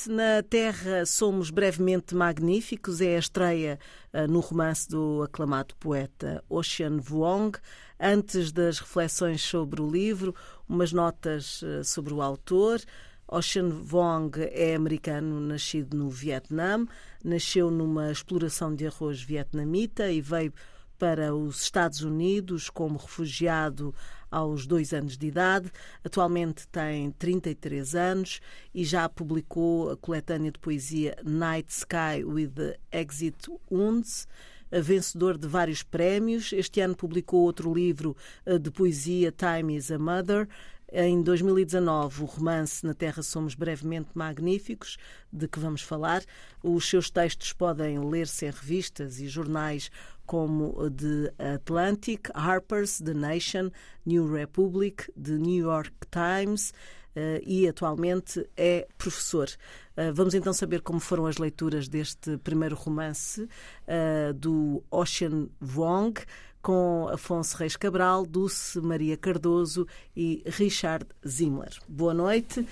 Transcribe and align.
Noite. 0.00 0.08
Na 0.08 0.42
Terra 0.42 1.04
somos 1.04 1.50
brevemente 1.50 2.14
magníficos. 2.14 3.00
É 3.00 3.16
a 3.16 3.18
estreia 3.18 3.78
uh, 4.12 4.30
no 4.30 4.40
romance 4.40 4.88
do 4.88 5.22
aclamado 5.22 5.74
poeta 5.76 6.42
Ocean 6.48 6.98
Vuong. 6.98 7.52
Antes 7.98 8.52
das 8.52 8.78
reflexões 8.78 9.42
sobre 9.42 9.82
o 9.82 9.90
livro, 9.90 10.34
umas 10.68 10.92
notas 10.92 11.62
uh, 11.62 11.84
sobre 11.84 12.14
o 12.14 12.22
autor. 12.22 12.80
Ocean 13.26 13.68
Vuong 13.68 14.30
é 14.52 14.74
americano, 14.74 15.40
nascido 15.40 15.96
no 15.96 16.08
Vietnã. 16.08 16.86
Nasceu 17.24 17.70
numa 17.70 18.10
exploração 18.10 18.74
de 18.74 18.86
arroz 18.86 19.20
vietnamita 19.20 20.10
e 20.10 20.20
veio 20.20 20.52
para 20.98 21.34
os 21.34 21.62
Estados 21.62 22.02
Unidos 22.02 22.68
como 22.68 22.98
refugiado 22.98 23.94
aos 24.30 24.66
dois 24.66 24.92
anos 24.92 25.16
de 25.16 25.26
idade. 25.26 25.70
Atualmente 26.04 26.68
tem 26.68 27.10
33 27.12 27.94
anos 27.94 28.40
e 28.74 28.84
já 28.84 29.08
publicou 29.08 29.90
a 29.90 29.96
coletânea 29.96 30.52
de 30.52 30.58
poesia 30.58 31.16
Night 31.24 31.72
Sky 31.72 32.24
with 32.24 32.76
Exit 32.92 33.50
Wounds 33.70 34.26
vencedor 34.70 35.36
de 35.36 35.48
vários 35.48 35.82
prémios. 35.82 36.52
Este 36.52 36.80
ano 36.80 36.94
publicou 36.94 37.40
outro 37.40 37.74
livro 37.74 38.16
eh, 38.46 38.58
de 38.58 38.70
poesia, 38.70 39.32
Time 39.32 39.74
is 39.74 39.90
a 39.90 39.98
Mother. 39.98 40.48
Em 40.92 41.22
2019, 41.22 42.24
o 42.24 42.26
romance 42.26 42.84
Na 42.84 42.92
Terra 42.92 43.22
Somos 43.22 43.54
Brevemente 43.54 44.10
Magníficos, 44.12 44.96
de 45.32 45.46
que 45.46 45.60
vamos 45.60 45.82
falar. 45.82 46.24
Os 46.64 46.88
seus 46.88 47.08
textos 47.08 47.52
podem 47.52 48.00
ler-se 48.00 48.46
em 48.46 48.50
revistas 48.50 49.20
e 49.20 49.28
jornais 49.28 49.88
como 50.30 50.88
The 50.88 51.34
Atlantic, 51.54 52.30
Harper's, 52.32 53.00
The 53.00 53.14
Nation, 53.14 53.72
New 54.06 54.32
Republic, 54.32 55.10
The 55.20 55.32
New 55.32 55.64
York 55.64 55.92
Times 56.08 56.70
uh, 57.16 57.42
e 57.44 57.66
atualmente 57.66 58.48
é 58.56 58.86
professor. 58.96 59.48
Uh, 59.96 60.14
vamos 60.14 60.32
então 60.32 60.52
saber 60.52 60.82
como 60.82 61.00
foram 61.00 61.26
as 61.26 61.36
leituras 61.36 61.88
deste 61.88 62.36
primeiro 62.38 62.76
romance 62.76 63.42
uh, 63.42 64.32
do 64.32 64.84
Ocean 64.88 65.48
Vuong 65.60 66.14
com 66.62 67.08
Afonso 67.12 67.56
Reis 67.56 67.74
Cabral, 67.74 68.24
Dulce 68.24 68.80
Maria 68.80 69.16
Cardoso 69.16 69.84
e 70.14 70.44
Richard 70.46 71.06
Zimmer. 71.26 71.70
Boa 71.88 72.14
noite. 72.14 72.64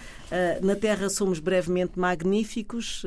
na 0.63 0.77
Terra 0.77 1.09
somos 1.09 1.41
brevemente 1.41 1.99
magníficos. 1.99 3.03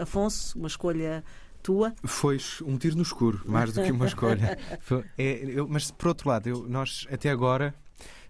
Afonso, 0.00 0.58
uma 0.58 0.68
escolha 0.68 1.22
tua? 1.62 1.94
Foi 2.04 2.38
um 2.64 2.76
tiro 2.76 2.96
no 2.96 3.02
escuro, 3.02 3.42
mais 3.46 3.72
do 3.72 3.82
que 3.82 3.92
uma 3.92 4.06
escolha. 4.06 4.58
é, 5.16 5.44
eu, 5.46 5.68
mas, 5.68 5.90
por 5.90 6.08
outro 6.08 6.28
lado, 6.28 6.48
eu, 6.48 6.68
nós 6.68 7.06
até 7.10 7.30
agora 7.30 7.74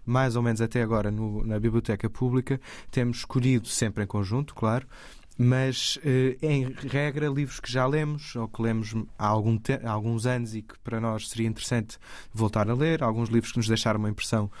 mais 0.05 0.35
ou 0.35 0.41
menos 0.41 0.61
até 0.61 0.81
agora 0.81 1.09
no, 1.09 1.45
na 1.45 1.57
biblioteca 1.57 2.09
pública, 2.09 2.59
temos 2.91 3.19
escolhido 3.19 3.67
sempre 3.69 4.03
em 4.03 4.07
conjunto, 4.07 4.53
claro, 4.53 4.85
mas 5.37 5.97
eh, 6.03 6.37
em 6.41 6.71
regra 6.87 7.27
livros 7.27 7.59
que 7.59 7.71
já 7.71 7.85
lemos 7.87 8.35
ou 8.35 8.47
que 8.47 8.61
lemos 8.61 8.93
há, 9.17 9.27
algum 9.27 9.59
há 9.83 9.89
alguns 9.89 10.25
anos 10.25 10.53
e 10.55 10.61
que 10.61 10.77
para 10.79 10.99
nós 10.99 11.29
seria 11.29 11.47
interessante 11.47 11.97
voltar 12.33 12.69
a 12.69 12.73
ler, 12.73 13.03
alguns 13.03 13.29
livros 13.29 13.51
que 13.51 13.57
nos 13.57 13.67
deixaram 13.67 13.99
uma 13.99 14.09
impressão 14.09 14.51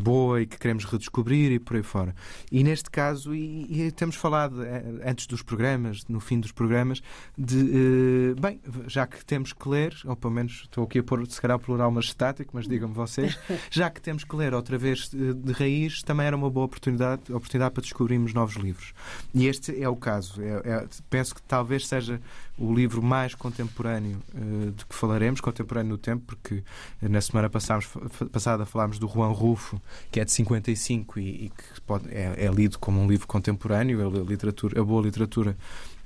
boa 0.00 0.40
e 0.40 0.46
que 0.46 0.58
queremos 0.58 0.84
redescobrir 0.84 1.52
e 1.52 1.58
por 1.58 1.76
aí 1.76 1.82
fora. 1.82 2.14
E 2.50 2.64
neste 2.64 2.90
caso, 2.90 3.34
e, 3.34 3.86
e 3.86 3.90
temos 3.92 4.16
falado 4.16 4.62
eh, 4.62 4.84
antes 5.04 5.26
dos 5.26 5.42
programas, 5.42 6.04
no 6.08 6.20
fim 6.20 6.40
dos 6.40 6.52
programas, 6.52 7.02
de 7.36 8.34
bem, 8.40 8.60
já 8.86 9.06
que 9.06 9.24
temos 9.24 9.52
que 9.52 9.68
ler, 9.68 9.94
ou 10.04 10.16
pelo 10.16 10.32
menos 10.32 10.62
estou 10.64 10.84
aqui 10.84 10.98
a 10.98 11.02
pôr 11.02 11.26
se 11.26 11.40
calhar 11.40 11.58
plural 11.58 11.92
estático, 11.98 12.50
mas 12.54 12.66
digam-me 12.66 12.94
vocês, 12.94 13.38
já 13.70 13.90
que 13.90 14.00
temos 14.00 14.24
que 14.24 14.36
ler 14.36 14.54
outra 14.54 14.78
vez 14.78 15.08
de 15.08 15.52
raiz, 15.52 16.02
também 16.02 16.26
era 16.26 16.36
uma 16.36 16.50
boa 16.50 16.66
oportunidade, 16.66 17.32
oportunidade 17.32 17.72
para 17.72 17.82
descobrirmos 17.82 18.32
novos 18.32 18.56
livros. 18.56 18.92
E 19.34 19.46
este 19.46 19.80
é 19.80 19.88
o 19.88 19.96
caso. 19.96 20.40
É, 20.42 20.62
é, 20.64 20.86
penso 21.08 21.34
que 21.34 21.42
talvez 21.42 21.86
seja 21.86 22.20
o 22.56 22.74
livro 22.74 23.02
mais 23.02 23.34
contemporâneo 23.34 24.18
uh, 24.34 24.72
de 24.72 24.84
que 24.84 24.94
falaremos, 24.94 25.40
contemporâneo 25.40 25.90
no 25.90 25.98
tempo, 25.98 26.24
porque 26.26 26.64
na 27.00 27.20
semana 27.20 27.48
passada 27.48 28.66
falámos 28.66 28.98
do 28.98 29.06
Juan 29.06 29.28
Rufo, 29.28 29.67
que 30.10 30.20
é 30.20 30.24
de 30.24 30.32
55 30.32 31.18
e, 31.18 31.22
e 31.22 31.48
que 31.50 31.80
pode, 31.82 32.08
é, 32.10 32.44
é, 32.44 32.48
lido 32.48 32.78
como 32.78 33.00
um 33.00 33.08
livro 33.08 33.26
contemporâneo. 33.26 34.06
A, 34.06 34.28
literatura, 34.28 34.80
a 34.80 34.84
boa 34.84 35.02
literatura 35.02 35.56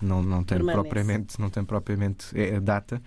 não, 0.00 0.22
não 0.22 0.42
tem 0.44 0.58
propriamente, 0.58 1.40
não 1.40 1.50
tem 1.50 1.64
propriamente 1.64 2.26
é, 2.34 2.58
data. 2.60 3.02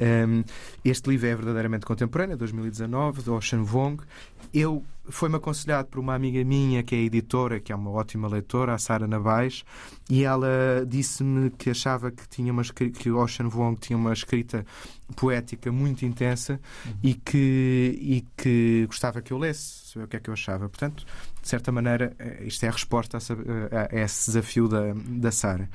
Um, 0.00 0.42
este 0.84 1.10
livro 1.10 1.26
é 1.26 1.34
verdadeiramente 1.34 1.84
contemporâneo, 1.84 2.36
2019, 2.36 3.22
de 3.22 3.30
Ocean 3.30 3.62
Vong. 3.62 4.02
Eu 4.52 4.82
foi-me 5.10 5.36
aconselhado 5.36 5.88
por 5.88 6.00
uma 6.00 6.14
amiga 6.14 6.42
minha 6.44 6.82
que 6.82 6.94
é 6.94 6.98
editora, 6.98 7.60
que 7.60 7.72
é 7.72 7.76
uma 7.76 7.90
ótima 7.90 8.28
leitora, 8.28 8.74
a 8.74 8.78
Sara 8.78 9.06
Navais, 9.06 9.64
e 10.08 10.24
ela 10.24 10.84
disse-me 10.86 11.50
que 11.50 11.70
achava 11.70 12.10
que 12.10 12.28
tinha 12.28 12.52
uma 12.52 12.62
que 12.62 13.10
Ocean 13.10 13.48
Vuong 13.48 13.76
tinha 13.78 13.96
uma 13.96 14.12
escrita 14.12 14.64
poética 15.16 15.70
muito 15.72 16.04
intensa 16.04 16.60
uhum. 16.86 16.92
e 17.02 17.14
que 17.14 17.98
e 18.00 18.24
que 18.36 18.86
gostava 18.86 19.20
que 19.20 19.32
eu 19.32 19.38
lesse, 19.38 19.90
saber 19.92 20.04
o 20.04 20.08
que 20.08 20.16
é 20.16 20.20
que 20.20 20.30
eu 20.30 20.34
achava. 20.34 20.68
Portanto, 20.68 21.04
de 21.42 21.48
certa 21.48 21.70
maneira, 21.72 22.14
eh, 22.18 22.44
isto 22.44 22.64
é 22.64 22.68
a 22.68 22.72
resposta 22.72 23.18
a, 23.18 23.96
a 23.96 24.00
esse 24.00 24.26
desafio 24.26 24.68
da 24.68 24.94
da 24.94 25.30
Sara. 25.30 25.68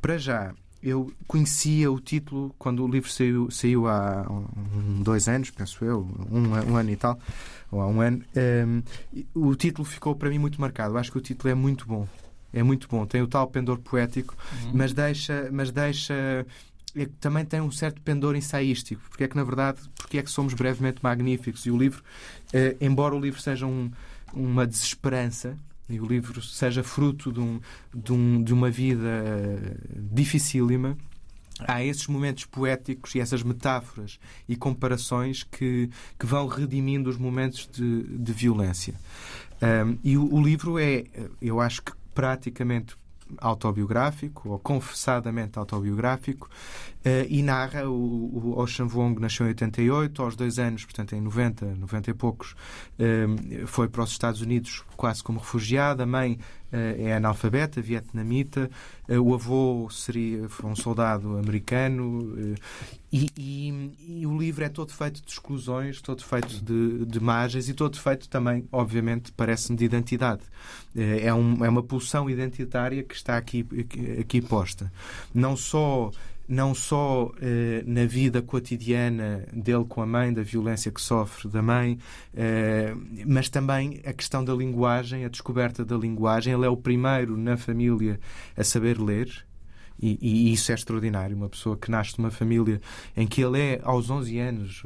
Para 0.00 0.18
já, 0.18 0.54
eu 0.86 1.12
conhecia 1.26 1.90
o 1.90 1.98
título 1.98 2.54
quando 2.58 2.84
o 2.84 2.88
livro 2.88 3.10
saiu, 3.10 3.50
saiu 3.50 3.88
há 3.88 4.24
um, 4.30 5.02
dois 5.02 5.28
anos, 5.28 5.50
penso 5.50 5.84
eu, 5.84 6.08
um, 6.30 6.70
um, 6.70 6.76
ano 6.76 6.90
e 6.90 6.96
tal, 6.96 7.18
ou 7.72 7.80
há 7.80 7.88
um 7.88 8.00
ano. 8.00 8.22
Um, 8.36 8.82
o 9.34 9.54
título 9.56 9.84
ficou 9.84 10.14
para 10.14 10.30
mim 10.30 10.38
muito 10.38 10.60
marcado. 10.60 10.94
Eu 10.94 10.98
acho 10.98 11.10
que 11.10 11.18
o 11.18 11.20
título 11.20 11.50
é 11.50 11.54
muito 11.54 11.86
bom. 11.86 12.06
É 12.52 12.62
muito 12.62 12.86
bom. 12.88 13.04
Tem 13.04 13.20
o 13.20 13.26
tal 13.26 13.48
pendor 13.48 13.78
poético, 13.78 14.36
uhum. 14.62 14.70
mas 14.74 14.92
deixa. 14.92 15.48
Mas 15.50 15.72
deixa 15.72 16.14
é 16.14 17.06
também 17.20 17.44
tem 17.44 17.60
um 17.60 17.70
certo 17.70 18.00
pendor 18.00 18.36
ensaístico, 18.36 19.02
porque 19.10 19.24
é 19.24 19.28
que, 19.28 19.36
na 19.36 19.44
verdade, 19.44 19.80
porque 19.96 20.18
é 20.18 20.22
que 20.22 20.30
somos 20.30 20.54
brevemente 20.54 21.00
magníficos. 21.02 21.66
E 21.66 21.70
o 21.70 21.76
livro, 21.76 22.02
eh, 22.54 22.74
embora 22.80 23.14
o 23.14 23.20
livro 23.20 23.38
seja 23.38 23.66
um, 23.66 23.90
uma 24.32 24.66
desesperança, 24.66 25.58
e 25.88 26.00
o 26.00 26.06
livro 26.06 26.42
seja 26.42 26.82
fruto 26.82 27.32
de, 27.32 27.40
um, 27.40 27.60
de, 27.94 28.12
um, 28.12 28.42
de 28.42 28.52
uma 28.52 28.70
vida 28.70 29.06
eh, 29.06 29.76
dificílima, 30.12 30.96
há 31.60 31.82
esses 31.82 32.06
momentos 32.06 32.44
poéticos 32.44 33.14
e 33.14 33.20
essas 33.20 33.42
metáforas 33.42 34.18
e 34.48 34.56
comparações 34.56 35.42
que, 35.42 35.88
que 36.18 36.26
vão 36.26 36.46
redimindo 36.46 37.08
os 37.08 37.16
momentos 37.16 37.68
de, 37.72 38.02
de 38.02 38.32
violência. 38.32 38.94
Um, 39.62 39.98
e 40.04 40.18
o, 40.18 40.34
o, 40.34 40.42
livro 40.42 40.78
é, 40.78 41.04
eu 41.40 41.60
acho 41.60 41.82
que 41.82 41.92
praticamente 42.14 42.94
autobiográfico, 43.38 44.50
ou 44.50 44.58
confessadamente 44.58 45.58
autobiográfico, 45.58 46.48
e 47.28 47.42
narra 47.42 47.88
o, 47.88 48.56
o 48.56 48.86
Vuong 48.88 49.20
nasceu 49.20 49.46
em 49.46 49.50
88, 49.50 50.22
aos 50.22 50.34
dois 50.34 50.58
anos, 50.58 50.84
portanto 50.84 51.14
em 51.14 51.20
90, 51.20 51.64
90 51.76 52.10
e 52.10 52.14
poucos, 52.14 52.52
uh, 52.52 53.66
foi 53.66 53.88
para 53.88 54.02
os 54.02 54.10
Estados 54.10 54.40
Unidos 54.40 54.82
quase 54.96 55.22
como 55.22 55.38
refugiado, 55.38 56.02
a 56.02 56.06
mãe 56.06 56.32
uh, 56.72 56.76
é 56.76 57.14
analfabeta, 57.14 57.80
vietnamita, 57.80 58.68
o 59.08 59.34
avô 59.34 59.88
seria 59.88 60.48
um 60.64 60.74
soldado 60.74 61.38
americano, 61.38 62.36
e, 63.12 63.30
e, 63.36 64.20
e, 64.20 64.26
o 64.26 64.36
livro 64.36 64.64
é 64.64 64.68
todo 64.68 64.92
feito 64.92 65.22
de 65.24 65.30
exclusões, 65.30 66.00
todo 66.02 66.24
feito 66.24 66.60
de, 66.60 67.06
de 67.06 67.18
imagens 67.18 67.68
e 67.68 67.74
todo 67.74 67.98
feito 68.00 68.28
também, 68.28 68.66
obviamente, 68.72 69.30
parece-me 69.30 69.78
de 69.78 69.84
identidade. 69.84 70.42
É, 70.94 71.32
um, 71.32 71.64
é 71.64 71.68
uma 71.68 71.84
pulsão 71.84 72.28
identitária 72.28 73.02
que 73.04 73.14
está 73.14 73.36
aqui, 73.36 73.64
aqui 74.20 74.40
posta. 74.40 74.92
Não 75.32 75.56
só 75.56 76.10
não 76.48 76.74
só 76.74 77.32
eh, 77.40 77.82
na 77.86 78.04
vida 78.04 78.40
cotidiana 78.40 79.46
dele 79.52 79.84
com 79.88 80.00
a 80.00 80.06
mãe, 80.06 80.32
da 80.32 80.42
violência 80.42 80.92
que 80.92 81.00
sofre 81.00 81.48
da 81.48 81.62
mãe, 81.62 81.98
eh, 82.34 82.94
mas 83.26 83.48
também 83.48 84.00
a 84.04 84.12
questão 84.12 84.44
da 84.44 84.54
linguagem, 84.54 85.24
a 85.24 85.28
descoberta 85.28 85.84
da 85.84 85.96
linguagem. 85.96 86.52
Ele 86.52 86.66
é 86.66 86.68
o 86.68 86.76
primeiro 86.76 87.36
na 87.36 87.56
família 87.56 88.20
a 88.56 88.62
saber 88.62 88.98
ler. 89.00 89.46
E, 90.00 90.18
e, 90.20 90.52
isso 90.52 90.70
é 90.72 90.74
extraordinário. 90.74 91.36
Uma 91.36 91.48
pessoa 91.48 91.76
que 91.76 91.90
nasce 91.90 92.18
numa 92.18 92.30
família 92.30 92.80
em 93.16 93.26
que 93.26 93.42
ele 93.42 93.60
é, 93.60 93.80
aos 93.82 94.10
11 94.10 94.38
anos, 94.38 94.82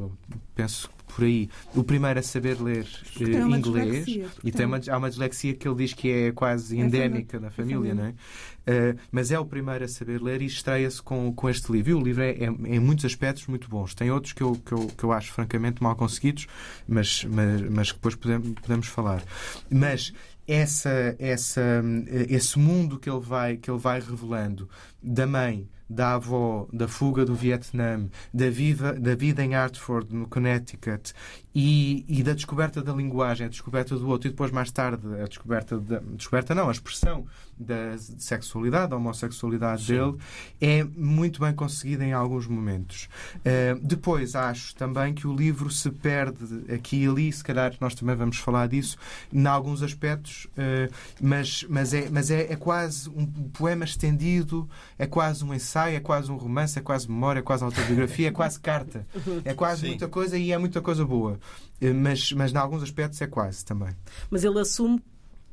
penso 0.55 0.91
por 1.11 1.25
aí. 1.25 1.49
O 1.75 1.83
primeiro 1.83 2.19
a 2.19 2.23
saber 2.23 2.61
ler 2.61 2.87
uh, 3.21 3.57
inglês 3.57 4.07
e 4.45 4.53
tem 4.53 4.67
uma, 4.67 4.81
há 4.89 4.97
uma 4.97 5.11
dislexia 5.11 5.55
que 5.55 5.67
ele 5.67 5.77
diz 5.77 5.93
que 5.93 6.11
é 6.11 6.33
quase 6.33 6.79
é 6.79 6.81
endémica 6.81 7.37
é 7.37 7.41
na 7.41 7.51
família, 7.51 7.95
não 7.95 8.05
é? 8.05 8.11
Uh, 8.11 8.99
mas 9.11 9.33
é 9.33 9.39
o 9.39 9.45
primeiro 9.45 9.85
a 9.85 9.89
saber 9.89 10.23
ler 10.23 10.43
e 10.43 10.47
estreia-se 10.47 11.03
com, 11.03 11.33
com 11.33 11.49
este 11.49 11.73
livro. 11.73 11.91
E 11.91 11.95
o 11.95 12.01
livro 12.01 12.23
é, 12.23 12.31
é, 12.31 12.45
em 12.47 12.79
muitos 12.79 13.05
aspectos 13.05 13.47
muito 13.47 13.69
bons. 13.69 13.95
Tem 13.95 14.11
outros 14.11 14.33
que 14.33 14.43
eu, 14.43 14.53
que 14.55 14.73
eu, 14.73 14.87
que 14.87 15.05
eu 15.05 15.13
acho 15.13 15.33
francamente 15.33 15.83
mal 15.83 15.97
conseguidos, 15.97 16.47
mas, 16.87 17.25
mas, 17.25 17.63
mas 17.63 17.93
que 17.93 17.99
depois 17.99 18.15
podemos, 18.15 18.53
podemos 18.61 18.87
falar. 18.87 19.23
Mas 19.69 20.13
essa, 20.50 21.14
essa, 21.19 21.82
esse 22.29 22.58
mundo 22.58 22.99
que 22.99 23.08
ele 23.08 23.20
vai, 23.20 23.56
que 23.56 23.70
ele 23.70 23.79
vai 23.79 24.00
revelando. 24.00 24.69
Da 25.02 25.26
mãe 25.26 25.69
da 25.91 26.14
avó, 26.14 26.69
da 26.73 26.87
fuga 26.87 27.25
do 27.25 27.35
Vietnã, 27.35 28.08
da, 28.32 28.47
da 28.93 29.14
vida 29.17 29.44
em 29.44 29.56
Hartford, 29.56 30.14
no 30.14 30.29
Connecticut, 30.29 31.12
e, 31.55 32.05
e, 32.08 32.23
da 32.23 32.32
descoberta 32.32 32.81
da 32.81 32.93
linguagem, 32.93 33.47
a 33.47 33.50
descoberta 33.50 33.97
do 33.97 34.08
outro, 34.08 34.29
e 34.29 34.31
depois, 34.31 34.52
mais 34.52 34.70
tarde, 34.70 35.02
a 35.20 35.26
descoberta, 35.26 35.79
da, 35.79 35.99
descoberta 36.14 36.55
não, 36.55 36.69
a 36.69 36.73
expressão 36.73 37.26
da 37.58 37.99
sexualidade, 38.19 38.91
da 38.91 38.97
homossexualidade 38.97 39.85
Sim. 39.85 39.93
dele, 39.93 40.17
é 40.61 40.85
muito 40.85 41.41
bem 41.41 41.52
conseguida 41.52 42.05
em 42.05 42.12
alguns 42.12 42.47
momentos. 42.47 43.08
Uh, 43.37 43.79
depois, 43.82 44.35
acho 44.35 44.75
também 44.76 45.12
que 45.12 45.26
o 45.26 45.35
livro 45.35 45.70
se 45.70 45.91
perde 45.91 46.73
aqui 46.73 47.05
e 47.05 47.06
ali, 47.06 47.32
se 47.32 47.44
calhar 47.44 47.75
nós 47.81 47.94
também 47.94 48.17
vamos 48.17 48.38
falar 48.38 48.69
disso, 48.69 48.96
em 49.32 49.46
alguns 49.46 49.82
aspectos, 49.82 50.46
uh, 50.46 50.93
mas, 51.20 51.67
mas, 51.69 51.93
é, 51.93 52.08
mas 52.11 52.31
é, 52.31 52.53
é 52.53 52.56
quase 52.56 53.11
um 53.11 53.26
poema 53.26 53.85
estendido, 53.85 54.69
é 54.99 55.06
quase 55.06 55.44
um 55.44 55.53
ensaio, 55.53 55.96
é 55.96 56.00
quase 56.00 56.31
um 56.31 56.37
romance, 56.37 56.79
é 56.79 56.82
quase 56.82 57.11
memória, 57.11 57.41
é 57.41 57.43
quase 57.43 57.64
autobiografia, 57.64 58.29
é 58.29 58.32
quase 58.32 58.58
carta. 58.58 59.06
É 59.44 59.55
quase 59.55 59.82
Sim. 59.82 59.88
muita 59.88 60.08
coisa 60.08 60.37
e 60.37 60.53
é 60.53 60.58
muita 60.58 60.81
coisa 60.81 61.05
boa. 61.05 61.40
Uh, 61.81 61.95
mas, 61.95 62.33
mas, 62.33 62.53
em 62.53 62.57
alguns 62.57 62.83
aspectos, 62.83 63.21
é 63.21 63.27
quase 63.27 63.65
também. 63.65 63.97
Mas 64.31 64.45
ele 64.45 64.59
assume 64.61 65.03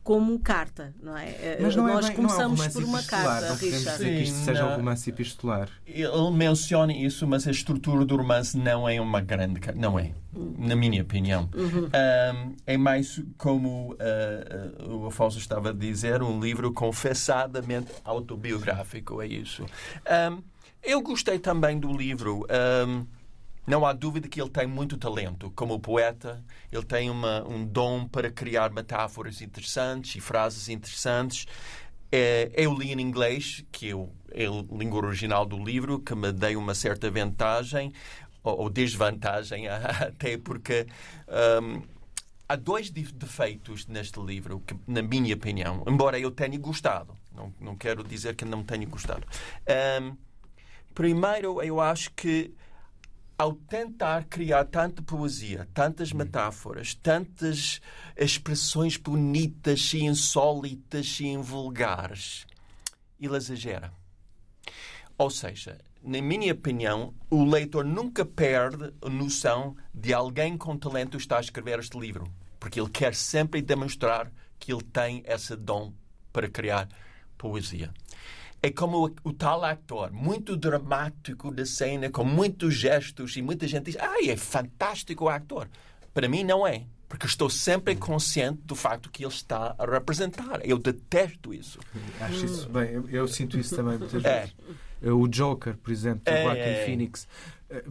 como 0.08 0.40
carta, 0.40 0.96
não 1.04 1.18
é? 1.18 1.28
Eh, 1.32 1.58
Mas 1.60 1.76
não 1.76 1.86
é 1.86 1.94
Nós 1.96 2.06
é 2.06 2.08
bem, 2.08 2.16
começamos 2.16 2.60
não 2.60 2.66
é 2.66 2.70
um 2.70 2.72
por 2.72 2.84
uma 2.86 3.04
carta, 3.04 3.50
não 3.50 3.58
podemos 3.58 3.84
dizer 3.84 4.06
que 4.06 4.24
isto 4.24 4.38
seja 4.38 4.66
um 4.66 4.78
romance 4.78 5.10
epistolar. 5.10 5.70
Ele 5.86 6.32
menciona 6.32 6.94
isso, 6.94 7.28
mas 7.28 7.46
a 7.46 7.52
estrutura 7.52 8.06
do 8.06 8.16
romance 8.16 8.58
não 8.58 8.88
é 8.88 9.02
uma 9.02 9.20
grande 9.20 9.60
carta. 9.60 9.78
Não 9.78 10.00
é, 10.00 10.14
na 10.58 10.78
minha 10.78 11.02
opinião. 11.02 11.50
Uhum. 11.54 11.88
Um, 11.88 12.56
é 12.66 12.78
mais 12.78 13.22
como 13.38 13.96
uh, 13.96 14.90
uh, 14.90 14.96
o 14.96 15.08
Afonso 15.08 15.40
estava 15.40 15.72
a 15.72 15.74
dizer, 15.74 16.24
um 16.24 16.40
livro 16.40 16.72
confessadamente 16.72 17.92
autobiográfico, 18.06 19.22
é 19.22 19.28
isso. 19.28 19.66
Um, 20.32 20.42
eu 20.82 21.02
gostei 21.02 21.38
também 21.38 21.78
do 21.78 21.92
livro. 21.92 22.48
Um, 22.88 23.06
não 23.68 23.86
há 23.86 23.92
dúvida 23.92 24.30
que 24.30 24.42
ele 24.42 24.50
tem 24.50 24.66
muito 24.66 24.98
talento. 24.98 25.52
Como 25.54 25.78
poeta, 25.78 26.42
ele 26.72 26.86
tem 26.86 27.10
uma, 27.10 27.46
um 27.46 27.66
dom 27.66 28.08
para 28.08 28.32
criar 28.32 28.72
metáforas 28.72 29.42
interessantes 29.42 30.16
e 30.16 30.22
frases 30.22 30.70
interessantes. 30.70 31.46
É, 32.10 32.50
eu 32.56 32.74
li 32.74 32.94
em 32.94 33.02
inglês, 33.02 33.66
que 33.70 33.90
eu, 33.90 34.10
é 34.32 34.46
a 34.46 34.52
língua 34.72 35.06
original 35.06 35.46
do 35.46 35.62
livro, 35.62 36.00
que 36.00 36.16
me 36.16 36.32
deu 36.32 36.58
uma 36.58 36.74
certa 36.74 37.12
vantagem, 37.12 37.92
ou, 38.42 38.58
ou 38.62 38.70
desvantagem, 38.70 39.68
até 39.68 40.38
porque 40.38 40.88
um, 41.62 41.82
há 42.48 42.56
dois 42.56 42.90
defeitos 42.90 43.86
neste 43.86 44.18
livro, 44.22 44.62
que, 44.62 44.78
na 44.88 45.02
minha 45.02 45.36
opinião, 45.36 45.84
embora 45.86 46.18
eu 46.18 46.32
tenha 46.32 46.58
gostado. 46.58 47.14
Não, 47.36 47.54
não 47.60 47.76
quero 47.76 48.02
dizer 48.02 48.34
que 48.34 48.46
não 48.46 48.64
tenha 48.64 48.86
gostado. 48.86 49.28
Um, 50.02 50.16
primeiro, 50.94 51.62
eu 51.62 51.82
acho 51.82 52.12
que 52.14 52.54
ao 53.38 53.54
tentar 53.54 54.26
criar 54.26 54.66
tanta 54.66 55.02
poesia, 55.02 55.68
tantas 55.74 56.12
metáforas, 56.12 56.96
tantas 56.96 57.80
expressões 58.16 58.98
bonitas 58.98 59.94
e 59.94 60.00
insólitas 60.04 61.20
e 61.20 61.28
invulgares, 61.28 62.48
ele 63.20 63.38
exagera. 63.38 63.94
Ou 65.18 65.30
seja, 65.30 65.78
na 66.02 66.20
minha 66.22 66.52
opinião, 66.52 67.14
o 67.30 67.46
leitor 67.46 67.86
nunca 67.86 68.26
perde 68.26 68.92
a 69.02 69.10
noção 69.10 69.76
de 69.94 70.14
alguém 70.14 70.58
com 70.58 70.78
talento 70.78 71.18
está 71.18 71.38
a 71.38 71.42
escrever 71.42 71.78
este 71.80 71.98
livro, 72.00 72.32
porque 72.60 72.80
ele 72.80 72.90
quer 72.90 73.14
sempre 73.14 73.62
demonstrar 73.62 74.32
que 74.58 74.74
ele 74.74 74.84
tem 74.84 75.24
esse 75.28 75.56
dom 75.56 75.94
para 76.34 76.50
criar 76.50 76.88
poesia 77.38 77.94
é 78.62 78.72
como 78.72 79.08
o, 79.08 79.30
o, 79.30 79.34
tal 79.34 79.64
ator, 79.64 80.12
muito 80.12 80.58
dramático 80.58 81.52
da 81.52 81.66
cena, 81.66 82.10
com 82.10 82.24
muitos 82.24 82.74
gestos, 82.74 83.36
e 83.38 83.42
muita 83.42 83.68
gente 83.68 83.86
diz: 83.86 83.98
Ah, 83.98 84.24
é 84.26 84.36
fantástico 84.36 85.26
o 85.26 85.30
ator. 85.30 85.70
Para 86.14 86.28
mim, 86.28 86.44
não 86.44 86.66
é. 86.66 86.86
Porque 87.08 87.26
estou 87.26 87.50
sempre 87.50 87.96
consciente 87.96 88.60
do 88.66 88.76
facto 88.76 89.10
que 89.10 89.24
ele 89.24 89.32
está 89.32 89.74
a 89.78 89.86
representar. 89.86 90.60
Eu 90.64 90.78
detesto 90.78 91.54
isso. 91.54 91.80
Acho 92.20 92.46
isso 92.46 92.70
bem. 92.70 92.92
Eu, 92.92 93.10
eu 93.10 93.28
sinto 93.28 93.58
isso 93.58 93.76
também 93.76 93.98
muitas 93.98 94.26
é. 94.26 94.40
vezes. 94.42 94.56
É. 95.02 95.12
O 95.12 95.28
Joker, 95.28 95.78
por 95.78 95.92
exemplo, 95.92 96.24
do 96.26 96.30
é, 96.30 96.44
Joaquin 96.44 96.60
é. 96.60 96.86
Phoenix 96.86 97.28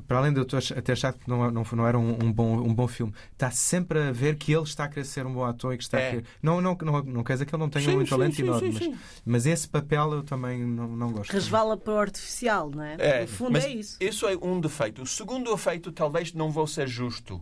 para 0.08 0.18
além 0.18 0.32
de 0.32 0.40
eu 0.40 0.46
até 0.76 0.92
achar 0.92 1.12
que 1.12 1.28
não, 1.28 1.50
não, 1.50 1.62
não 1.70 1.86
era 1.86 1.98
um, 1.98 2.24
um, 2.24 2.32
bom, 2.32 2.56
um 2.58 2.74
bom 2.74 2.88
filme, 2.88 3.12
está 3.32 3.50
sempre 3.50 3.98
a 3.98 4.12
ver 4.12 4.36
que 4.36 4.52
ele 4.52 4.62
está 4.62 4.84
a 4.84 4.88
querer 4.88 5.04
ser 5.04 5.26
um 5.26 5.34
bom 5.34 5.44
ator 5.44 5.74
e 5.74 5.76
que 5.76 5.82
está 5.82 6.00
é. 6.00 6.06
a 6.06 6.10
querer... 6.10 6.24
não, 6.42 6.60
não, 6.60 6.76
não, 6.80 7.02
não 7.02 7.24
quer 7.24 7.34
dizer 7.34 7.46
que 7.46 7.54
ele 7.54 7.62
não 7.62 7.68
tenha 7.68 7.90
sim, 7.90 7.96
um 7.96 8.04
sim, 8.04 8.10
talento 8.10 8.36
sim, 8.36 8.42
enorme, 8.42 8.72
mas, 8.72 8.98
mas, 9.24 9.46
esse 9.46 9.68
papel 9.68 10.14
eu 10.14 10.22
também 10.22 10.64
não, 10.64 10.88
não 10.88 11.12
gosto. 11.12 11.30
Resvala 11.30 11.76
para 11.76 11.92
o 11.92 11.98
artificial, 11.98 12.70
não 12.70 12.82
é? 12.82 12.96
é 12.98 13.20
no 13.22 13.28
fundo 13.28 13.58
é 13.58 13.68
isso. 13.68 13.96
Isso 14.00 14.26
é 14.26 14.36
um 14.36 14.60
defeito. 14.60 15.02
O 15.02 15.06
segundo 15.06 15.50
defeito, 15.50 15.92
talvez 15.92 16.32
não 16.32 16.50
vou 16.50 16.66
ser 16.66 16.88
justo, 16.88 17.40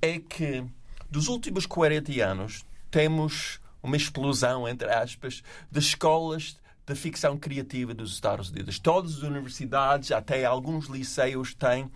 é 0.00 0.18
que 0.20 0.64
dos 1.10 1.26
últimos 1.26 1.66
40 1.66 2.12
anos 2.24 2.64
temos 2.90 3.60
uma 3.82 3.96
explosão, 3.96 4.68
entre 4.68 4.88
aspas, 4.88 5.42
de 5.70 5.80
escolas 5.80 6.56
da 6.84 6.94
ficção 6.94 7.36
criativa 7.36 7.94
dos 7.94 8.12
Estados 8.12 8.50
Unidos. 8.50 8.78
Todas 8.78 9.16
as 9.18 9.22
universidades, 9.22 10.10
até 10.10 10.44
alguns 10.44 10.86
liceus 10.86 11.54
têm. 11.54 11.90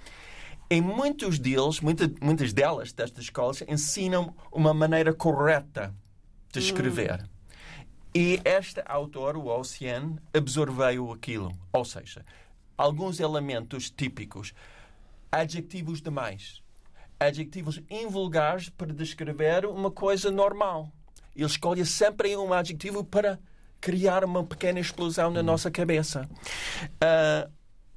Em 0.70 0.80
muitos 0.80 1.38
deles, 1.38 1.80
muitas, 1.80 2.52
delas, 2.52 2.92
destas 2.92 3.24
escolas, 3.24 3.62
ensinam 3.68 4.34
uma 4.52 4.74
maneira 4.74 5.12
correta 5.12 5.94
de 6.52 6.58
escrever. 6.58 7.22
Hum. 7.22 7.36
E 8.14 8.40
este 8.44 8.82
autor, 8.86 9.36
o 9.36 9.46
Ocean, 9.46 10.16
absorveu 10.32 11.12
aquilo. 11.12 11.52
Ou 11.72 11.84
seja, 11.84 12.24
alguns 12.76 13.20
elementos 13.20 13.90
típicos, 13.90 14.54
adjetivos 15.30 16.00
demais, 16.00 16.62
adjetivos 17.20 17.80
invulgares 17.90 18.68
para 18.70 18.92
descrever 18.92 19.66
uma 19.66 19.90
coisa 19.90 20.30
normal. 20.30 20.90
Ele 21.34 21.44
escolhe 21.44 21.84
sempre 21.84 22.34
um 22.36 22.52
adjetivo 22.52 23.04
para 23.04 23.38
criar 23.80 24.24
uma 24.24 24.44
pequena 24.44 24.80
explosão 24.80 25.30
na 25.30 25.42
nossa 25.42 25.70
cabeça. 25.70 26.28
Uh, 27.02 27.50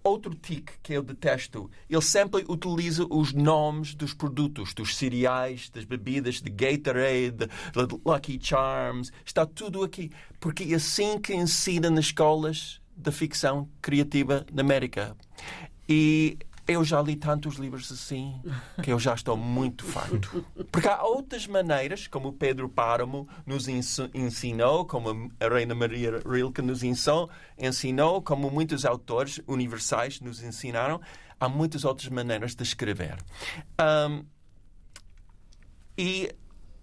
outro 0.04 0.34
tique 0.34 0.74
que 0.82 0.94
eu 0.94 1.04
detesto, 1.04 1.70
ele 1.90 2.02
sempre 2.02 2.44
utiliza 2.48 3.06
os 3.10 3.34
nomes 3.34 3.96
dos 3.96 4.14
produtos, 4.14 4.74
dos 4.74 4.96
cereais, 4.96 5.70
das 5.70 5.86
bebidas, 5.86 6.42
de 6.42 6.50
Gatorade, 6.50 7.48
de 7.48 8.02
Lucky 8.06 8.40
Charms, 8.42 9.12
está 9.26 9.46
tudo 9.46 9.84
aqui. 9.84 10.12
Porque 10.40 10.64
é 10.64 10.76
assim 10.76 11.20
que 11.20 11.34
ensina 11.34 11.90
nas 11.90 12.06
escolas 12.06 12.82
da 12.96 13.12
ficção 13.12 13.70
criativa 13.82 14.46
na 14.52 14.62
América. 14.62 15.16
E 15.88 16.38
eu 16.70 16.84
já 16.84 17.02
li 17.02 17.16
tantos 17.16 17.56
livros 17.56 17.92
assim 17.92 18.40
que 18.84 18.94
eu 18.94 19.00
já 19.00 19.16
estou 19.16 19.36
muito 19.36 19.84
farto. 19.84 20.46
Porque 20.72 20.88
há 20.88 21.04
outras 21.04 21.48
maneiras, 21.48 22.06
como 22.08 22.32
Pedro 22.32 22.70
Páramo 22.70 23.28
nos 23.44 23.68
ensinou, 23.68 24.86
como 24.86 25.32
a 25.40 25.48
Reina 25.50 25.74
Maria 25.74 26.22
Rilke 26.24 26.62
nos 26.62 26.82
ensinou, 26.84 28.22
como 28.22 28.52
muitos 28.52 28.86
autores 28.86 29.42
universais 29.48 30.22
nos 30.22 30.44
ensinaram, 30.44 31.02
há 31.40 31.50
muitas 31.50 31.84
outras 31.84 32.10
maneiras 32.10 32.54
de 32.56 32.62
escrever. 32.62 33.18
Um, 33.82 34.24
e 35.98 36.32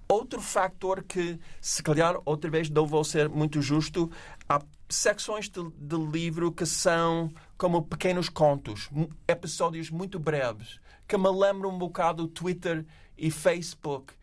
outro 0.09 0.40
factor 0.40 1.05
que, 1.05 1.38
se 1.61 1.83
calhar, 1.83 2.16
outra 2.25 2.50
vez 2.50 2.69
não 2.69 2.87
vou 2.87 3.05
ser 3.05 3.28
muito 3.28 3.62
justo, 3.62 4.11
há 4.49 4.61
secções 4.88 5.49
de, 5.49 5.62
de 5.76 5.97
livro 5.97 6.52
que 6.52 6.66
são 6.66 7.33
como 7.59 7.83
pequenos 7.83 8.28
contos, 8.28 8.88
episódios 9.26 9.90
muito 9.90 10.19
breves, 10.19 10.81
que 11.09 11.16
me 11.16 11.31
lembram 11.31 11.71
um 11.71 11.78
bocado 11.78 12.28
Twitter 12.28 12.85
e 13.16 13.31
Facebook 13.31 14.14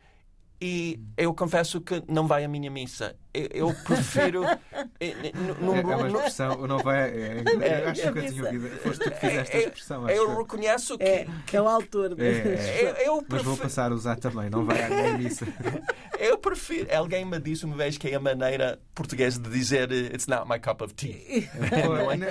e 0.65 0.97
eu 1.17 1.33
confesso 1.33 1.81
que 1.81 2.01
não 2.07 2.25
vai 2.25 2.45
à 2.45 2.47
minha 2.47 2.71
missa. 2.71 3.17
Eu, 3.33 3.49
eu 3.51 3.75
prefiro. 3.83 4.43
num, 5.59 5.75
é, 5.75 5.79
é 5.79 5.83
uma 5.83 6.07
expressão, 6.07 6.65
não 6.65 6.79
vai. 6.79 7.09
É, 7.09 7.43
é, 7.61 7.83
acho 7.91 8.01
que 8.01 8.19
eu 8.19 8.27
tinha 8.31 8.45
ouvido. 8.45 8.69
Foste 8.77 9.03
tu 9.03 9.11
que 9.11 9.19
fizeste 9.19 9.57
a 9.57 9.59
expressão. 9.59 10.09
Eu, 10.09 10.23
eu 10.23 10.37
reconheço 10.37 10.97
que. 10.97 11.03
É, 11.03 11.27
é 11.51 11.61
o 11.61 11.67
autor. 11.67 12.15
É, 12.17 13.05
eu, 13.05 13.21
Mas 13.27 13.43
vou 13.43 13.57
passar 13.57 13.91
a 13.91 13.93
usar 13.93 14.15
também, 14.15 14.49
não 14.49 14.63
vai 14.63 14.83
à 14.83 14.87
minha 14.87 15.17
missa. 15.17 15.45
eu 16.17 16.37
prefiro. 16.37 16.87
Alguém 16.95 17.25
me 17.25 17.41
disse 17.41 17.65
uma 17.65 17.75
vez 17.75 17.97
que 17.97 18.07
é 18.07 18.15
a 18.15 18.19
maneira 18.21 18.79
portuguesa 18.95 19.41
de 19.41 19.49
dizer 19.49 19.91
It's 19.91 20.27
not 20.27 20.47
my 20.47 20.61
cup 20.61 20.81
of 20.81 20.93
tea. 20.93 21.49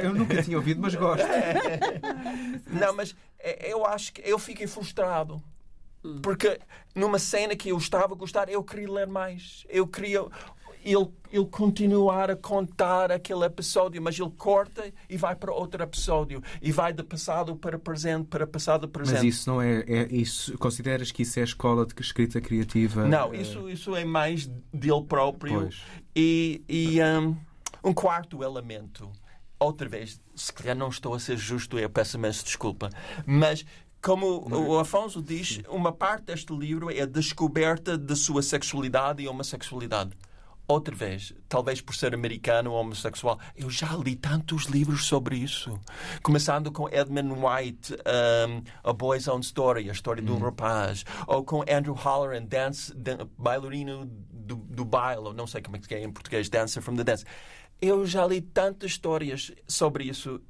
eu 0.03 0.15
nunca 0.15 0.43
tinha 0.43 0.57
ouvido, 0.57 0.81
mas 0.81 0.95
gosto. 0.95 1.27
Não, 2.67 2.97
mas 2.97 3.15
eu 3.61 3.85
acho 3.85 4.15
que 4.15 4.23
eu 4.25 4.39
fiquei 4.39 4.67
frustrado 4.67 5.43
porque 6.23 6.59
numa 6.94 7.18
cena 7.18 7.54
que 7.54 7.68
eu 7.68 7.78
estava 7.78 8.14
a 8.14 8.16
gostar, 8.16 8.49
eu 8.49 8.62
queria 8.62 8.90
ler 8.90 9.06
mais. 9.06 9.64
Eu 9.68 9.87
queria 9.87 10.26
ele, 10.85 11.09
ele 11.30 11.47
continuar 11.47 12.30
a 12.30 12.37
contar 12.37 13.12
aquele 13.12 13.44
episódio, 13.44 14.02
mas 14.02 14.18
ele 14.18 14.32
corta 14.37 14.92
e 15.09 15.16
vai 15.16 15.35
para 15.35 15.52
outro 15.52 15.82
episódio 15.82 16.42
e 16.61 16.73
vai 16.73 16.92
de 16.92 17.02
passado 17.02 17.56
para 17.56 17.78
presente, 17.78 18.26
para 18.26 18.47
passado 18.47 18.88
para 18.88 19.02
presente. 19.02 19.25
Mas 19.25 19.35
isso 19.35 19.50
não 19.50 19.62
é, 19.62 19.80
é 19.87 20.09
isso 20.11 20.56
consideras 20.59 21.11
que 21.11 21.23
isso 21.23 21.38
é 21.38 21.44
escola 21.44 21.87
de 21.87 21.94
escrita 22.00 22.40
criativa? 22.40 23.06
Não, 23.06 23.32
isso 23.32 23.68
isso 23.68 23.94
é 23.94 24.04
mais 24.04 24.47
dele 24.73 25.04
próprio. 25.09 25.61
Pois. 25.61 25.82
E, 26.14 26.62
e 26.68 27.02
um, 27.02 27.37
um 27.85 27.94
quarto 27.94 28.42
elemento 28.42 29.11
outra 29.59 29.88
vez, 29.88 30.21
se 30.35 30.52
calhar 30.52 30.76
não 30.76 30.88
estou 30.88 31.14
a 31.14 31.21
ser 31.21 31.37
justo, 31.37 31.78
eu 31.78 31.88
peço 31.88 32.16
imenso 32.16 32.44
desculpa, 32.44 32.90
mas 33.25 33.64
como 34.02 34.49
o 34.50 34.78
Afonso 34.78 35.23
diz, 35.23 35.61
uma 35.68 35.92
parte 35.92 36.25
deste 36.25 36.52
livro 36.54 36.90
é 36.90 37.02
a 37.02 37.06
descoberta 37.06 37.97
da 37.97 38.16
sua 38.16 38.42
sexualidade 38.42 39.23
e 39.23 39.28
homossexualidade. 39.28 40.11
Outra 40.68 40.94
vez, 40.94 41.35
talvez 41.49 41.80
por 41.80 41.94
ser 41.94 42.14
americano 42.14 42.71
ou 42.71 42.80
homossexual, 42.80 43.38
eu 43.54 43.68
já 43.68 43.94
li 43.97 44.14
tantos 44.16 44.64
livros 44.66 45.04
sobre 45.06 45.37
isso. 45.37 45.78
Começando 46.23 46.71
com 46.71 46.88
Edmund 46.88 47.32
White, 47.32 47.92
um, 47.94 48.62
A 48.82 48.92
Boy's 48.92 49.28
Own 49.28 49.40
Story, 49.40 49.88
a 49.88 49.92
história 49.92 50.23
do 50.23 50.38
rapaz. 50.38 51.04
Ou 51.26 51.44
com 51.44 51.62
Andrew 51.62 51.94
Holleran, 51.94 52.44
dance, 52.44 52.94
dan- 52.94 53.28
bailarino 53.37 54.06
do, 54.06 54.56
do 54.56 54.85
baile, 54.85 55.23
ou 55.26 55.35
não 55.35 55.47
sei 55.47 55.61
como 55.61 55.76
é 55.76 55.80
que 55.80 55.94
é 55.94 56.02
em 56.02 56.11
português, 56.12 56.49
Dancer 56.49 56.80
from 56.82 56.94
the 56.94 57.04
Dance. 57.04 57.25
Eu 57.80 58.06
já 58.06 58.25
li 58.25 58.40
tantas 58.40 58.92
histórias 58.92 59.52
sobre 59.66 60.04
isso 60.04 60.40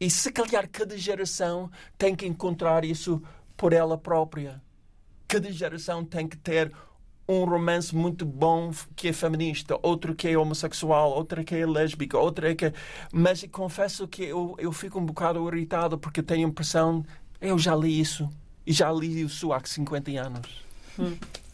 e 0.00 0.10
se 0.10 0.32
calhar 0.32 0.68
cada 0.70 0.96
geração 0.96 1.70
tem 1.96 2.14
que 2.14 2.26
encontrar 2.26 2.84
isso 2.84 3.22
por 3.56 3.72
ela 3.72 3.96
própria. 3.96 4.60
Cada 5.28 5.50
geração 5.50 6.04
tem 6.04 6.26
que 6.26 6.36
ter 6.36 6.72
um 7.28 7.44
romance 7.44 7.94
muito 7.94 8.26
bom 8.26 8.72
que 8.96 9.08
é 9.08 9.12
feminista, 9.12 9.78
outro 9.82 10.14
que 10.14 10.28
é 10.28 10.36
homossexual, 10.36 11.12
outra 11.12 11.44
que 11.44 11.54
é 11.54 11.64
lésbica, 11.64 12.18
outra 12.18 12.54
que 12.54 12.66
é... 12.66 12.72
Mas 13.12 13.44
confesso 13.50 14.08
que 14.08 14.24
eu, 14.24 14.56
eu 14.58 14.72
fico 14.72 14.98
um 14.98 15.06
bocado 15.06 15.46
irritado 15.48 15.96
porque 15.96 16.22
tenho 16.22 16.46
a 16.46 16.50
impressão 16.50 17.04
eu 17.42 17.58
já 17.58 17.74
li 17.74 18.00
isso. 18.00 18.30
E 18.64 18.72
já 18.72 18.90
li 18.92 19.22
isso 19.22 19.52
há 19.52 19.60
50 19.62 20.12
anos. 20.12 20.64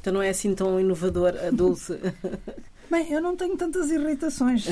Então 0.00 0.12
não 0.12 0.23
é 0.23 0.28
assim 0.28 0.54
tão 0.54 0.78
inovador, 0.78 1.35
a 1.37 1.50
Dulce. 1.50 1.99
Bem, 2.90 3.12
eu 3.12 3.21
não 3.21 3.37
tenho 3.37 3.57
tantas 3.57 3.90
irritações. 3.90 4.66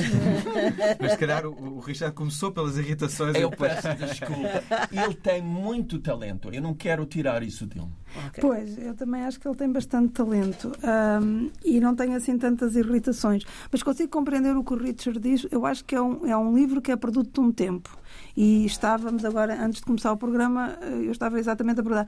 Mas 0.99 1.11
se 1.11 1.17
calhar 1.17 1.45
o, 1.45 1.75
o 1.75 1.79
Richard 1.79 2.15
começou 2.15 2.51
pelas 2.51 2.77
irritações 2.77 3.35
e 3.35 3.41
Eu 3.41 3.49
depois. 3.49 3.73
peço 3.75 3.95
desculpa. 3.95 4.63
Ele 4.91 5.13
tem 5.15 5.41
muito 5.41 5.99
talento. 5.99 6.49
Eu 6.51 6.61
não 6.61 6.73
quero 6.73 7.05
tirar 7.05 7.43
isso 7.43 7.65
dele. 7.65 7.87
Ok. 8.27 8.41
Pois, 8.41 8.77
eu 8.77 8.95
também 8.95 9.21
acho 9.23 9.39
que 9.39 9.47
ele 9.47 9.55
tem 9.55 9.71
bastante 9.71 10.13
talento 10.13 10.71
ahm, 10.83 11.49
e 11.63 11.79
não 11.79 11.95
tem 11.95 12.15
assim 12.15 12.37
tantas 12.37 12.75
irritações. 12.75 13.43
Mas 13.71 13.83
consigo 13.83 14.09
compreender 14.09 14.55
o 14.57 14.63
que 14.63 14.73
o 14.73 14.77
Richard 14.77 15.19
diz. 15.19 15.45
Eu 15.51 15.65
acho 15.65 15.85
que 15.85 15.93
é 15.93 16.01
um, 16.01 16.25
é 16.25 16.35
um 16.35 16.55
livro 16.55 16.81
que 16.81 16.91
é 16.91 16.95
produto 16.95 17.31
de 17.31 17.39
um 17.47 17.51
tempo. 17.51 17.95
E 18.35 18.65
estávamos 18.65 19.25
agora, 19.25 19.61
antes 19.63 19.79
de 19.79 19.85
começar 19.85 20.11
o 20.11 20.17
programa, 20.17 20.77
eh, 20.81 21.01
eu 21.05 21.11
estava 21.11 21.39
exatamente 21.39 21.79
a 21.79 21.83
perguntar. 21.83 22.07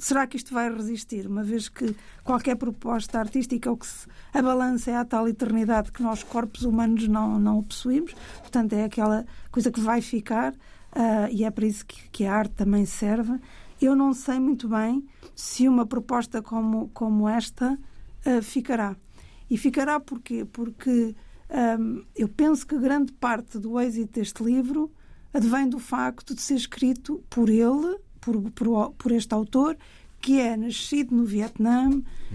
Será 0.00 0.26
que 0.26 0.38
isto 0.38 0.54
vai 0.54 0.74
resistir? 0.74 1.26
Uma 1.26 1.42
vez 1.42 1.68
que 1.68 1.94
qualquer 2.24 2.56
proposta 2.56 3.18
artística, 3.18 3.70
o 3.70 3.76
que 3.76 3.86
se, 3.86 4.08
a 4.32 4.40
balança 4.40 4.90
é 4.90 4.96
a 4.96 5.04
tal 5.04 5.28
eternidade 5.28 5.92
que 5.92 6.02
nós, 6.02 6.22
corpos 6.22 6.62
humanos, 6.62 7.06
não, 7.06 7.38
não 7.38 7.62
possuímos. 7.62 8.14
Portanto, 8.38 8.72
é 8.72 8.84
aquela 8.84 9.26
coisa 9.50 9.70
que 9.70 9.78
vai 9.78 10.00
ficar 10.00 10.54
ah, 10.92 11.28
e 11.30 11.44
é 11.44 11.50
para 11.50 11.66
isso 11.66 11.84
que, 11.84 12.08
que 12.08 12.24
a 12.24 12.34
arte 12.34 12.54
também 12.54 12.86
serve. 12.86 13.38
Eu 13.78 13.94
não 13.94 14.14
sei 14.14 14.38
muito 14.38 14.68
bem 14.68 15.06
se 15.34 15.68
uma 15.68 15.84
proposta 15.84 16.40
como, 16.40 16.88
como 16.94 17.28
esta 17.28 17.78
ah, 18.24 18.40
ficará. 18.40 18.96
E 19.50 19.58
ficará 19.58 20.00
porquê? 20.00 20.46
Porque 20.46 21.14
ahm, 21.50 22.04
eu 22.16 22.28
penso 22.28 22.66
que 22.66 22.78
grande 22.78 23.12
parte 23.12 23.58
do 23.58 23.78
êxito 23.78 24.18
deste 24.18 24.42
livro 24.42 24.90
advém 25.34 25.68
do 25.68 25.78
facto 25.78 26.34
de 26.34 26.40
ser 26.40 26.54
escrito 26.54 27.22
por 27.28 27.50
ele, 27.50 27.98
por, 28.20 28.40
por, 28.52 28.92
por 28.92 29.12
este 29.12 29.32
autor, 29.34 29.76
que 30.20 30.38
é 30.38 30.56
nascido 30.56 31.14
no 31.14 31.24
Vietnã 31.24 31.90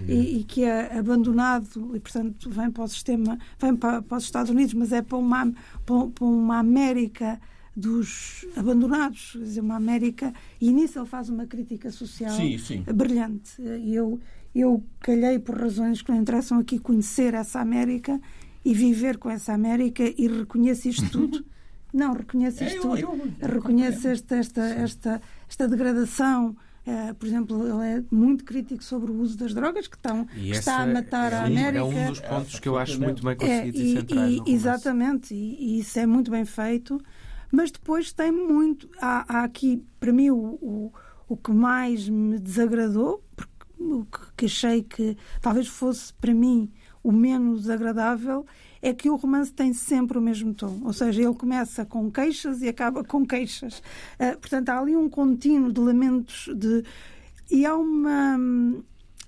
e, 0.08 0.38
e 0.38 0.44
que 0.44 0.64
é 0.64 0.98
abandonado 0.98 1.94
e, 1.94 2.00
portanto, 2.00 2.50
vem 2.50 2.70
para 2.70 2.84
o 2.84 2.88
sistema, 2.88 3.38
vem 3.60 3.76
para, 3.76 4.02
para 4.02 4.18
os 4.18 4.24
Estados 4.24 4.50
Unidos, 4.50 4.74
mas 4.74 4.92
é 4.92 5.02
para 5.02 5.16
uma, 5.16 5.52
para, 5.84 6.06
para 6.08 6.24
uma 6.24 6.58
América 6.58 7.40
dos 7.76 8.44
abandonados, 8.56 9.32
quer 9.32 9.38
dizer, 9.38 9.60
uma 9.60 9.76
América. 9.76 10.32
E 10.60 10.72
nisso 10.72 10.98
ele 10.98 11.06
faz 11.06 11.28
uma 11.28 11.46
crítica 11.46 11.90
social 11.90 12.34
Sim, 12.34 12.58
sim. 12.58 12.82
brilhante. 12.82 13.60
E 13.60 13.94
eu, 13.94 14.18
eu 14.54 14.82
calhei, 14.98 15.38
por 15.38 15.56
razões 15.56 16.00
que 16.02 16.10
não 16.10 16.18
interessam 16.18 16.58
aqui, 16.58 16.78
conhecer 16.78 17.34
essa 17.34 17.60
América 17.60 18.18
e 18.64 18.74
viver 18.74 19.18
com 19.18 19.30
essa 19.30 19.52
América 19.52 20.02
e 20.02 20.26
reconheço 20.26 20.88
isto 20.88 21.08
tudo. 21.12 21.44
Não, 21.92 22.12
reconheço 22.14 22.62
É, 22.62 22.66
isto 22.66 22.76
eu- 22.76 22.82
tudo. 22.96 23.34
eu- 23.40 24.08
esta, 24.08 24.36
esta, 24.36 24.60
esta, 24.62 25.22
esta 25.48 25.68
degradação. 25.68 26.56
Eh, 26.88 27.12
por 27.14 27.26
exemplo, 27.26 27.66
ele 27.66 27.98
é 27.98 28.04
muito 28.12 28.44
crítico 28.44 28.84
sobre 28.84 29.10
o 29.10 29.14
uso 29.16 29.36
das 29.36 29.52
drogas, 29.52 29.88
que, 29.88 29.96
estão, 29.96 30.24
que 30.26 30.50
está 30.50 30.82
a 30.82 30.86
matar 30.86 31.32
é 31.32 31.36
a 31.36 31.44
América. 31.44 31.78
É 31.78 31.82
um 31.82 32.06
dos 32.10 32.20
pontos 32.20 32.60
que 32.60 32.68
eu 32.68 32.78
acho 32.78 33.00
muito 33.02 33.24
bem 33.24 33.32
É, 33.32 33.36
conseguidos 33.36 33.80
e, 33.80 33.84
e- 33.84 33.92
centrais. 33.92 34.36
e- 34.46 34.52
exatamente, 34.52 35.34
e, 35.34 35.56
e 35.76 35.78
isso 35.80 35.98
é 35.98 36.06
muito 36.06 36.30
bem 36.30 36.44
feito, 36.44 37.00
mas 37.50 37.72
depois 37.72 38.12
tem 38.12 38.30
muito. 38.30 38.88
Há, 39.00 39.38
há 39.40 39.44
aqui, 39.44 39.82
para 39.98 40.12
mim, 40.12 40.30
o, 40.30 40.36
o, 40.36 40.92
o 41.28 41.36
que 41.36 41.50
mais 41.50 42.08
me 42.08 42.38
desagradou, 42.38 43.20
porque 43.34 43.52
o 43.80 44.04
que, 44.04 44.18
que 44.36 44.44
achei 44.46 44.82
que 44.82 45.16
talvez 45.40 45.66
fosse 45.66 46.12
para 46.14 46.32
mim 46.32 46.70
o 47.06 47.12
menos 47.12 47.70
agradável, 47.70 48.44
é 48.82 48.92
que 48.92 49.08
o 49.08 49.14
romance 49.14 49.52
tem 49.52 49.72
sempre 49.72 50.18
o 50.18 50.20
mesmo 50.20 50.52
tom. 50.52 50.80
Ou 50.84 50.92
seja, 50.92 51.22
ele 51.22 51.34
começa 51.34 51.84
com 51.84 52.10
queixas 52.10 52.62
e 52.62 52.68
acaba 52.68 53.04
com 53.04 53.24
queixas. 53.24 53.80
Ah, 54.18 54.36
portanto, 54.40 54.68
há 54.70 54.80
ali 54.80 54.96
um 54.96 55.08
contínuo 55.08 55.72
de 55.72 55.80
lamentos 55.80 56.50
de. 56.56 56.82
E 57.48 57.64
há 57.64 57.76
uma 57.76 58.36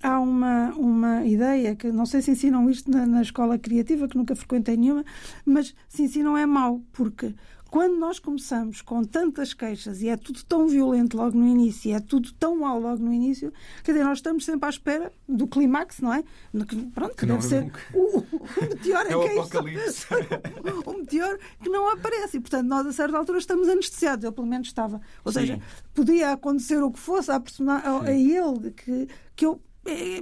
há 0.01 0.19
uma, 0.19 0.73
uma 0.75 1.25
ideia 1.25 1.75
que 1.75 1.91
não 1.91 2.05
sei 2.05 2.21
se 2.21 2.31
ensinam 2.31 2.69
isto 2.69 2.89
na, 2.91 3.05
na 3.05 3.21
escola 3.21 3.57
criativa, 3.57 4.07
que 4.07 4.17
nunca 4.17 4.35
frequentei 4.35 4.77
nenhuma, 4.77 5.03
mas 5.45 5.73
se 5.87 6.03
ensinam 6.03 6.37
é 6.37 6.45
mau, 6.45 6.81
porque 6.91 7.33
quando 7.69 7.97
nós 7.97 8.17
começamos 8.19 8.81
com 8.81 9.03
tantas 9.03 9.53
queixas 9.53 10.01
e 10.01 10.09
é 10.09 10.17
tudo 10.17 10.43
tão 10.43 10.67
violento 10.67 11.15
logo 11.15 11.37
no 11.37 11.45
início, 11.47 11.89
e 11.89 11.93
é 11.93 11.99
tudo 11.99 12.31
tão 12.33 12.57
mau 12.59 12.79
logo 12.79 13.03
no 13.03 13.13
início, 13.13 13.53
quer 13.83 13.91
dizer, 13.93 14.03
nós 14.03 14.17
estamos 14.17 14.43
sempre 14.45 14.65
à 14.65 14.69
espera 14.69 15.11
do 15.27 15.47
clímax, 15.47 15.99
não 16.01 16.13
é? 16.13 16.23
Que, 16.67 16.75
Pronto, 16.87 17.15
Que 17.15 17.25
deve 17.25 17.37
é 17.39 17.41
ser 17.41 17.63
nunca. 17.63 17.79
o, 17.93 18.17
o 18.19 18.61
meteor 18.61 19.05
É 19.05 19.11
em 19.11 19.15
o 19.15 19.21
queixo. 19.21 19.39
apocalipse. 19.39 20.05
o 20.85 20.93
meteor 20.97 21.39
que 21.61 21.69
não 21.69 21.89
aparece. 21.91 22.37
E, 22.37 22.39
portanto, 22.39 22.67
nós, 22.67 22.87
a 22.87 22.91
certa 22.93 23.17
altura, 23.17 23.37
estamos 23.39 23.69
anestesiados. 23.69 24.23
Eu, 24.25 24.31
pelo 24.33 24.47
menos, 24.47 24.67
estava. 24.67 24.99
Ou 25.23 25.31
Sim. 25.31 25.39
seja, 25.41 25.61
podia 25.93 26.31
acontecer 26.31 26.81
o 26.81 26.91
que 26.91 26.99
fosse 26.99 27.31
persona- 27.39 27.77
a, 27.79 28.03
a 28.05 28.11
ele, 28.13 28.71
que, 28.71 29.07
que 29.35 29.45
eu 29.45 29.61
eh, 29.85 30.21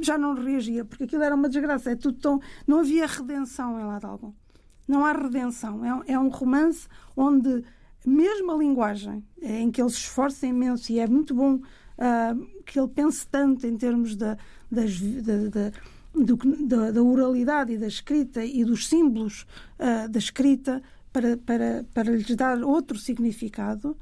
já 0.00 0.16
não 0.18 0.34
reagia, 0.34 0.84
porque 0.84 1.04
aquilo 1.04 1.22
era 1.22 1.34
uma 1.34 1.48
desgraça. 1.48 1.90
É 1.90 1.96
tudo 1.96 2.18
tão... 2.18 2.40
Não 2.66 2.80
havia 2.80 3.06
redenção 3.06 3.78
em 3.80 3.84
lado 3.84 4.06
algum. 4.06 4.32
Não 4.92 5.04
há 5.06 5.12
redenção. 5.12 5.84
É, 5.84 5.94
um- 5.94 6.02
é 6.06 6.18
um 6.18 6.28
romance 6.28 6.86
onde, 7.16 7.64
mesmo 8.04 8.52
a 8.52 8.56
linguagem, 8.56 9.24
eh, 9.40 9.60
em 9.60 9.70
que 9.70 9.80
ele 9.80 9.90
se 9.90 9.96
esforça 9.96 10.46
imenso 10.46 10.92
e 10.92 10.98
é 10.98 11.06
muito 11.06 11.34
bom 11.34 11.60
ah, 11.98 12.34
que 12.66 12.78
ele 12.80 12.88
pense 12.88 13.26
tanto 13.26 13.66
em 13.66 13.76
termos 13.76 14.16
da, 14.16 14.36
das, 14.70 14.98
da, 15.00 15.36
da- 15.48 15.72
do 16.14 16.36
da, 16.66 16.90
da 16.90 17.02
oralidade 17.02 17.72
e 17.72 17.78
da 17.78 17.86
escrita 17.86 18.44
e 18.44 18.64
dos 18.64 18.86
símbolos 18.88 19.46
ah, 19.78 20.06
da 20.08 20.18
escrita 20.18 20.82
para, 21.12 21.36
para, 21.38 21.84
para 21.94 22.10
lhes 22.12 22.34
dar 22.36 22.62
outro 22.62 22.98
significado, 22.98 23.96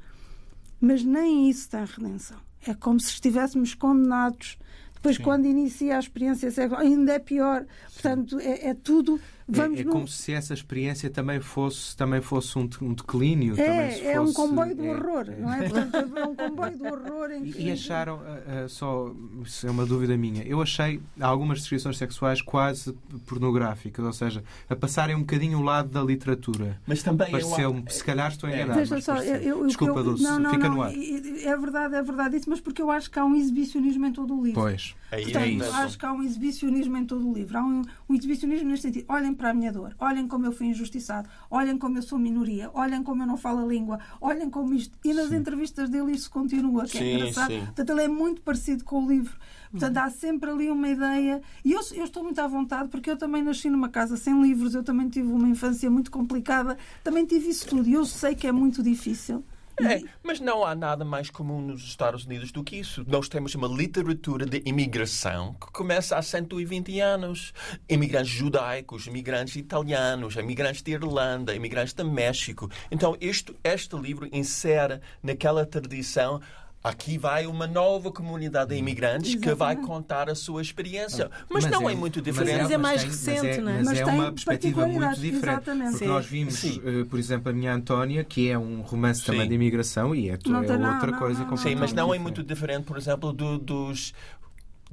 mas 0.79 1.03
nem 1.03 1.49
isso 1.49 1.69
tem 1.69 1.85
redenção. 1.85 2.37
É 2.65 2.73
como 2.73 2.99
se 2.99 3.09
estivéssemos 3.11 3.73
condenados. 3.75 4.57
Depois, 4.95 5.17
quando 5.17 5.45
inicia 5.45 5.95
a 5.97 5.99
experiência 5.99 6.51
sexual, 6.51 6.79
ainda 6.81 7.13
é 7.13 7.19
pior. 7.19 7.65
Portanto, 7.93 8.39
é, 8.39 8.67
é 8.69 8.73
tudo. 8.73 9.19
Vamos 9.53 9.77
é, 9.77 9.81
é 9.81 9.85
num- 9.85 9.91
como 9.91 10.07
se 10.07 10.33
essa 10.33 10.53
experiência 10.53 11.09
também 11.09 11.39
fosse, 11.39 11.95
também 11.95 12.21
fosse 12.21 12.57
um, 12.57 12.67
um 12.81 12.93
declínio. 12.93 13.55
se 13.55 13.61
É, 13.61 14.13
é 14.13 14.19
um 14.21 14.25
fosse- 14.27 14.35
comboio 14.35 14.75
do 14.75 14.85
é- 14.85 14.89
horror, 14.95 15.25
não 15.39 15.53
é? 15.53 15.69
Portanto, 15.69 15.95
é 16.17 16.25
um 16.25 16.35
comboio 16.35 16.77
do 16.77 16.85
horror 16.85 17.31
em 17.31 17.43
que... 17.43 17.61
E, 17.61 17.71
acharam, 17.71 18.19
ah, 18.25 18.63
ah, 18.65 18.67
só, 18.69 19.11
isso 19.43 19.67
é 19.67 19.71
uma 19.71 19.85
dúvida 19.85 20.15
minha, 20.17 20.43
eu 20.43 20.61
achei 20.61 21.01
algumas 21.19 21.59
descrições 21.59 21.97
sexuais 21.97 22.41
quase 22.41 22.93
pornográficas, 23.25 24.03
ou 24.05 24.13
seja, 24.13 24.43
a 24.69 24.75
passarem 24.75 25.15
um 25.15 25.19
bocadinho 25.21 25.59
o 25.59 25.61
lado 25.61 25.89
da 25.89 26.01
literatura. 26.03 26.79
Mas 26.87 27.01
também 27.03 27.27
eu 27.27 27.31
Pareceu-me, 27.31 27.83
se 27.89 28.03
calhar 28.03 28.31
estou 28.31 28.49
É. 28.49 28.55
enganado. 28.63 28.85
Só, 29.01 29.15
pareceu. 29.15 29.35
eu, 29.35 29.57
eu- 29.59 29.67
Desculpa, 29.67 29.99
eu, 29.99 30.03
Dulce, 30.03 30.23
não, 30.23 30.39
não, 30.39 30.51
fica 30.51 30.67
não, 30.69 30.75
no 30.75 30.81
ar. 30.83 30.91
É 30.93 31.57
verdade, 31.57 31.95
é 31.95 32.01
verdade 32.03 32.37
isso, 32.37 32.49
mas 32.49 32.59
porque 32.59 32.81
eu 32.81 32.89
acho 32.91 33.09
que 33.09 33.17
há 33.19 33.25
um 33.25 33.35
exibicionismo 33.35 34.05
em 34.05 34.11
todo 34.13 34.37
o 34.37 34.43
livro. 34.43 34.61
Pois. 34.61 34.95
Portanto, 35.09 35.37
é 35.37 35.47
isso. 35.47 35.73
acho 35.73 35.99
que 35.99 36.05
há 36.05 36.13
um 36.13 36.23
exibicionismo 36.23 36.97
em 36.97 37.05
todo 37.05 37.29
o 37.29 37.33
livro. 37.33 37.57
Há 37.57 37.61
um, 37.63 37.81
um 38.09 38.15
exibicionismo 38.15 38.69
neste 38.69 38.83
sentido. 38.87 39.05
Olhem 39.09 39.33
para 39.41 39.49
a 39.49 39.53
minha 39.55 39.71
dor, 39.71 39.95
olhem 39.97 40.27
como 40.27 40.45
eu 40.45 40.51
fui 40.51 40.67
injustiçado, 40.67 41.27
olhem 41.49 41.75
como 41.75 41.97
eu 41.97 42.03
sou 42.03 42.19
minoria, 42.19 42.69
olhem 42.75 43.01
como 43.01 43.23
eu 43.23 43.27
não 43.27 43.35
falo 43.35 43.63
a 43.63 43.65
língua, 43.65 43.97
olhem 44.21 44.51
como 44.51 44.71
isto. 44.71 44.95
E 45.03 45.15
nas 45.15 45.31
entrevistas 45.31 45.89
dele 45.89 46.11
isso 46.11 46.29
continua, 46.29 46.85
que 46.85 46.99
é 46.99 47.01
Sim, 47.01 47.15
engraçado. 47.15 47.47
sim. 47.49 47.65
Portanto, 47.65 47.89
ele 47.89 48.03
é 48.03 48.07
muito 48.07 48.39
parecido 48.43 48.83
com 48.83 49.03
o 49.03 49.09
livro. 49.09 49.35
Portanto, 49.71 49.97
há 49.97 50.11
sempre 50.11 50.51
ali 50.51 50.69
uma 50.69 50.87
ideia. 50.87 51.41
E 51.65 51.71
eu, 51.71 51.79
eu 51.93 52.03
estou 52.03 52.23
muito 52.23 52.39
à 52.39 52.45
vontade, 52.47 52.89
porque 52.89 53.09
eu 53.09 53.17
também 53.17 53.41
nasci 53.41 53.67
numa 53.67 53.89
casa 53.89 54.15
sem 54.15 54.39
livros, 54.39 54.75
eu 54.75 54.83
também 54.83 55.09
tive 55.09 55.31
uma 55.31 55.47
infância 55.47 55.89
muito 55.89 56.11
complicada, 56.11 56.77
também 57.03 57.25
tive 57.25 57.49
isso 57.49 57.65
tudo. 57.67 57.89
E 57.89 57.93
eu 57.93 58.05
sei 58.05 58.35
que 58.35 58.45
é 58.45 58.51
muito 58.51 58.83
difícil. 58.83 59.43
É, 59.79 60.01
mas 60.21 60.39
não 60.39 60.65
há 60.65 60.75
nada 60.75 61.03
mais 61.05 61.29
comum 61.29 61.61
nos 61.61 61.83
Estados 61.83 62.25
Unidos 62.25 62.51
do 62.51 62.63
que 62.63 62.77
isso. 62.77 63.03
Nós 63.07 63.27
temos 63.27 63.55
uma 63.55 63.67
literatura 63.67 64.45
de 64.45 64.61
imigração 64.65 65.53
que 65.53 65.71
começa 65.71 66.17
há 66.17 66.21
120 66.21 66.99
anos. 66.99 67.53
Imigrantes 67.89 68.31
judaicos, 68.31 69.07
imigrantes 69.07 69.55
italianos, 69.55 70.35
imigrantes 70.35 70.81
de 70.81 70.91
Irlanda, 70.91 71.55
imigrantes 71.55 71.93
de 71.93 72.03
México. 72.03 72.69
Então, 72.91 73.15
isto, 73.19 73.55
este 73.63 73.95
livro 73.95 74.27
insere 74.31 74.99
naquela 75.23 75.65
tradição 75.65 76.41
Aqui 76.83 77.15
vai 77.15 77.45
uma 77.45 77.67
nova 77.67 78.11
comunidade 78.11 78.71
de 78.71 78.75
imigrantes 78.75 79.35
que 79.35 79.53
vai 79.53 79.75
contar 79.75 80.29
a 80.29 80.33
sua 80.35 80.63
experiência. 80.63 81.29
Mas, 81.47 81.63
Mas 81.65 81.71
não 81.71 81.87
é, 81.87 81.93
é- 81.93 81.95
muito 81.95 82.15
mas 82.17 82.23
diferente. 82.25 82.61
Mas 82.63 82.71
é 82.71 82.77
mais 82.77 83.01
tem- 83.01 83.09
recente, 83.11 83.41
mas 83.43 83.57
é, 83.57 83.61
não 83.61 83.71
é? 83.71 83.73
Mas, 83.75 83.85
Mas 83.85 83.99
é 83.99 84.05
uma 84.05 84.31
perspectiva 84.31 84.87
muito 84.87 85.19
diferente. 85.19 85.35
exatamente. 85.45 85.89
Porque 85.91 86.05
Sim. 86.05 86.07
nós 86.11 86.25
vimos, 86.25 86.53
Sim. 86.55 86.81
eh, 86.83 87.03
por 87.05 87.19
exemplo, 87.19 87.49
a 87.51 87.53
minha 87.53 87.71
Antónia, 87.73 88.23
que 88.23 88.49
é 88.49 88.57
um 88.57 88.81
romance 88.81 89.23
também 89.23 89.41
Sim. 89.43 89.49
de 89.49 89.53
imigração 89.55 90.15
e 90.15 90.29
é, 90.29 90.39
Não 90.47 90.55
é 90.57 90.59
outra 90.61 90.77
não, 91.11 91.19
coisa 91.19 91.41
não, 91.43 91.49
não. 91.51 91.57
Sim, 91.57 91.75
mas 91.75 91.91
completamente 91.91 91.95
não 91.95 92.13
é 92.15 92.17
muito 92.19 92.43
diferente, 92.43 92.83
por 92.85 92.97
exemplo, 92.97 93.31
do- 93.31 93.59
dos 93.59 94.11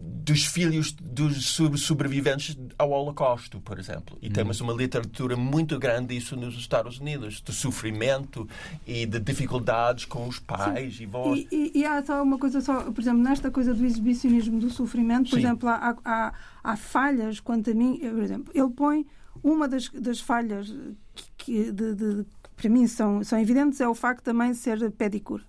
dos 0.01 0.47
filhos 0.47 0.93
dos 0.93 1.57
sobreviventes 1.83 2.57
ao 2.79 2.91
Holocausto, 2.91 3.61
por 3.61 3.79
exemplo. 3.81 4.17
E 4.23 4.31
temos 4.31 4.61
uma 4.61 4.73
literatura 4.73 5.37
muito 5.37 5.77
grande 5.79 6.15
disso 6.15 6.37
nos 6.37 6.55
Estados 6.57 7.01
Unidos, 7.01 7.43
de 7.43 7.53
sofrimento 7.53 8.49
e 8.87 9.05
de 9.07 9.19
dificuldades 9.19 10.05
com 10.05 10.29
os 10.29 10.39
pais 10.39 11.01
e 11.01 11.07
vós. 11.07 11.41
E, 11.41 11.49
e- 11.75 11.79
e 11.81 11.85
há 11.85 12.05
só 12.05 12.23
uma 12.23 12.39
coisa 12.39 12.61
só, 12.61 12.83
por 12.93 13.01
exemplo, 13.01 13.21
nesta 13.23 13.51
coisa 13.51 13.75
do 13.75 13.85
exibicionismo 13.85 14.61
do 14.61 14.71
sofrimento, 14.71 15.31
por 15.31 15.37
Sim. 15.41 15.45
exemplo, 15.47 15.69
há, 15.69 15.97
há, 16.05 16.33
há 16.63 16.77
falhas 16.77 17.41
quanto 17.41 17.71
a 17.71 17.75
mim, 17.75 17.99
por 17.99 18.23
exemplo, 18.23 18.53
ele 18.55 18.71
põe 18.71 19.05
uma 19.43 19.67
das, 19.67 19.89
das 19.89 20.21
falhas 20.21 20.73
que, 21.37 21.73
de- 21.73 21.95
de- 21.95 22.25
que 22.25 22.51
para 22.57 22.69
mim 22.71 22.87
são, 22.87 23.25
são 23.25 23.39
evidentes 23.41 23.81
é 23.81 23.89
o 23.89 23.95
facto 23.95 24.23
também 24.23 24.53
de 24.53 24.59
ser 24.59 24.91
pedicure 24.93 25.43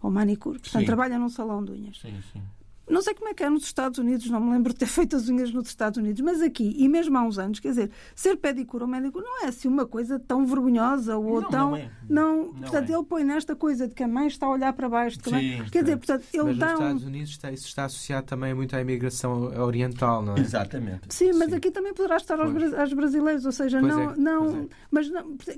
ou 0.00 0.10
manicure, 0.10 0.58
portanto 0.60 0.80
Sim. 0.82 0.86
trabalha 0.86 1.18
num 1.18 1.28
salão 1.28 1.64
de 1.64 1.72
unhas. 1.72 1.98
Sim, 2.00 2.14
sim. 2.32 2.42
Não 2.88 3.02
sei 3.02 3.14
como 3.14 3.28
é 3.28 3.34
que 3.34 3.42
é 3.42 3.50
nos 3.50 3.64
Estados 3.64 3.98
Unidos, 3.98 4.28
não 4.30 4.40
me 4.40 4.52
lembro 4.52 4.72
de 4.72 4.78
ter 4.78 4.86
feito 5.06 5.16
as 5.16 5.28
unhas 5.28 5.52
nos 5.52 5.68
Estados 5.68 5.98
Unidos, 5.98 6.20
mas 6.20 6.40
aqui, 6.40 6.74
e 6.78 6.88
mesmo 6.88 7.16
há 7.18 7.22
uns 7.22 7.38
anos, 7.38 7.58
quer 7.60 7.68
dizer, 7.70 7.90
ser 8.14 8.36
pedicure 8.36 8.84
ou 8.84 8.88
manicure 8.88 9.24
não 9.24 9.44
é 9.44 9.48
assim 9.48 9.68
uma 9.68 9.84
coisa 9.86 10.18
tão 10.18 10.44
vergonhosa 10.46 11.16
ou 11.16 11.40
Não, 11.40 11.48
tão. 11.48 11.70
não 11.70 11.76
é. 11.76 11.90
não- 12.08 12.36
Não 12.44 12.52
portanto, 12.54 12.90
é. 12.90 12.94
ele 12.94 13.04
põe 13.04 13.24
nesta 13.24 13.56
coisa 13.56 13.88
de 13.88 13.94
que 13.94 14.02
a 14.02 14.08
mãe 14.08 14.26
está 14.28 14.46
a 14.46 14.50
olhar 14.50 14.72
para 14.72 14.88
baixo. 14.88 15.18
a 15.26 15.30
mãe- 15.30 15.58
Sim, 15.64 15.70
quer 15.70 15.82
dizer, 15.82 15.96
portanto, 15.96 16.24
ele 16.32 16.42
Mas 16.44 16.46
nos 16.52 16.58
dá 16.58 16.66
um. 16.68 16.72
Estados 16.74 17.04
Unidos 17.04 17.30
está, 17.30 17.50
isso 17.52 17.66
está 17.66 17.84
associado 17.86 18.26
também 18.26 18.54
muito 18.54 18.76
à 18.76 18.80
imigração 18.80 19.42
oriental, 19.60 20.22
não 20.22 20.34
é? 20.36 20.40
Exatamente. 20.40 21.12
Sim, 21.14 21.32
mas 21.34 21.50
Sim. 21.50 21.56
aqui 21.56 21.70
também 21.70 21.92
poderá 21.92 22.16
estar 22.16 22.38
aos, 22.40 22.92
brasileiros, 22.92 23.44
ou 23.46 23.52
seja, 23.52 23.80
Pois 23.80 23.92
não, 23.92 24.10
é, 24.10 24.16
não, 24.16 24.56
é. 24.62 24.66
mas 24.90 25.10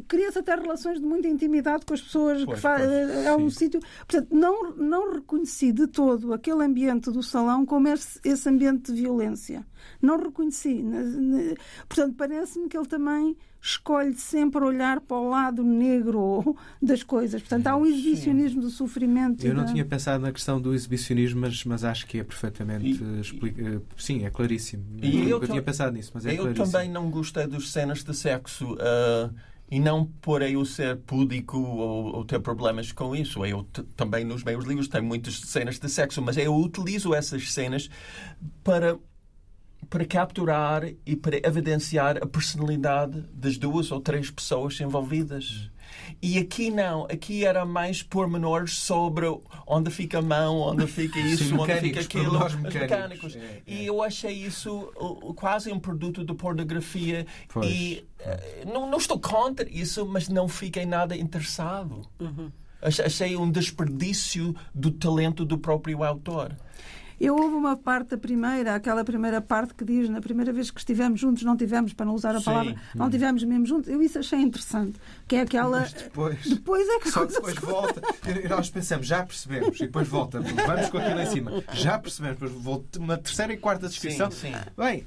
cria-se 0.07 0.39
até 0.39 0.55
relações 0.55 0.99
de 1.01 1.05
muita 1.07 1.29
intimidade 1.29 1.85
com 1.85 1.95
as 1.95 2.01
pessoas 2.01 2.45
Pois, 2.45 2.57
que 2.57 2.63
fa- 2.63 2.77
pois, 2.79 2.91
é 3.27 3.35
um 3.37 3.51
sim. 3.51 3.59
sítio, 3.59 3.81
portanto, 4.07 4.29
não 4.35 4.73
não 4.77 5.13
reconheci 5.15 5.73
de 5.73 5.87
todo 5.87 6.33
aquele 6.33 6.65
ambiente 6.65 7.11
do 7.11 7.18
salão 7.23 7.65
como 7.67 7.89
esse, 7.89 8.49
ambiente 8.49 8.93
de 8.93 9.01
violência. 9.03 9.65
Não 10.03 10.17
reconheci. 10.19 10.85
Portanto, 11.89 12.15
parece-me 12.17 12.69
que 12.69 12.77
ele 12.77 12.87
também 12.87 13.37
escolhe 13.61 14.15
sempre 14.15 14.63
olhar 14.63 15.01
para 15.01 15.17
o 15.17 15.29
lado 15.31 15.63
negro 15.65 16.57
das 16.81 17.03
coisas. 17.03 17.41
Portanto, 17.43 17.67
há 17.67 17.77
um 17.77 17.85
exibicionismo 17.87 18.61
do 18.61 18.71
sofrimento. 18.71 19.45
e 19.45 19.49
Eu 19.49 19.55
não 19.55 19.65
da- 19.65 19.73
tinha 19.73 19.85
pensado 19.85 20.23
na 20.23 20.33
questão 20.33 20.61
do 20.61 20.73
exibicionismo, 20.75 21.41
mas, 21.41 21.65
mas 21.65 21.83
acho 21.85 22.07
que 22.07 22.19
é 22.19 22.25
perfeitamente 22.25 22.87
E- 22.87 23.21
expli- 23.21 23.55
eh, 23.59 23.81
Sim, 23.97 24.25
é 24.25 24.31
claríssimo. 24.31 24.85
E 25.03 25.29
eu 25.29 25.41
eu 25.43 25.47
tinha 25.49 25.63
pensado 25.63 25.93
nisso, 25.97 26.13
mas 26.15 26.25
é 26.27 26.33
Eu 26.35 26.39
claríssimo. 26.43 26.71
também 26.71 26.91
não 26.91 27.11
gostei 27.11 27.47
dos 27.47 27.73
cenas 27.73 28.05
de 28.05 28.15
sexo. 28.15 28.77
ah, 28.81 29.31
e 29.71 29.79
não 29.79 30.07
por 30.07 30.43
eu 30.43 30.65
ser 30.65 30.97
púdico 30.99 31.59
ou, 31.59 32.17
ou 32.17 32.25
ter 32.25 32.41
problemas 32.41 32.93
com 32.93 33.15
isso. 33.15 33.45
Eu 33.45 33.65
também 33.97 34.25
nos 34.25 34.43
meus 34.43 34.65
livros 34.65 34.89
tenho 34.89 35.05
muitas 35.05 35.41
cenas 35.41 35.79
de 35.79 35.89
sexo, 35.89 36.23
mas 36.23 36.37
eu 36.37 36.55
utilizo 36.55 37.15
essas 37.15 37.53
cenas 37.53 37.91
para 38.65 38.99
para 39.91 40.05
capturar 40.05 40.83
e 41.07 41.17
para 41.17 41.37
evidenciar 41.47 42.19
a 42.23 42.27
personalidade 42.27 43.21
das 43.33 43.57
duas 43.57 43.91
ou 43.91 44.01
três 44.01 44.31
pessoas 44.31 44.79
envolvidas. 44.81 45.71
E 46.21 46.39
aqui 46.39 46.71
não, 46.71 47.05
aqui 47.05 47.45
era 47.47 47.65
mais 47.65 48.03
pormenores 48.03 48.75
sobre 48.79 49.25
onde 49.67 49.91
fica 49.91 50.19
a 50.19 50.23
mão, 50.23 50.59
onde 50.59 50.87
fica 50.87 51.19
isso, 51.19 51.45
Sim, 51.45 51.55
onde 51.59 51.75
fica 51.81 52.01
aquilo, 52.01 52.45
os 52.45 52.55
mecânicos. 52.55 52.75
mecânicos. 53.35 53.37
É, 53.37 53.63
E 53.67 53.87
eu 53.87 54.03
achei 54.03 54.33
isso 54.33 54.93
uh, 54.97 55.33
quase 55.35 55.73
um 55.73 55.79
produto 55.81 56.23
de 56.25 56.35
pornografia 56.35 57.27
Pois, 57.49 57.67
e 57.71 58.07
uh, 58.21 58.71
não, 58.73 58.91
não 58.91 58.99
estou 58.99 59.19
contra 59.19 59.67
isso, 59.69 60.05
mas 60.07 60.29
não 60.29 60.47
fiquei 60.49 60.85
nada 60.85 61.17
interessado. 61.17 62.03
Ach- 62.83 63.01
Achei 63.01 63.37
um 63.37 63.51
desperdício 63.51 64.55
do 64.75 64.91
talento 64.91 65.45
do 65.45 65.57
próprio 65.59 66.05
autor. 66.05 66.55
Eu 67.21 67.35
houve 67.37 67.55
uma 67.57 67.77
parte 67.77 68.11
da 68.11 68.19
primeira, 68.19 68.75
aquela 68.75 69.05
primeira 69.05 69.41
parte 69.41 69.75
que 69.75 69.85
diz 69.85 70.09
na 70.09 70.21
primeira 70.21 70.53
vez 70.53 70.71
que 70.71 70.79
estivemos 70.79 71.19
juntos, 71.21 71.43
não 71.43 71.57
tivemos, 71.57 71.93
para 71.93 72.07
não 72.07 72.15
usar 72.15 72.35
a 72.35 72.39
Sim. 72.39 72.45
palavra, 72.45 72.77
não 72.95 73.11
tivemos 73.11 73.43
mesmo 73.45 73.67
juntos. 73.67 73.89
Eu 73.89 74.01
isso 74.03 74.19
achei 74.19 74.39
interessante. 74.41 74.95
Que 75.27 75.37
é 75.37 75.41
aquela. 75.41 75.81
Mas 75.81 75.93
depois. 75.93 76.39
Depois 76.49 76.89
é 76.89 76.99
que 77.01 77.11
Só 77.11 77.25
depois 77.25 77.55
se- 77.55 77.61
volta. 77.61 78.01
E 78.45 78.49
nós 78.49 78.71
pensamos, 78.71 79.07
já 79.07 79.25
percebemos, 79.25 79.77
e 79.81 79.87
depois 79.87 80.07
volta. 80.09 80.41
Vamos 80.41 80.89
com 80.91 80.99
aquilo 80.99 81.21
em 81.21 81.27
cima. 81.27 81.65
Já 81.73 81.99
percebemos, 81.99 82.39
depois 82.39 82.53
volta 82.63 82.99
uma 82.99 83.17
terceira 83.19 83.53
e 83.53 83.57
quarta 83.57 83.89
descrição. 83.89 84.31
Sim, 84.31 84.53
sim. 84.53 84.55
Bem, 84.77 85.05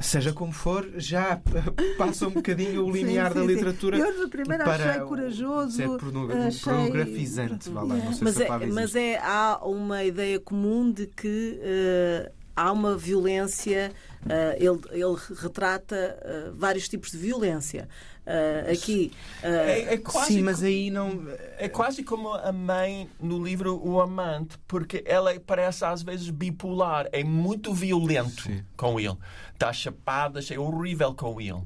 seja 0.00 0.32
como 0.32 0.52
for, 0.52 0.88
já 0.96 1.40
eh, 1.54 1.94
passa 1.96 2.26
um 2.26 2.30
bocadinho 2.30 2.84
o 2.84 2.90
limiar 2.90 3.28
Sim, 3.32 3.34
da 3.34 3.40
sim, 3.42 3.46
sim. 3.48 3.54
literatura. 3.54 3.98
Eu, 3.98 4.24
de 4.24 4.28
primeira, 4.30 4.64
para 4.64 4.90
achei 4.90 5.02
o- 5.02 5.06
corajoso, 5.06 5.70
Ser 5.76 5.88
porno- 5.88 6.32
achei- 6.32 6.60
pornografizante. 6.62 7.70
Vá 7.70 7.82
lá, 7.82 7.94
não 7.96 8.12
sei 8.12 8.24
Mas, 8.24 8.34
se 8.34 8.42
a 8.42 8.46
é, 8.46 8.66
mas 8.66 8.94
é, 8.96 9.18
há 9.18 9.60
uma 9.64 10.04
ideia 10.04 10.40
comum 10.40 10.90
de 10.90 11.06
que 11.06 11.58
eh, 11.62 12.32
há 12.56 12.72
uma 12.72 12.96
violência, 12.96 13.92
eh, 14.28 14.56
ele, 14.58 14.80
ele 14.90 15.16
retrata 15.40 15.94
eh, 15.96 16.50
vários 16.54 16.88
tipos 16.88 17.10
de 17.12 17.18
violência. 17.18 17.88
Eh, 18.30 18.72
aqui. 18.72 19.10
eh, 19.42 19.86
É, 19.88 19.94
é 19.94 19.96
quase 19.96 20.34
Sim, 20.34 20.42
mas 20.42 20.62
aí 20.62 20.90
não. 20.90 21.24
É 21.56 21.66
quase 21.66 22.02
como 22.02 22.34
a 22.34 22.52
mãe 22.52 23.08
no 23.18 23.42
livro 23.42 23.80
O 23.82 24.02
Amante, 24.02 24.58
porque 24.68 25.02
ela 25.06 25.32
parece 25.40 25.82
às 25.86 26.02
vezes 26.02 26.28
bipolar, 26.28 27.08
é 27.10 27.24
muito 27.24 27.72
violento 27.72 28.42
Sim. 28.42 28.62
com 28.76 29.00
ele. 29.00 29.16
Dá 29.58 29.72
chapadas, 29.72 30.50
é 30.50 30.58
horrível 30.58 31.14
com 31.14 31.40
ele. 31.40 31.62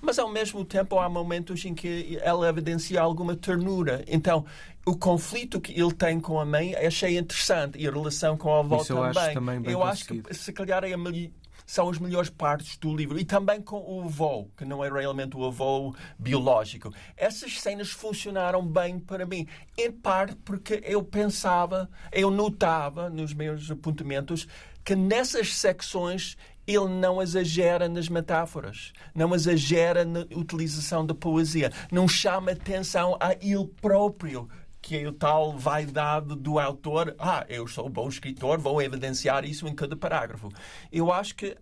Mas 0.00 0.18
ao 0.20 0.28
mesmo 0.30 0.64
tempo 0.64 1.00
há 1.00 1.08
momentos 1.08 1.64
em 1.64 1.74
que 1.74 2.16
ela 2.22 2.48
evidencia 2.48 3.00
alguma 3.00 3.34
ternura. 3.34 4.04
Então, 4.06 4.44
o 4.84 4.96
conflito 4.96 5.60
que 5.60 5.72
ele 5.72 5.92
tem 5.92 6.20
com 6.20 6.38
a 6.38 6.44
mãe 6.44 6.72
achei 6.76 7.18
interessante 7.18 7.76
e 7.78 7.88
a 7.88 7.90
relação 7.90 8.36
com 8.36 8.54
a 8.54 8.60
avó 8.60 8.76
Isso 8.76 8.92
eu 8.92 8.96
também. 9.02 9.22
acho 9.24 9.34
também 9.34 9.60
bem 9.60 9.72
eu 9.72 9.82
acho 9.82 10.04
que 10.04 10.34
se 10.34 10.52
calhar 10.52 10.84
é 10.84 10.92
a 10.92 10.96
mel- 10.96 11.30
são 11.66 11.90
as 11.90 11.98
melhores 11.98 12.30
partes 12.30 12.78
do 12.78 12.94
livro. 12.94 13.18
E 13.18 13.24
também 13.24 13.60
com 13.60 13.78
o 13.78 14.04
avô, 14.04 14.48
que 14.56 14.64
não 14.64 14.84
é 14.84 14.88
realmente 14.88 15.36
o 15.36 15.44
avô 15.44 15.94
biológico. 16.18 16.94
Essas 17.16 17.60
cenas 17.60 17.90
funcionaram 17.90 18.64
bem 18.64 18.98
para 18.98 19.26
mim. 19.26 19.46
Em 19.76 19.90
parte 19.90 20.36
porque 20.36 20.80
eu 20.84 21.02
pensava, 21.02 21.90
eu 22.12 22.30
notava 22.30 23.10
nos 23.10 23.34
meus 23.34 23.70
apontamentos 23.70 24.46
que 24.84 24.94
nessas 24.94 25.54
secções 25.56 26.36
ele 26.66 26.88
não 26.88 27.22
exagera 27.22 27.88
nas 27.88 28.08
metáforas, 28.08 28.92
não 29.14 29.34
exagera 29.34 30.04
na 30.04 30.20
utilização 30.34 31.06
da 31.06 31.14
poesia, 31.14 31.72
não 31.92 32.08
chama 32.08 32.52
atenção 32.52 33.16
a 33.20 33.32
ele 33.34 33.66
próprio 33.80 34.48
que 34.86 34.96
é 34.96 35.08
o 35.08 35.12
tal 35.12 35.58
vaidade 35.58 36.36
do 36.36 36.60
autor. 36.60 37.16
Ah, 37.18 37.44
eu 37.48 37.66
sou 37.66 37.88
um 37.88 37.90
bom 37.90 38.08
escritor, 38.08 38.56
vou 38.56 38.80
evidenciar 38.80 39.44
isso 39.44 39.66
em 39.66 39.74
cada 39.74 39.96
parágrafo. 39.96 40.48
Eu 40.92 41.12
acho 41.12 41.34
que 41.34 41.56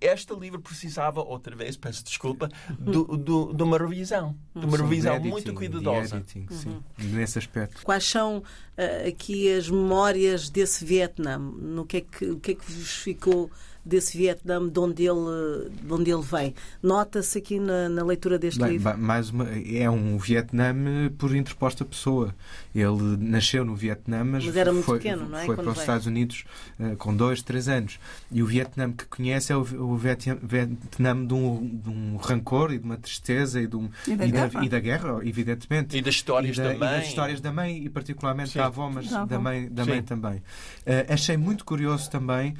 este 0.00 0.32
livro 0.36 0.60
precisava, 0.60 1.20
outra 1.20 1.56
vez, 1.56 1.76
peço 1.76 2.04
desculpa, 2.04 2.48
do, 2.78 3.16
do, 3.16 3.52
de 3.52 3.60
uma 3.60 3.76
revisão. 3.76 4.36
De 4.54 4.66
uma 4.66 4.76
Sim, 4.76 4.82
revisão 4.84 5.14
editing, 5.16 5.30
muito 5.30 5.54
cuidadosa. 5.54 6.16
editing, 6.18 6.46
sim, 6.48 6.80
nesse 6.96 7.40
aspecto. 7.40 7.82
Quais 7.82 8.04
são 8.04 8.40
eh, 8.76 9.08
aqui 9.08 9.52
as 9.52 9.68
memórias 9.68 10.48
desse 10.48 10.84
Vietnã? 10.84 11.38
No 11.38 11.84
que 11.84 11.96
é 11.96 12.00
que, 12.02 12.24
o 12.26 12.38
que 12.38 12.52
é 12.52 12.54
que 12.54 12.70
vos 12.70 12.98
ficou 12.98 13.50
desse 13.86 14.18
Vietnã 14.18 14.68
de 14.68 14.78
onde 14.80 15.04
ele, 15.04 15.70
de 15.82 15.92
onde 15.92 16.10
ele 16.10 16.22
vem? 16.22 16.54
Nota-se 16.82 17.38
aqui 17.38 17.58
na, 17.60 17.88
na 17.88 18.04
leitura 18.04 18.38
deste 18.38 18.60
Bem, 18.60 18.72
livro. 18.72 18.98
mais 18.98 19.30
uma, 19.30 19.46
é 19.50 19.88
um 19.88 20.18
Vietnã 20.18 20.74
por 21.16 21.34
interposta 21.34 21.84
pessoa. 21.84 22.34
Ele 22.74 23.16
nasceu 23.18 23.64
no 23.64 23.74
Vietnã, 23.74 24.22
mas, 24.24 24.44
Mas 24.44 24.56
era 24.56 24.72
muito 24.72 24.84
foi, 24.84 24.98
pequeno, 24.98 25.28
não 25.28 25.38
é? 25.38 25.46
foi 25.46 25.54
Quando 25.54 25.64
para 25.66 25.72
os. 25.72 25.78
Estados 25.80 26.06
Unidos 26.06 26.44
eh, 26.78 26.94
com 26.98 27.14
dois, 27.16 27.40
três 27.42 27.68
anos. 27.68 27.98
E 28.30 28.42
o 28.42 28.46
Vietnã 28.46 28.92
que 28.92 29.06
conhece 29.06 29.52
é 29.52 29.56
o, 29.56 29.60
o 29.60 29.96
Vietnã, 29.96 31.26
de, 31.26 31.34
um, 31.34 31.66
de 31.82 31.88
um 31.88 32.16
rancor 32.16 32.72
e 32.72 32.78
de 32.78 32.84
uma 32.84 32.96
tristeza 32.96 33.60
e, 33.60 33.66
de 33.66 33.76
um, 33.76 33.88
E 34.06 34.14
da 34.16 34.26
e 34.26 34.30
guerra. 34.30 34.64
e 34.64 34.68
da 34.68 34.80
guerra, 34.80 35.20
evidentemente. 35.24 35.96
E 35.96 36.02
das 36.02 36.14
histórias 36.14 36.56
E 36.56 36.60
da- 36.60 36.68
da 36.68 36.74
e 36.74 36.78
mãe. 36.78 36.90
das 36.98 37.06
histórias 37.06 37.40
da 37.40 37.52
mãe 37.52 37.84
e 37.84 37.88
particularmente 37.88 38.50
Sim. 38.50 38.58
da 38.58 38.66
avó, 38.66 38.90
mas 38.90 39.08
Da 39.08 39.18
avó. 39.22 39.26
da 39.26 39.38
mãe, 39.38 39.68
da 39.70 39.84
Sim. 39.84 39.90
mãe 39.90 40.02
também. 40.02 40.42
Eh, 40.84 41.06
achei 41.08 41.36
muito 41.36 41.64
curioso 41.64 42.10
também 42.10 42.54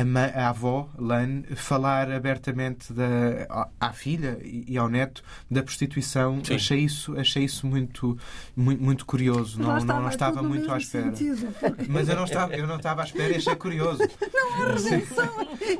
a, 0.00 0.04
ma- 0.04 0.26
a 0.34 0.48
avó, 0.50 0.88
Lane, 0.98 1.42
falar 1.56 2.10
abertamente 2.10 2.92
da, 2.92 3.68
à 3.80 3.92
filha 3.92 4.38
e 4.44 4.76
ao 4.78 4.88
neto 4.88 5.22
da 5.50 5.62
prostituição. 5.62 6.42
Sim. 6.44 6.54
Achei 6.54 6.78
isso, 6.80 7.18
achei 7.18 7.44
isso 7.44 7.66
muito, 7.66 8.16
muito, 8.56 8.82
muito 8.82 9.06
curioso. 9.06 9.60
Não, 9.60 9.76
está, 9.78 9.94
não, 9.94 10.02
não 10.02 10.08
estava 10.08 10.42
muito 10.42 10.70
à 10.72 10.78
espera. 10.78 11.14
sentido, 11.14 11.52
porque- 11.58 11.86
Mas 11.88 12.08
eu 12.08 12.16
não 12.16 12.24
estava, 12.24 12.54
eu 12.54 12.66
não 12.66 12.76
estava 12.76 13.02
à 13.02 13.04
espera 13.04 13.32
e 13.32 13.36
achei 13.36 13.56
curioso. 13.56 14.00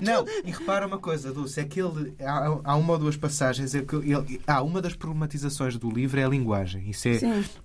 Não, 0.01 0.25
e 0.45 0.51
repara 0.51 0.87
uma 0.87 0.99
coisa, 0.99 1.33
Dulce, 1.33 1.61
é 1.61 1.65
que 1.65 1.81
ele 1.81 2.15
há, 2.21 2.59
há 2.65 2.77
uma 2.77 2.93
ou 2.95 2.99
duas 2.99 3.17
passagens 3.17 3.75
em 3.75 3.85
que 3.85 3.95
ele, 3.97 4.41
há 4.47 4.63
uma 4.63 4.81
das 4.81 4.95
problematizações 4.95 5.77
do 5.77 5.91
livro 5.91 6.19
é 6.21 6.25
a 6.25 6.29
linguagem. 6.29 6.89
Isso 6.89 7.09
é, 7.09 7.19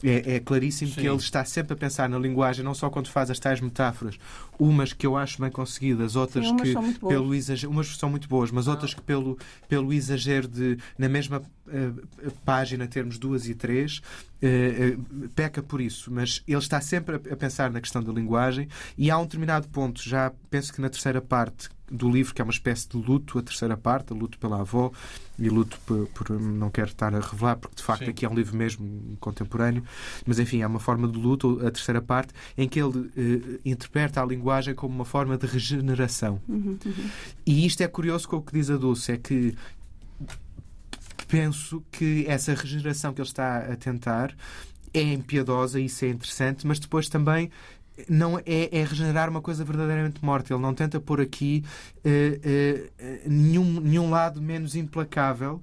é, 0.03 0.35
é 0.35 0.39
claríssimo 0.39 0.91
Sim. 0.91 1.01
que 1.01 1.07
ele 1.07 1.17
está 1.17 1.43
sempre 1.45 1.73
a 1.73 1.75
pensar 1.75 2.09
na 2.09 2.17
linguagem, 2.17 2.63
não 2.63 2.73
só 2.73 2.89
quando 2.89 3.07
faz 3.09 3.29
as 3.29 3.39
tais 3.39 3.61
metáforas, 3.61 4.17
umas 4.59 4.93
que 4.93 5.05
eu 5.05 5.15
acho 5.15 5.39
bem 5.41 5.51
conseguidas, 5.51 5.94
outras 6.15 6.45
Sim, 6.45 6.51
umas 6.51 6.61
que 6.61 6.73
são 6.73 6.81
muito 6.81 6.99
boas. 6.99 7.13
pelo 7.13 7.35
exagero, 7.35 7.71
umas 7.71 7.97
são 7.97 8.09
muito 8.09 8.27
boas, 8.27 8.51
mas 8.51 8.67
outras 8.67 8.93
que 8.93 9.01
pelo, 9.01 9.37
pelo 9.67 9.93
exagero 9.93 10.47
de 10.47 10.77
na 10.97 11.07
mesma 11.07 11.41
eh, 11.67 11.91
página 12.43 12.87
termos 12.87 13.17
duas 13.17 13.47
e 13.47 13.55
três 13.55 14.01
eh, 14.41 14.97
peca 15.35 15.63
por 15.63 15.79
isso, 15.81 16.11
mas 16.11 16.43
ele 16.47 16.57
está 16.57 16.81
sempre 16.81 17.15
a, 17.15 17.33
a 17.33 17.35
pensar 17.35 17.71
na 17.71 17.81
questão 17.81 18.03
da 18.03 18.11
linguagem 18.11 18.67
e 18.97 19.09
há 19.09 19.17
um 19.17 19.23
determinado 19.23 19.67
ponto, 19.69 20.01
já 20.01 20.31
penso 20.49 20.73
que 20.73 20.81
na 20.81 20.89
terceira 20.89 21.21
parte 21.21 21.69
do 21.89 22.09
livro, 22.09 22.33
que 22.33 22.41
é 22.41 22.43
uma 22.43 22.51
espécie 22.51 22.89
de 22.89 22.97
luto, 22.97 23.37
a 23.37 23.43
terceira 23.43 23.77
parte, 23.77 24.11
a 24.11 24.15
luto 24.15 24.39
pela 24.39 24.61
avó 24.61 24.91
e 25.37 25.49
luto 25.49 25.79
por, 25.85 26.07
por- 26.07 26.29
não 26.39 26.69
quero 26.69 26.89
estar 26.89 27.13
a 27.13 27.19
revelar, 27.19 27.57
porque 27.57 27.75
de 27.75 27.83
facto 27.83 28.05
Sim. 28.05 28.09
aqui 28.11 28.25
é 28.25 28.29
um 28.29 28.33
livro 28.33 28.55
mesmo 28.57 29.15
contemporâneo, 29.19 29.83
mas 30.25 30.39
enfim, 30.39 30.61
é 30.61 30.67
uma 30.67 30.79
forma 30.79 31.07
de 31.07 31.17
luto, 31.19 31.59
a 31.65 31.69
terceira 31.69 32.01
parte, 32.01 32.33
em 32.57 32.67
que 32.67 32.79
ele 32.81 33.11
eh, 33.15 33.59
interpreta 33.65 34.21
a 34.21 34.25
linguagem 34.25 34.73
como 34.73 34.95
uma 34.95 35.05
forma 35.05 35.37
de 35.37 35.45
regeneração. 35.45 36.41
Uhum, 36.47 36.77
E 37.45 37.65
isto 37.65 37.81
é 37.81 37.87
curioso 37.87 38.27
com 38.27 38.37
o 38.37 38.41
que 38.41 38.53
diz 38.53 38.69
a 38.69 38.77
Dulce, 38.77 39.11
é 39.11 39.17
que 39.17 39.55
penso 41.27 41.83
que 41.91 42.25
essa 42.27 42.53
regeneração 42.53 43.13
que 43.13 43.21
ele 43.21 43.27
está 43.27 43.57
a 43.57 43.75
tentar 43.75 44.35
é 44.93 45.01
impiedosa, 45.01 45.79
isso 45.79 46.05
é 46.05 46.09
interessante, 46.09 46.65
mas 46.65 46.79
depois 46.79 47.09
também 47.09 47.51
não 48.09 48.37
é, 48.39 48.43
é 48.71 48.83
regenerar 48.83 49.29
uma 49.29 49.41
coisa 49.41 49.63
verdadeiramente 49.63 50.23
morta. 50.23 50.53
Ele 50.53 50.61
não 50.61 50.73
tenta 50.73 50.99
pôr 50.99 51.21
aqui 51.21 51.63
eh, 52.03 52.89
eh, 52.97 53.21
nenhum, 53.27 53.79
nenhum 53.79 54.09
lado 54.09 54.41
menos 54.41 54.75
implacável 54.75 55.61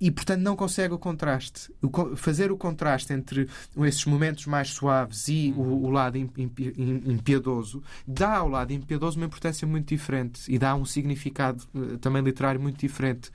e, 0.00 0.10
portanto, 0.10 0.40
não 0.40 0.56
consegue 0.56 0.92
o 0.94 0.98
contraste. 0.98 1.72
O 1.80 2.16
fazer 2.16 2.50
o 2.50 2.56
contraste 2.56 3.12
entre 3.12 3.48
esses 3.78 4.04
momentos 4.04 4.46
mais 4.46 4.70
suaves 4.70 5.28
e 5.28 5.54
o, 5.56 5.60
o 5.60 5.90
lado 5.90 6.18
im- 6.18 6.28
impi- 6.36 6.74
im- 6.76 7.12
impiedoso 7.12 7.82
dá 8.06 8.38
ao 8.38 8.48
lado 8.48 8.72
impiedoso 8.72 9.16
uma 9.18 9.26
importância 9.26 9.66
muito 9.66 9.88
diferente 9.88 10.42
e 10.52 10.58
dá 10.58 10.74
um 10.74 10.84
significado 10.84 11.62
eh, 11.74 11.98
também 12.00 12.22
literário 12.22 12.60
muito 12.60 12.78
diferente. 12.78 13.30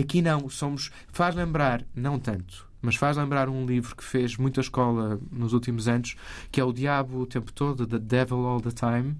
Aqui 0.00 0.22
não, 0.22 0.48
somos. 0.48 0.90
faz 1.12 1.34
lembrar, 1.34 1.84
não 1.94 2.18
tanto. 2.18 2.66
Mas 2.84 2.96
faz 2.96 3.16
lembrar 3.16 3.48
um 3.48 3.64
livro 3.64 3.96
que 3.96 4.04
fez 4.04 4.36
muita 4.36 4.60
escola 4.60 5.18
nos 5.32 5.54
últimos 5.54 5.88
anos, 5.88 6.16
que 6.52 6.60
é 6.60 6.64
O 6.64 6.70
Diabo 6.70 7.20
o 7.20 7.26
Tempo 7.26 7.50
Todo, 7.50 7.86
The 7.86 7.98
Devil 7.98 8.46
All 8.46 8.60
the 8.60 8.72
Time, 8.72 9.16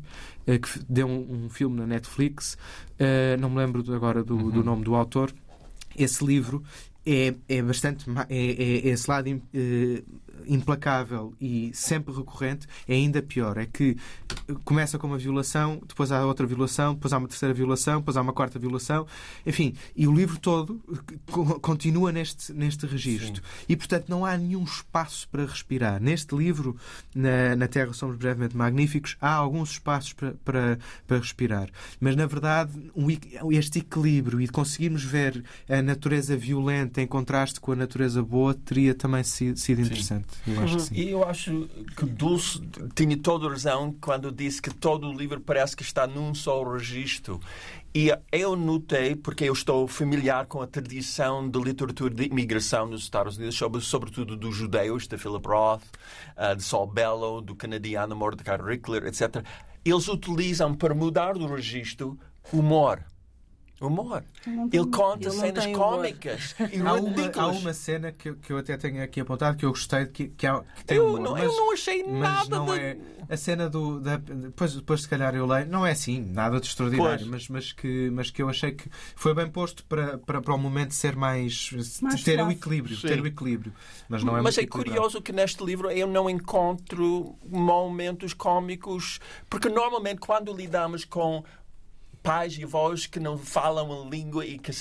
eh, 0.47 0.59
que 0.59 0.69
deu 0.87 1.07
um, 1.07 1.47
um 1.47 1.49
filme 1.49 1.81
na 1.81 1.87
Netflix. 1.87 2.59
Eh, 2.99 3.39
não 3.39 3.49
me 3.49 3.57
lembro 3.57 3.83
agora 3.95 4.23
do, 4.23 4.51
do 4.51 4.63
nome 4.63 4.85
do 4.85 4.95
autor. 4.95 5.33
Esse 5.97 6.23
livro 6.23 6.63
é, 7.07 7.35
é 7.49 7.63
bastante. 7.63 8.09
ma- 8.09 8.27
É, 8.29 8.37
é- 8.37 8.89
esse 8.89 9.09
lado 9.11 9.29
eh, 9.53 10.03
implacável 10.47 11.33
e 11.41 11.71
sempre 11.73 12.15
recorrente 12.15 12.67
é 12.87 12.95
ainda 12.95 13.23
pior. 13.23 13.57
É 13.57 13.67
que 13.67 13.97
começa 14.65 14.99
com 14.99 15.07
uma 15.07 15.17
violação, 15.19 15.81
depois 15.87 16.13
há 16.13 16.25
outra 16.27 16.47
violação, 16.47 16.95
depois 16.95 17.13
há 17.13 17.19
uma 17.19 17.29
terceira 17.29 17.55
violação, 17.55 17.99
depois 18.01 18.17
há 18.17 18.21
uma 18.21 18.33
quarta 18.33 18.59
violação. 18.59 19.07
Enfim, 19.47 19.75
e 19.97 20.07
o 20.07 20.13
livro 20.15 20.39
todo 20.39 20.81
co- 21.31 21.59
continua 21.61 22.13
neste, 22.13 22.53
neste 22.53 22.87
registro. 22.87 23.43
E, 23.69 23.77
portanto, 23.77 24.07
não 24.09 24.25
há 24.25 24.37
nenhum 24.37 24.65
espaço 24.65 25.29
para 25.31 25.47
respirar. 25.47 26.01
Neste 26.03 26.35
livro, 26.37 26.77
na, 27.15 27.57
na 27.57 27.69
Terra 27.69 27.93
Somos 27.93 28.17
Brevemente 28.17 28.57
Magníficos, 28.57 29.17
há 29.21 29.33
alguns 29.33 29.71
espaços 29.73 30.13
para, 30.13 30.35
para, 30.45 30.79
para 31.07 31.19
respirar. 31.19 31.71
Mas, 32.01 32.17
na 32.17 32.27
verdade, 32.27 32.73
um 32.95 33.07
este 33.51 33.79
equilíbrio 33.79 34.41
e 34.41 34.45
de 34.47 34.53
conseguirmos 34.53 35.03
ver 35.05 35.43
a 35.69 35.81
natureza 35.81 36.37
violenta 36.37 36.94
em 37.01 37.07
contraste 37.07 37.61
com 37.61 37.73
a 37.73 37.77
natureza 37.77 38.23
boa 38.23 38.55
teria 38.55 38.95
também 38.95 39.23
sido, 39.23 39.59
sido 39.59 39.81
interessante. 39.81 40.27
Eu 40.47 40.63
acho 40.63 40.77
que 40.77 40.83
sim. 40.83 40.95
E 40.95 41.11
eu 41.11 41.25
acho 41.25 41.69
que 41.97 42.05
Dulce 42.05 42.61
tinha 42.95 43.17
toda 43.17 43.47
a 43.47 43.51
razão 43.51 43.95
quando 44.01 44.31
disse 44.31 44.61
que 44.61 44.73
todo 44.73 45.09
o 45.09 45.13
livro 45.13 45.41
parece 45.41 45.77
que 45.77 45.83
está 45.83 46.07
num 46.07 46.35
só 46.35 46.63
registro. 46.65 47.41
E 47.97 48.11
eu 48.33 48.57
notei, 48.57 49.15
porque 49.15 49.45
eu 49.45 49.53
estou 49.53 49.87
familiar 49.87 50.47
com 50.47 50.61
a 50.61 50.67
tradição 50.67 51.49
de 51.49 51.61
literatura 51.61 52.13
de 52.13 52.25
imigração 52.25 52.87
nos 52.87 53.03
Estados 53.03 53.37
Unidos, 53.37 53.57
sobre, 53.57 53.81
sobretudo 53.81 54.37
dos 54.37 54.57
judeus, 54.57 55.07
de 55.07 55.17
Philip 55.17 55.47
Roth, 55.47 55.85
ah, 56.37 56.55
de 56.55 56.63
Saul 56.65 56.89
Bellow, 56.89 57.41
do 57.41 57.55
canadiano 57.55 58.17
Mordecai 58.17 58.59
Rickler, 58.61 59.07
etc. 59.07 59.45
Eles 59.85 60.09
utilizam, 60.09 60.75
para 60.75 60.93
mudar 60.93 61.35
do 61.35 61.47
registro, 61.47 62.19
humor. 62.53 63.05
Humor. 63.87 64.25
Ele 64.47 64.87
conta 64.91 65.29
Ele 65.29 65.31
cenas 65.37 65.67
cômicas 65.67 66.55
e 66.73 66.81
Há 66.81 66.95
uma, 66.95 67.33
há 67.37 67.47
uma 67.49 67.73
cena 67.73 68.13
que, 68.13 68.31
eu- 68.31 68.37
que 68.37 68.53
eu 68.53 68.59
até 68.59 68.77
tenho 68.77 69.03
aqui 69.03 69.21
apontado 69.21 69.57
que 69.57 69.65
eu 69.65 69.71
gostei, 69.71 70.07
que, 70.07 70.29
que, 70.29 70.47
há, 70.47 70.61
que 70.77 70.85
tem 70.85 70.97
Eu 70.99 71.07
humor, 71.09 71.21
não, 71.21 71.33
mas, 71.33 71.43
eu 71.45 71.53
não 71.53 71.73
achei 71.73 72.03
mas 72.05 72.21
nada 72.21 72.57
não 72.57 72.67
de... 72.67 72.81
é 72.81 72.97
a 73.29 73.37
cena 73.37 73.71
do 73.71 74.01
da, 74.01 74.17
depois, 74.17 74.75
depois 74.75 75.03
se 75.03 75.09
calhar 75.09 75.35
eu 75.35 75.47
leio 75.47 75.67
não 75.67 75.87
é 75.87 75.93
assim 75.93 76.21
nada 76.21 76.61
de 76.61 76.67
extraordinário 76.67 77.21
Pois. 77.21 77.31
mas, 77.31 77.49
mas 77.49 77.73
que 77.73 78.11
mas 78.11 78.31
que 78.31 78.43
eu 78.43 78.51
achei 78.51 78.73
que 78.73 78.89
foi 79.17 79.33
bem 79.33 79.49
posto 79.49 79.83
para, 79.87 80.19
para, 80.19 80.43
para 80.43 80.55
o 80.55 80.59
momento 80.59 80.93
ser 80.93 81.17
mais, 81.17 81.71
Mais 82.03 82.23
ter 82.23 82.35
o 82.35 82.39
suave. 82.41 82.53
equilíbrio 82.53 82.97
Sim. 82.97 83.09
ter 83.09 83.21
o 83.21 83.27
equilíbrio 83.27 83.73
mas 84.09 84.23
não 84.23 84.37
é 84.37 84.43
Mas 84.43 84.57
muito 84.57 84.61
é 84.61 84.63
equilibrado. 84.65 84.97
curioso 85.01 85.23
que 85.23 85.33
neste 85.33 85.65
livro 85.65 85.91
eu 85.91 86.07
não 86.07 86.29
encontro 86.29 87.35
momentos 87.49 88.35
cómicos, 88.35 89.19
porque 89.49 89.69
normalmente 89.69 90.21
quando 90.21 90.53
lidamos 90.55 91.05
com 91.05 91.43
pais 92.25 92.57
e 92.59 92.65
avós 92.65 93.07
que 93.07 93.21
não 93.21 93.37
falam 93.37 93.93
a 94.03 94.09
língua 94.09 94.47
e 94.47 94.59
que, 94.59 94.73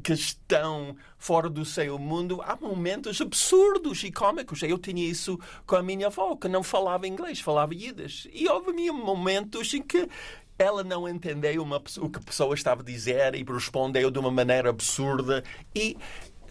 que 0.00 0.12
estão 0.12 0.94
fora 1.18 1.50
do 1.50 1.64
seu 1.64 1.98
mundo, 1.98 2.40
há 2.40 2.56
momentos 2.56 3.20
absurdos 3.20 4.04
e 4.04 4.12
cómicos. 4.12 4.62
Eu 4.62 4.78
tinha 4.78 5.04
isso 5.04 5.36
com 5.66 5.74
a 5.74 5.82
minha 5.82 6.06
avó, 6.06 6.36
que 6.36 6.46
não 6.46 6.62
falava 6.62 7.08
inglês, 7.08 7.40
falava 7.40 7.74
Yiddish. 7.74 8.28
E 8.32 8.48
houve 8.48 8.70
momentos 8.92 9.74
em 9.74 9.82
que 9.82 10.08
ela 10.56 10.84
não 10.84 11.08
entendeu 11.08 11.60
uma 11.64 11.82
o 11.98 12.08
que 12.08 12.18
a 12.20 12.22
pessoa 12.22 12.54
estava 12.54 12.80
a 12.80 12.84
dizer 12.84 13.34
e 13.34 13.42
respondeu 13.42 14.08
de 14.08 14.18
uma 14.20 14.30
maneira 14.30 14.70
absurda. 14.70 15.42
E 15.74 15.96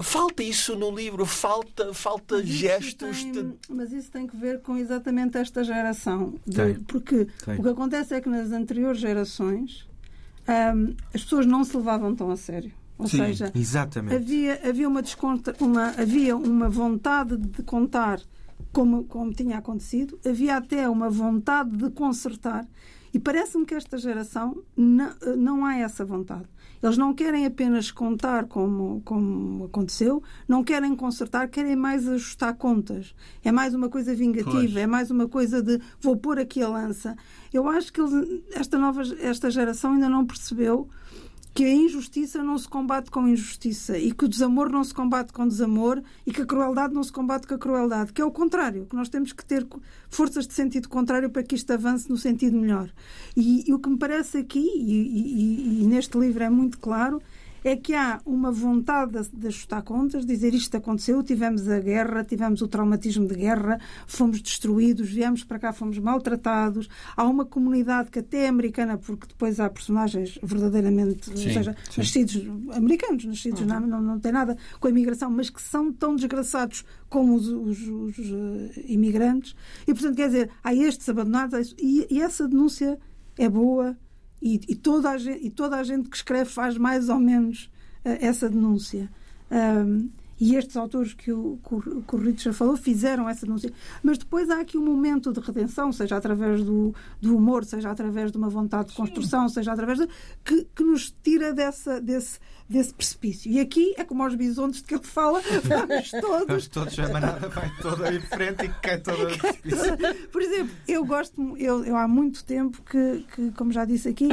falta 0.01 0.43
isso 0.43 0.75
no 0.75 0.91
livro, 0.93 1.25
falta, 1.25 1.93
falta 1.93 2.36
Mas 2.39 2.47
gestos 2.47 3.23
tem- 3.23 3.32
de. 3.32 3.53
Mas 3.69 3.93
isso 3.93 4.12
tem 4.12 4.27
que 4.27 4.36
ver 4.36 4.60
com 4.62 4.75
exatamente 4.75 5.38
esta 5.38 5.63
geração. 5.63 6.36
De- 6.45 6.79
porque 6.86 7.27
Tem. 7.45 7.58
o 7.58 7.63
que 7.63 7.69
acontece 7.69 8.13
é 8.13 8.19
que 8.19 8.27
nas 8.27 8.51
anteriores 8.51 8.99
gerações 8.99 9.88
ahm, 10.47 10.93
as 11.13 11.23
pessoas 11.23 11.45
não 11.45 11.63
se 11.63 11.75
levavam 11.75 12.15
tão 12.15 12.29
a 12.32 12.38
sério. 12.38 12.71
Ou 12.97 13.08
Sim, 13.08 13.17
seja, 13.17 13.51
exatamente 13.56 14.15
havia, 14.15 14.62
havia, 14.69 14.88
uma 14.88 15.01
descontra, 15.01 15.56
uma, 15.60 15.89
havia 15.89 16.38
uma 16.38 16.69
vontade 16.69 17.36
de 17.38 17.63
contar 17.63 18.21
como, 18.71 19.03
como 19.06 19.34
tinha 19.34 19.58
acontecido, 19.58 20.19
havia 20.25 20.58
até 20.58 20.88
uma 20.88 21.10
vontade 21.10 21.75
de 21.75 21.89
consertar. 21.89 22.67
E 23.13 23.19
parece-me 23.19 23.65
que 23.65 23.75
esta 23.75 23.97
geração 23.97 24.63
não, 24.75 25.13
não 25.38 25.65
há 25.65 25.77
essa 25.77 26.03
vontade. 26.03 26.45
Eles 26.84 26.98
não 26.98 27.13
querem 27.13 27.46
apenas 27.46 27.89
contar 27.91 28.43
como, 28.46 29.02
como 29.06 29.63
aconteceu, 29.65 30.22
não 30.46 30.62
querem 30.63 30.93
consertar, 30.96 31.48
querem 31.48 31.78
mais 31.78 32.06
ajustar 32.08 32.54
contas. 32.56 33.15
É 33.41 33.54
mais 33.54 33.74
uma 33.74 33.88
coisa 33.88 34.13
vingativa, 34.13 34.52
Pois. 34.52 34.76
é 34.76 34.86
mais 34.86 35.10
uma 35.10 35.28
coisa 35.30 35.63
de 35.63 35.80
vou 36.02 36.17
pôr 36.17 36.38
aqui 36.38 36.62
a 36.62 36.67
lança. 36.67 37.15
Eu 37.54 37.69
acho 37.69 37.93
que 37.93 38.02
eles- 38.02 38.41
esta, 38.54 38.78
nova, 38.78 39.02
esta 39.22 39.50
geração 39.50 39.93
ainda 39.93 40.10
não 40.10 40.26
percebeu 40.26 40.89
que 41.53 41.63
a 41.63 41.71
injustiça 41.71 42.43
não 42.43 42.57
se 42.57 42.67
combate 42.67 43.11
com 43.11 43.27
injustiça 43.27 43.95
e 43.97 44.11
que 44.11 44.25
o 44.25 44.27
desamor 44.27 44.69
não 44.71 44.83
se 44.83 44.93
combate 44.93 45.31
com 45.31 45.47
desamor 45.47 46.01
e 46.25 46.33
que 46.33 46.41
a 46.41 46.45
crueldade 46.45 46.93
não 46.95 47.03
se 47.03 47.11
combate 47.11 47.45
com 47.45 47.53
a 47.53 47.57
crueldade, 47.59 48.11
que 48.11 48.19
é 48.21 48.25
o 48.25 48.31
contrário, 48.31 48.87
que 48.89 48.95
nós 48.95 49.07
temos 49.07 49.31
que 49.33 49.45
ter 49.45 49.65
forças 50.09 50.47
de 50.47 50.53
sentido 50.53 50.89
contrário 50.89 51.29
para 51.29 51.43
que 51.43 51.53
isto 51.53 51.71
avance 51.71 52.09
no 52.09 52.17
sentido 52.17 52.57
melhor. 52.57 52.89
E, 53.37 53.69
e 53.69 53.73
o 53.73 53.77
que 53.77 53.87
me 53.89 53.97
parece 53.97 54.39
aqui, 54.39 54.59
e- 54.59 55.79
e- 55.79 55.83
e 55.83 55.85
neste 55.85 56.17
livro 56.17 56.43
é 56.43 56.49
muito 56.49 56.79
claro, 56.79 57.21
é 57.63 57.76
que 57.76 57.93
há 57.93 58.21
uma 58.26 58.52
vontade 58.52 59.12
de, 59.30 59.38
de 59.38 59.47
ajustar 59.47 59.82
contas, 59.84 60.26
dizer 60.26 60.54
isto 60.54 60.76
aconteceu, 60.76 61.21
tivemos 61.23 61.67
a 61.69 61.80
guerra, 61.80 62.23
tivemos 62.23 62.62
o 62.62 62.67
traumatismo 62.67 63.28
de 63.28 63.36
guerra, 63.36 63.80
fomos 64.06 64.41
destruídos, 64.41 65.10
viemos 65.10 65.43
para 65.43 65.60
cá, 65.60 65.73
fomos 65.73 65.97
maltratados. 65.99 66.89
Há 67.15 67.23
uma 67.26 67.45
comunidade 67.45 68.10
que 68.12 68.19
até 68.19 68.45
é 68.45 68.47
americana, 68.47 68.97
porque 68.97 69.28
depois 69.28 69.60
há 69.60 69.69
personagens 69.69 70.38
verdadeiramente, 70.43 71.30
ou 71.30 71.38
seja, 71.38 71.76
nascidos 71.97 72.41
americanos, 72.76 73.26
nascidos 73.26 73.62
não, 73.62 73.80
não, 73.88 74.02
não 74.02 74.19
tem 74.19 74.32
nada 74.32 74.58
com 74.80 74.88
a 74.88 74.89
imigração, 74.89 75.30
mas 75.30 75.49
que 75.49 75.62
são 75.62 75.91
tão 75.91 76.15
desgraçados 76.15 76.84
como 77.10 77.36
os, 77.36 77.47
os- 77.47 77.88
os, 77.88 78.19
eh, 78.19 78.84
imigrantes. 78.88 79.56
E, 79.88 79.93
portanto, 79.93 80.15
quer 80.15 80.28
dizer, 80.28 80.49
há 80.63 80.73
estes 80.73 81.08
abandonados 81.10 81.54
há 81.54 81.62
e, 81.80 82.08
e 82.10 82.21
essa 82.21 82.47
denúncia 82.47 82.99
é 83.38 83.47
boa 83.49 83.97
E, 84.45 84.60
e, 84.67 84.75
toda 84.75 85.12
a 85.12 85.17
gente, 85.17 85.47
e 85.47 85.49
toda 85.49 85.77
a 85.77 85.84
gente 85.84 86.10
que 86.10 86.17
escreve 86.17 86.49
faz 86.49 86.77
mais 86.77 87.08
ou 87.08 87.17
menos 87.17 87.71
uh, 88.03 88.17
essa 88.19 88.49
denúncia. 88.49 89.10
E 90.43 90.58
estes 90.58 90.75
autores 90.75 91.13
que 91.13 91.32
o, 91.32 91.58
que 92.06 92.15
o 92.15 92.19
Richard 92.19 92.58
falou 92.58 92.75
fizeram 92.75 93.29
essa 93.29 93.45
denúncia. 93.45 93.71
Mas 94.03 94.17
depois 94.17 94.49
há 94.49 94.60
aqui 94.60 94.77
um 94.77 94.84
momento 94.84 95.32
de 95.32 95.39
redenção, 95.39 95.89
seja 95.93 96.17
através 96.17 96.62
do, 96.62 96.93
do 97.21 97.38
humor, 97.38 97.63
seja 97.63 97.89
através 97.89 98.29
de 98.29 98.38
uma 98.38 98.49
vontade 98.49 98.89
de 98.89 98.95
construção, 98.95 99.47
Sim. 99.47 99.53
seja 99.53 99.71
através 99.71 99.99
de. 99.99 100.08
Que, 100.43 100.67
que 100.75 100.84
nos 100.84 101.15
tira 101.23 101.53
dessa, 101.53 102.01
desse, 102.01 102.39
desse 102.67 102.93
precipício. 102.93 103.49
E 103.49 103.58
aqui 103.62 103.93
é 103.95 104.03
como 104.03 104.21
aos 104.21 104.36
bisontes 104.36 104.82
de 104.82 104.88
que 104.88 104.95
ele 104.95 105.03
fala, 105.03 105.41
vamos 105.63 106.12
todos. 106.19 106.47
vamos 106.47 106.67
todos, 106.67 106.99
a 106.99 107.08
manada 107.08 107.47
vai 107.47 107.71
toda 107.82 108.13
em 108.13 108.19
frente 108.19 108.65
e 108.65 108.69
cai 108.82 108.99
toda 108.99 109.23
a 109.34 109.38
precipício. 109.38 109.97
Por 110.29 110.41
exemplo, 110.41 110.75
eu 110.89 111.06
gosto, 111.06 111.58
eu, 111.58 111.86
eu 111.86 111.95
há 111.95 112.06
muito 112.06 112.43
tempo 112.43 112.82
que, 112.82 113.25
que 113.34 113.51
como 113.51 113.71
já 113.71 113.86
disse 113.86 114.10
aqui, 114.10 114.27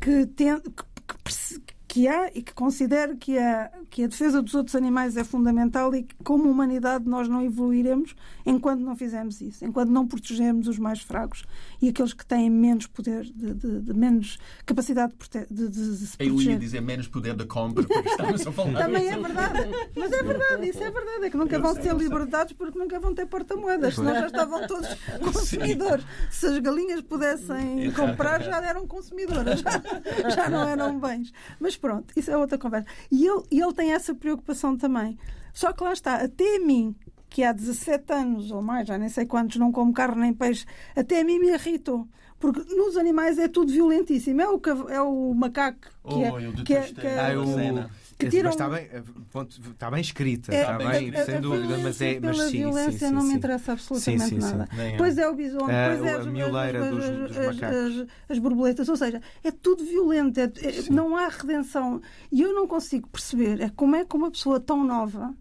que, 0.00 0.24
tem, 0.26 0.60
que, 0.60 0.70
que 1.08 1.73
que 1.94 2.08
há 2.08 2.28
e 2.34 2.42
que 2.42 2.52
considero 2.52 3.16
que 3.16 3.38
a, 3.38 3.70
que 3.88 4.02
a 4.02 4.08
defesa 4.08 4.42
dos 4.42 4.52
outros 4.52 4.74
animais 4.74 5.16
é 5.16 5.22
fundamental 5.22 5.94
e 5.94 6.02
que, 6.02 6.12
como 6.24 6.50
humanidade, 6.50 7.08
nós 7.08 7.28
não 7.28 7.40
evoluiremos 7.40 8.16
enquanto 8.44 8.80
não 8.80 8.96
fizermos 8.96 9.40
isso, 9.40 9.64
enquanto 9.64 9.90
não 9.90 10.04
protegemos 10.04 10.66
os 10.66 10.76
mais 10.76 11.00
fracos 11.00 11.44
e 11.80 11.88
aqueles 11.88 12.12
que 12.12 12.26
têm 12.26 12.50
menos 12.50 12.88
poder, 12.88 13.22
de, 13.22 13.54
de, 13.54 13.80
de 13.80 13.94
menos 13.94 14.40
capacidade 14.66 15.14
de, 15.48 15.68
de, 15.68 15.96
se 15.98 16.16
proteger. 16.16 16.46
Eu 16.46 16.52
ia 16.54 16.58
dizer 16.58 16.80
menos 16.80 17.06
poder 17.06 17.36
de 17.36 17.46
compra, 17.46 17.84
porque 17.84 18.08
estamos 18.08 18.44
a 18.44 18.50
falar. 18.50 18.86
Também 18.86 19.08
é 19.08 19.16
verdade, 19.16 19.60
mas 19.96 20.10
é 20.10 20.22
verdade, 20.24 20.68
isso 20.68 20.82
é 20.82 20.90
verdade, 20.90 21.26
é 21.26 21.30
que 21.30 21.36
nunca 21.36 21.60
vão 21.60 21.76
ter 21.76 21.94
liberdades 21.94 22.54
porque 22.54 22.76
nunca 22.76 22.98
vão 22.98 23.14
ter 23.14 23.26
porta-moedas, 23.26 23.94
senão 23.94 24.14
já 24.14 24.26
estavam 24.26 24.66
todos 24.66 24.88
consumidores. 25.22 26.04
Se 26.28 26.46
as 26.46 26.58
galinhas 26.58 27.02
pudessem 27.02 27.92
comprar, 27.92 28.42
já 28.42 28.60
eram 28.64 28.84
consumidoras, 28.84 29.60
já, 29.62 30.30
já 30.30 30.50
não 30.50 30.68
eram 30.68 30.98
bens. 30.98 31.32
Mas 31.60 31.76
pronto, 31.84 32.14
isso 32.16 32.30
é 32.30 32.36
outra 32.36 32.56
conversa. 32.56 32.88
E 33.12 33.26
ele, 33.26 33.42
ele 33.50 33.74
tem 33.74 33.92
essa 33.92 34.14
preocupação 34.14 34.74
também. 34.74 35.18
Só 35.52 35.70
que 35.70 35.84
lá 35.84 35.92
está, 35.92 36.14
até 36.14 36.56
a 36.56 36.60
mim, 36.60 36.96
que 37.28 37.44
há 37.44 37.52
17 37.52 38.10
anos 38.10 38.50
ou 38.50 38.62
mais, 38.62 38.88
já 38.88 38.96
nem 38.96 39.10
sei 39.10 39.26
quantos, 39.26 39.58
não 39.58 39.70
como 39.70 39.92
carne 39.92 40.22
nem 40.22 40.32
peixe, 40.32 40.64
até 40.96 41.20
a 41.20 41.24
mim 41.24 41.38
me 41.38 41.52
irritou. 41.52 42.08
Porque 42.38 42.60
nos 42.74 42.96
animais 42.96 43.38
é 43.38 43.48
tudo 43.48 43.70
violentíssimo. 43.70 44.40
É 44.40 44.48
o, 44.48 44.60
é 44.88 45.00
o 45.02 45.34
macaco 45.34 45.88
que 46.08 46.24
é. 46.24 46.32
Oh, 46.32 46.64
que 46.64 46.74
é, 46.74 46.82
que 46.82 47.06
é, 47.06 47.20
ah, 47.20 47.32
eu... 47.32 47.44
Que 48.18 48.28
tiram... 48.28 48.44
Mas 48.44 48.54
está 48.54 48.68
bem, 48.68 48.88
está 49.72 49.90
bem 49.90 50.00
escrita, 50.00 50.54
é, 50.54 50.60
está 50.60 50.78
bem, 50.78 51.14
a, 51.14 51.24
sem 51.24 51.36
a, 51.36 51.40
dúvida, 51.40 51.78
mas 51.78 52.00
é. 52.00 52.20
Mas 52.20 52.36
sim, 52.38 52.58
violência 52.58 53.08
sim, 53.08 53.14
não 53.14 53.22
sim, 53.22 53.28
me 53.28 53.34
interessa 53.34 53.72
absolutamente 53.72 54.28
sim, 54.28 54.38
nada. 54.38 54.68
Depois 54.72 55.18
é 55.18 55.28
o 55.28 55.34
bisonte, 55.34 55.66
depois 55.66 56.04
é 56.04 56.14
as, 56.14 56.26
a 56.26 56.90
dos, 56.90 57.10
dos 57.10 57.38
as, 57.38 57.62
as, 57.62 58.06
as, 58.28 58.38
borboletas, 58.38 58.88
ou 58.88 58.96
seja, 58.96 59.20
é 59.42 59.50
tudo 59.50 59.84
violento, 59.84 60.38
é, 60.38 60.44
é, 60.44 60.90
não 60.90 61.16
há 61.16 61.28
redenção. 61.28 62.00
E 62.30 62.42
eu 62.42 62.54
não 62.54 62.66
consigo 62.68 63.08
perceber 63.08 63.60
é 63.60 63.68
como 63.68 63.96
é 63.96 64.04
que 64.04 64.14
uma 64.14 64.30
pessoa 64.30 64.60
tão 64.60 64.84
nova 64.84 65.34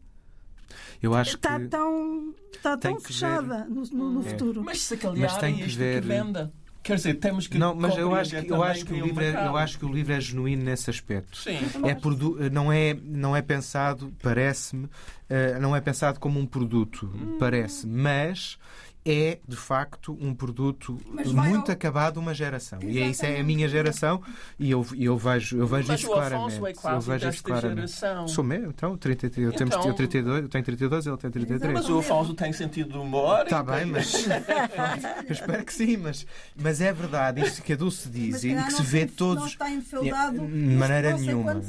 eu 1.04 1.14
acho 1.14 1.36
está 1.36 1.60
que 1.60 1.68
tão, 1.68 2.34
está 2.54 2.78
tão 2.78 2.98
fechada 2.98 3.66
ver... 3.66 3.70
no, 3.70 3.84
no, 3.92 4.12
no 4.12 4.26
é. 4.26 4.32
futuro. 4.32 4.64
Mas 4.64 4.82
se 4.82 4.96
calhar 4.96 5.20
mas 5.20 5.38
tem 5.38 5.58
que 5.58 5.66
isto 5.66 5.78
ver... 5.78 6.02
que 6.02 6.08
venda. 6.08 6.54
Quer 6.84 6.98
dizer, 6.98 7.14
temos 7.14 7.48
que 7.48 7.58
não, 7.58 7.74
mas 7.74 7.98
eu 7.98 8.14
acho 8.14 8.32
que 8.32 8.52
eu 8.52 8.62
acho 8.62 8.86
que 8.86 8.92
o 8.94 9.06
livro 9.06 9.24
é, 9.24 9.48
eu 9.48 9.56
acho 9.56 9.80
que 9.80 9.86
o 9.86 9.92
livro 9.92 10.12
é 10.12 10.20
genuíno 10.20 10.64
nesse 10.64 10.90
aspecto. 10.90 11.38
Sim. 11.38 11.60
É 11.86 11.96
produ, 11.96 12.38
não 12.52 12.72
é 12.74 12.94
não 12.94 13.34
é 13.34 13.42
pensado, 13.42 14.14
parece-me, 14.22 14.86
uh, 14.86 15.60
não 15.62 15.74
é 15.74 15.80
pensado 15.80 16.20
como 16.20 16.40
um 16.42 16.46
produto, 16.46 17.10
hum. 17.16 17.38
parece, 17.40 17.88
mas 17.88 18.58
é 19.06 19.40
de 19.46 19.56
facto 19.56 20.18
um 20.22 20.34
produto 20.34 20.98
muito 21.26 21.70
ao... 21.70 21.74
acabado 21.74 22.18
uma 22.18 22.34
geração. 22.34 22.80
Exatamente. 22.80 23.08
e 23.08 23.12
isso 23.12 23.26
é 23.26 23.40
a 23.40 23.44
minha 23.44 23.68
geração 23.68 24.22
e 24.58 24.72
eu, 24.72 24.86
eu 24.98 25.18
vejo 25.18 25.58
eu 25.58 25.68
vejo 25.68 25.88
Mas 25.90 26.00
isso 26.00 26.10
claramente. 26.10 26.56
é 26.56 26.94
eu 26.94 27.02
vejo 27.02 27.30
isso 27.30 27.44
claramente. 27.44 27.76
geração. 27.92 28.28
sou 28.28 28.44
meu 28.44 28.70
então 28.70 28.96
33 28.98 29.38
eu, 29.46 29.54
então... 29.54 29.68
Temos, 29.68 29.86
eu 29.86 29.94
32 29.94 30.42
eu 30.44 30.50
tenho 30.50 30.64
32 30.64 31.08
ele 31.08 31.18
tem 31.18 31.32
33 31.32 31.74
mas 31.74 31.90
o 31.90 32.00
Afonso 32.00 32.34
tem 32.34 32.54
sentido 32.54 32.94
de 32.94 32.98
humor 32.98 33.44
está 33.44 33.62
bem 33.62 33.86
mas 33.86 34.14
eu 35.28 35.32
espero 35.32 35.66
que 35.66 35.74
sim 35.74 35.98
mas 35.98 36.26
mas 36.56 36.80
é 36.80 36.94
verdade 36.94 37.42
isto 37.42 37.62
que 37.62 37.74
a 37.74 37.76
Dulce 37.76 38.08
diz 38.10 38.44
e 38.44 38.56
que 38.56 38.72
se 38.72 38.84
vê 38.84 39.06
todos 39.06 39.40
não 39.42 39.48
está 39.48 39.70
enfeudado 39.70 40.40
de 40.40 40.76
maneira 40.76 41.18
nenhuma. 41.18 41.62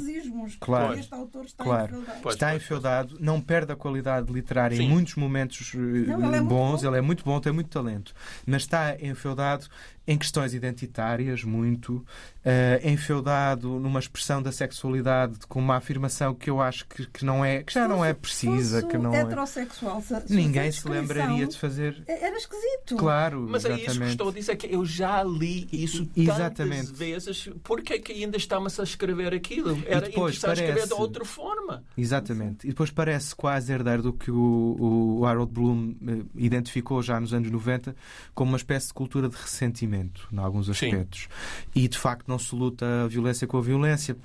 claro. 0.61 0.99
este 0.99 1.13
autor 1.13 1.45
está 1.45 1.65
claro. 1.65 1.97
enfeudado. 1.97 2.29
está 2.29 2.55
enfeudado 2.55 3.17
não 3.19 3.41
perde 3.41 3.73
a 3.73 3.77
qualidade 3.77 4.33
literária 4.33 4.77
sim. 4.77 4.85
em 4.85 4.89
muitos 4.89 5.17
momentos 5.17 5.73
não, 5.75 6.27
ele 6.27 6.37
é 6.37 6.41
bons 6.41 6.85
ele 6.85 6.97
é 6.97 7.01
muito 7.01 7.24
bom, 7.25 7.41
tem 7.41 7.53
muito 7.53 7.69
talento, 7.71 8.15
mas 8.47 8.63
está 8.63 8.97
enfeudado 9.01 9.67
em 10.07 10.19
questões 10.19 10.53
identitárias, 10.53 11.45
muito, 11.45 11.97
uh, 11.97 12.89
enfeudado 12.89 13.81
numa 13.81 13.99
expressão 13.99 14.43
da 14.43 14.53
sexualidade 14.53 15.39
com 15.49 15.59
uma 15.59 15.77
afirmação 15.77 16.35
que 16.35 16.51
eu 16.51 16.61
acho 16.61 16.87
que, 16.87 17.07
que 17.07 17.25
não 17.25 17.43
é, 17.43 17.63
que 17.63 17.73
já 17.73 17.89
não 17.89 18.05
é 18.05 18.13
precisa, 18.13 18.83
que 18.83 18.99
não 18.99 19.15
é 19.15 19.21
heterossexual, 19.21 20.03
se, 20.03 20.15
ninguém 20.29 20.71
se 20.71 20.87
lembraria 20.87 21.47
de 21.47 21.59
fazer. 21.59 22.03
É, 22.07 22.27
era 22.27 22.37
esquisito. 22.37 22.97
Claro, 22.97 23.47
mas 23.49 23.65
exatamente. 23.65 23.89
é 23.89 23.91
isso 23.91 24.01
que 24.01 24.07
estou 24.09 24.29
a 24.29 24.33
dizer 24.33 24.57
que 24.57 24.75
eu 24.75 24.85
já 24.85 25.23
li 25.23 25.67
isso 25.73 26.09
exatamente. 26.15 26.87
tantas 26.87 26.99
vezes. 26.99 27.49
Por 27.63 27.81
que 27.81 27.99
que 27.99 28.13
ainda 28.13 28.37
estamos 28.37 28.79
a 28.79 28.83
escrever 28.83 29.33
aquilo? 29.33 29.71
Era 29.87 30.09
interessante 30.09 30.41
parece... 30.41 30.63
escrever 30.63 30.87
de 30.87 30.95
outra 30.95 31.25
forma. 31.25 31.83
Exatamente. 31.97 32.67
E 32.67 32.71
depois 32.71 32.91
parece 32.91 33.35
quase 33.35 33.73
herdeiro 33.73 34.03
do 34.03 34.13
que 34.13 34.31
o, 34.31 35.19
o 35.21 35.27
Harold 35.27 35.51
Bloom 35.51 35.95
eh, 36.07 36.25
identificou 36.37 37.03
já 37.03 37.19
nos 37.19 37.33
anos 37.33 37.51
90 37.51 37.97
como 38.35 38.51
uma 38.51 38.59
espécie 38.59 38.89
de 38.89 38.95
cultura 38.95 39.29
de 39.29 39.37
ressentimento 39.37 39.94
em 39.95 40.39
alguns 40.39 40.69
aspectos. 40.69 41.23
Sim. 41.23 41.71
E 41.75 41.89
de 41.89 41.99
facto 41.99 42.29
não 42.29 42.39
se 42.39 42.55
luta 42.55 43.05
a 43.05 43.09
violência 43.09 43.47
com 43.47 43.59
a 43.59 43.61
violência, 43.61 44.17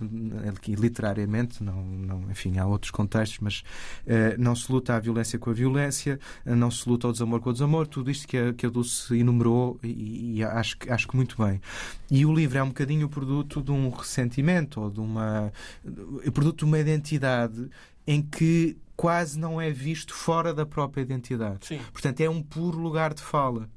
literariamente, 0.67 1.63
não, 1.63 1.83
não, 1.83 2.31
enfim, 2.31 2.57
há 2.57 2.65
outros 2.65 2.91
contextos, 2.91 3.39
mas 3.39 3.59
uh, 4.05 4.35
não 4.37 4.55
se 4.55 4.71
luta 4.71 4.95
a 4.95 4.99
violência 4.99 5.37
com 5.37 5.49
a 5.49 5.53
violência, 5.53 6.19
não 6.45 6.71
se 6.71 6.87
luta 6.87 7.07
ao 7.07 7.13
desamor 7.13 7.39
com 7.39 7.49
o 7.49 7.53
desamor, 7.53 7.87
tudo 7.87 8.09
isto 8.11 8.27
que 8.27 8.37
a, 8.37 8.53
que 8.53 8.65
a 8.65 8.69
Dulce 8.69 9.17
enumerou 9.17 9.79
e, 9.83 10.37
e 10.37 10.43
acho, 10.43 10.77
acho 10.89 11.07
que 11.07 11.15
muito 11.15 11.35
bem. 11.41 11.61
E 12.09 12.25
o 12.25 12.33
livro 12.33 12.57
é 12.57 12.63
um 12.63 12.69
bocadinho 12.69 13.07
o 13.07 13.09
produto 13.09 13.61
de 13.61 13.71
um 13.71 13.89
ressentimento 13.89 14.81
ou 14.81 14.89
de 14.89 14.99
uma. 14.99 15.51
o 15.85 16.31
produto 16.31 16.59
de 16.59 16.65
uma 16.65 16.79
identidade 16.79 17.69
em 18.07 18.21
que 18.21 18.77
quase 18.95 19.39
não 19.39 19.61
é 19.61 19.71
visto 19.71 20.13
fora 20.13 20.53
da 20.53 20.65
própria 20.65 21.01
identidade. 21.01 21.67
Sim. 21.67 21.79
Portanto, 21.93 22.19
é 22.19 22.29
um 22.29 22.41
puro 22.41 22.77
lugar 22.77 23.13
de 23.13 23.21
fala. 23.21 23.69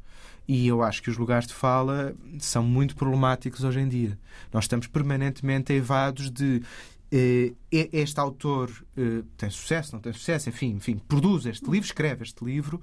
E 0.46 0.66
eu 0.66 0.83
acho 0.83 1.02
que 1.02 1.11
os 1.11 1.16
lugares 1.16 1.46
de 1.46 1.55
fala 1.55 2.14
são 2.38 2.62
muito 2.62 2.96
problemáticos 2.96 3.64
hoje 3.64 3.81
em 3.81 3.88
dia. 3.88 4.18
Nós 4.52 4.64
estamos 4.64 4.87
permanentemente 4.87 5.72
evados 5.72 6.31
de 6.31 6.62
eh, 7.11 7.52
este 7.70 8.18
autor 8.18 8.70
eh, 8.96 9.22
tem 9.37 9.50
sucesso, 9.50 9.92
não 9.92 10.00
tem 10.00 10.12
sucesso, 10.12 10.48
enfim, 10.48 10.70
enfim, 10.70 10.98
produz 11.07 11.46
este 11.46 11.70
livro, 11.70 11.87
escreve 11.87 12.22
este 12.24 12.44
livro 12.44 12.81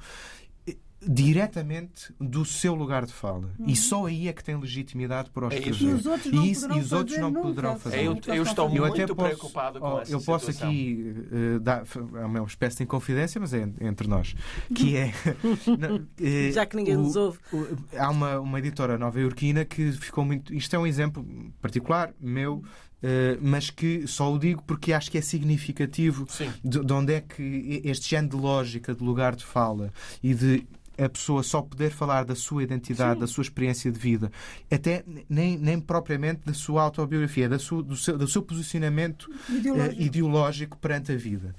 diretamente 1.02 2.14
do 2.20 2.44
seu 2.44 2.76
lugar 2.76 3.06
de 3.06 3.14
fala. 3.14 3.50
Uhum. 3.58 3.68
E 3.68 3.76
só 3.76 4.06
aí 4.06 4.28
é 4.28 4.34
que 4.34 4.44
tem 4.44 4.56
legitimidade 4.58 5.30
para 5.30 5.46
o 5.46 5.50
escrever. 5.50 5.82
E 5.82 5.94
os 5.94 6.06
outros 6.06 6.32
não, 6.32 6.44
e 6.46 6.52
isso, 6.52 6.72
e 6.74 6.80
os 6.80 6.92
outros 6.92 7.18
não 7.18 7.34
poderão 7.34 7.80
fazer. 7.80 8.04
Eu, 8.04 8.20
eu 8.28 8.44
estou 8.44 8.70
eu 8.70 8.82
muito 8.82 9.16
posso, 9.16 9.30
preocupado 9.30 9.80
com 9.80 9.88
oh, 9.88 10.02
Eu 10.02 10.22
posso 10.22 10.52
situação. 10.52 10.70
aqui 10.70 11.16
uh, 11.32 11.60
dar 11.60 11.84
é 12.16 12.26
uma 12.26 12.44
espécie 12.44 12.78
de 12.78 12.84
inconfidência, 12.84 13.40
mas 13.40 13.54
é 13.54 13.70
entre 13.82 14.08
nós, 14.08 14.36
que 14.76 14.98
é 14.98 15.14
uh, 15.72 16.54
já 16.54 16.66
que 16.66 16.76
ninguém 16.76 16.98
o, 16.98 17.02
nos 17.02 17.16
ouve. 17.16 17.40
O, 17.54 17.66
há 17.98 18.10
uma, 18.10 18.40
uma 18.40 18.60
editora 18.60 18.98
nova-iorquina 18.98 19.64
que 19.64 19.92
ficou 19.94 20.26
muito. 20.26 20.54
Isto 20.54 20.76
é 20.76 20.80
um 20.80 20.88
exemplo 20.88 21.26
particular 21.62 22.14
meu. 22.20 22.64
Uh, 23.02 23.40
mas 23.42 23.70
que 23.70 24.06
só 24.08 24.34
o 24.34 24.38
digo 24.38 24.62
porque 24.64 24.92
acho 24.92 25.10
que 25.10 25.18
é 25.18 25.22
significativo 25.22 26.28
de, 26.62 26.84
de, 26.84 26.94
onde 26.94 27.14
é 27.14 27.22
que 27.22 27.82
este 27.86 28.10
género 28.10 28.36
de 28.36 28.44
lógica 28.44 28.94
de 28.94 29.02
lugar 29.02 29.38
de 29.38 29.46
fala 29.46 29.94
e 30.22 30.34
de 30.34 30.68
a 31.04 31.10
pessoa 31.10 31.44
só 31.44 31.62
poder 31.62 31.92
falar 31.92 32.26
da 32.26 32.36
sua 32.36 32.64
identidade, 32.64 33.16
Sim. 33.16 33.20
da 33.22 33.28
sua 33.28 33.42
experiência 33.42 33.92
de 33.92 34.00
vida, 34.00 34.32
até 34.72 35.04
nem, 35.30 35.58
nem 35.58 35.80
propriamente 35.80 36.42
da 36.46 36.54
sua 36.54 36.84
autobiografia, 36.84 37.48
da 37.48 37.60
sua, 37.60 37.82
do, 37.82 37.96
seu, 37.96 38.18
do 38.18 38.28
seu 38.28 38.42
posicionamento 38.42 39.30
ideológico. 39.50 39.96
Uh, 39.96 40.06
ideológico 40.06 40.78
perante 40.78 41.12
a 41.12 41.16
vida. 41.16 41.56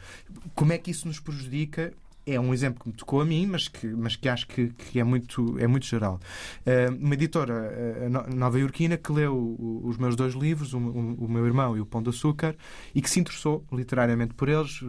Como 0.55 0.73
é 0.73 0.79
que 0.79 0.91
isso 0.91 1.07
nos 1.09 1.19
prejudica? 1.19 1.93
é 2.27 2.39
um 2.39 2.53
exemplo 2.53 2.83
que 2.83 2.89
me 2.89 2.95
tocou 2.95 3.21
a 3.21 3.25
mim, 3.25 3.47
mas 3.47 3.69
que, 3.69 3.87
mas 3.87 4.15
que 4.15 4.29
acho 4.29 4.47
que, 4.47 4.69
que 4.69 5.01
é, 5.01 5.05
muito, 5.05 5.59
é 5.59 5.67
muito 5.67 5.87
geral. 5.87 6.21
Uh, 6.67 6.95
uma 6.95 7.15
editora 7.15 7.55
uh, 7.55 8.35
nova-iorquina 8.35 8.97
que 8.97 9.11
leu 9.11 9.57
os 9.85 9.97
meus 9.97 10.15
dois 10.15 10.35
livros, 10.35 10.75
o, 10.75 10.79
o, 10.79 11.25
o, 11.25 11.29
meu 11.29 11.47
irmão 11.47 11.77
e 11.77 11.81
o 11.81 11.87
Pão 11.87 12.03
de 12.03 12.11
Açúcar, 12.11 12.55
e 12.95 13.01
que 13.01 13.11
se 13.11 13.19
interessou 13.19 13.65
literariamente 13.73 14.35
por 14.35 14.49
eles, 14.49 14.81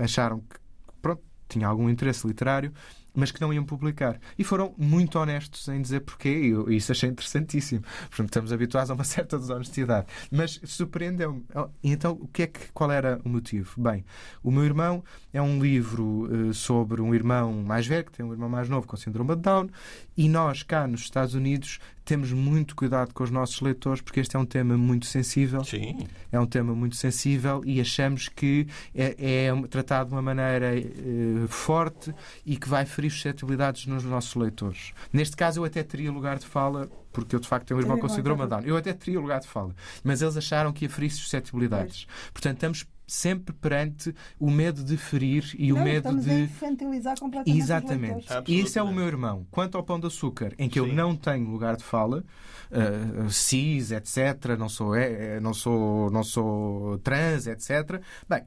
acharam 0.00 0.40
que 0.40 0.56
pronto, 1.02 1.22
tinha 1.48 1.66
algum 1.66 1.88
interesse 1.90 2.26
literário 2.26 2.72
mas 3.14 3.30
que 3.30 3.40
não 3.40 3.52
iam 3.52 3.64
publicar. 3.64 4.18
E 4.38 4.44
foram 4.44 4.74
muito 4.76 5.18
honestos 5.18 5.68
em 5.68 5.80
dizer 5.80 6.00
porquê, 6.00 6.52
e 6.68 6.76
isso 6.76 6.92
achei 6.92 7.08
interessantíssimo. 7.08 7.82
Portanto, 8.08 8.28
estamos 8.28 8.52
habituados 8.52 8.90
a 8.90 8.94
uma 8.94 9.04
certa 9.04 9.38
desonestidade. 9.38 10.06
Mas 10.30 10.60
surpreendeu-me. 10.64 11.44
Oh, 11.54 11.68
então, 11.82 12.12
o 12.20 12.28
que 12.28 12.42
é 12.42 12.46
que, 12.46 12.72
qual 12.72 12.90
era 12.90 13.20
o 13.24 13.28
motivo? 13.28 13.80
Bem, 13.80 14.04
o 14.42 14.50
meu 14.50 14.64
irmão 14.64 15.04
é 15.32 15.40
um 15.40 15.62
livro 15.62 16.28
uh, 16.30 16.54
sobre 16.54 17.00
um 17.00 17.14
irmão 17.14 17.52
mais 17.62 17.86
velho, 17.86 18.04
que 18.04 18.12
tem 18.12 18.26
um 18.26 18.32
irmão 18.32 18.48
mais 18.48 18.68
novo 18.68 18.86
com 18.86 18.96
síndrome 18.96 19.36
de 19.36 19.42
Down, 19.42 19.68
e 20.16 20.28
nós, 20.28 20.62
cá 20.62 20.86
nos 20.86 21.02
Estados 21.02 21.34
Unidos, 21.34 21.78
temos 22.04 22.32
muito 22.32 22.76
cuidado 22.76 23.14
com 23.14 23.24
os 23.24 23.30
nossos 23.30 23.60
leitores, 23.60 24.02
porque 24.02 24.20
este 24.20 24.36
é 24.36 24.38
um 24.38 24.44
tema 24.44 24.76
muito 24.76 25.06
sensível. 25.06 25.64
Sim. 25.64 26.06
É 26.30 26.38
um 26.38 26.46
tema 26.46 26.74
muito 26.74 26.96
sensível 26.96 27.62
e 27.64 27.80
achamos 27.80 28.28
que 28.28 28.66
é, 28.94 29.46
é 29.46 29.66
tratado 29.68 30.10
de 30.10 30.14
uma 30.14 30.22
maneira 30.22 30.78
eh, 30.78 31.46
forte 31.48 32.14
e 32.44 32.56
que 32.56 32.68
vai 32.68 32.84
ferir 32.84 33.10
suscetibilidades 33.10 33.86
nos 33.86 34.04
nossos 34.04 34.34
leitores. 34.34 34.92
Neste 35.12 35.36
caso, 35.36 35.60
eu 35.60 35.64
até 35.64 35.82
teria 35.82 36.12
lugar 36.12 36.38
de 36.38 36.46
fala, 36.46 36.90
porque 37.12 37.34
eu 37.34 37.40
de 37.40 37.48
facto 37.48 37.68
tenho 37.68 37.78
um 37.78 37.82
irmão 37.82 37.98
com 37.98 38.08
síndrome 38.08 38.42
de 38.42 38.48
Down. 38.48 38.62
Eu 38.62 38.76
até 38.76 38.92
teria 38.92 39.18
lugar 39.18 39.40
de 39.40 39.48
fala, 39.48 39.74
mas 40.02 40.20
eles 40.20 40.36
acharam 40.36 40.72
que 40.72 40.84
ia 40.84 40.90
ferir 40.90 41.10
suscetibilidades. 41.10 42.06
Portanto, 42.32 42.56
estamos 42.56 42.86
sempre 43.06 43.54
perante 43.54 44.14
o 44.38 44.50
medo 44.50 44.82
de 44.82 44.96
ferir 44.96 45.54
e 45.58 45.72
não, 45.72 45.80
o 45.80 45.84
medo 45.84 46.20
de. 46.20 46.30
A 46.30 46.38
infantilizar 46.40 47.18
completamente 47.18 47.58
Exatamente. 47.58 48.26
E 48.46 48.60
isso 48.60 48.78
é 48.78 48.82
o 48.82 48.92
meu 48.92 49.06
irmão. 49.06 49.46
Quanto 49.50 49.76
ao 49.76 49.84
pão 49.84 50.00
de 50.00 50.06
açúcar, 50.06 50.54
em 50.58 50.68
que 50.68 50.80
Sim. 50.80 50.88
eu 50.88 50.94
não 50.94 51.16
tenho 51.16 51.48
lugar 51.48 51.76
de 51.76 51.84
fala, 51.84 52.24
uh, 52.70 53.30
cis, 53.30 53.90
etc., 53.90 54.56
não 54.58 54.68
sou, 54.68 54.94
é, 54.94 55.38
não, 55.40 55.54
sou, 55.54 56.10
não 56.10 56.24
sou 56.24 56.98
trans, 56.98 57.46
etc., 57.46 58.00
bem, 58.28 58.42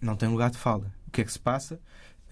não 0.00 0.16
tenho 0.16 0.32
lugar 0.32 0.50
de 0.50 0.58
fala. 0.58 0.92
O 1.06 1.10
que 1.10 1.20
é 1.20 1.24
que 1.24 1.32
se 1.32 1.38
passa? 1.38 1.80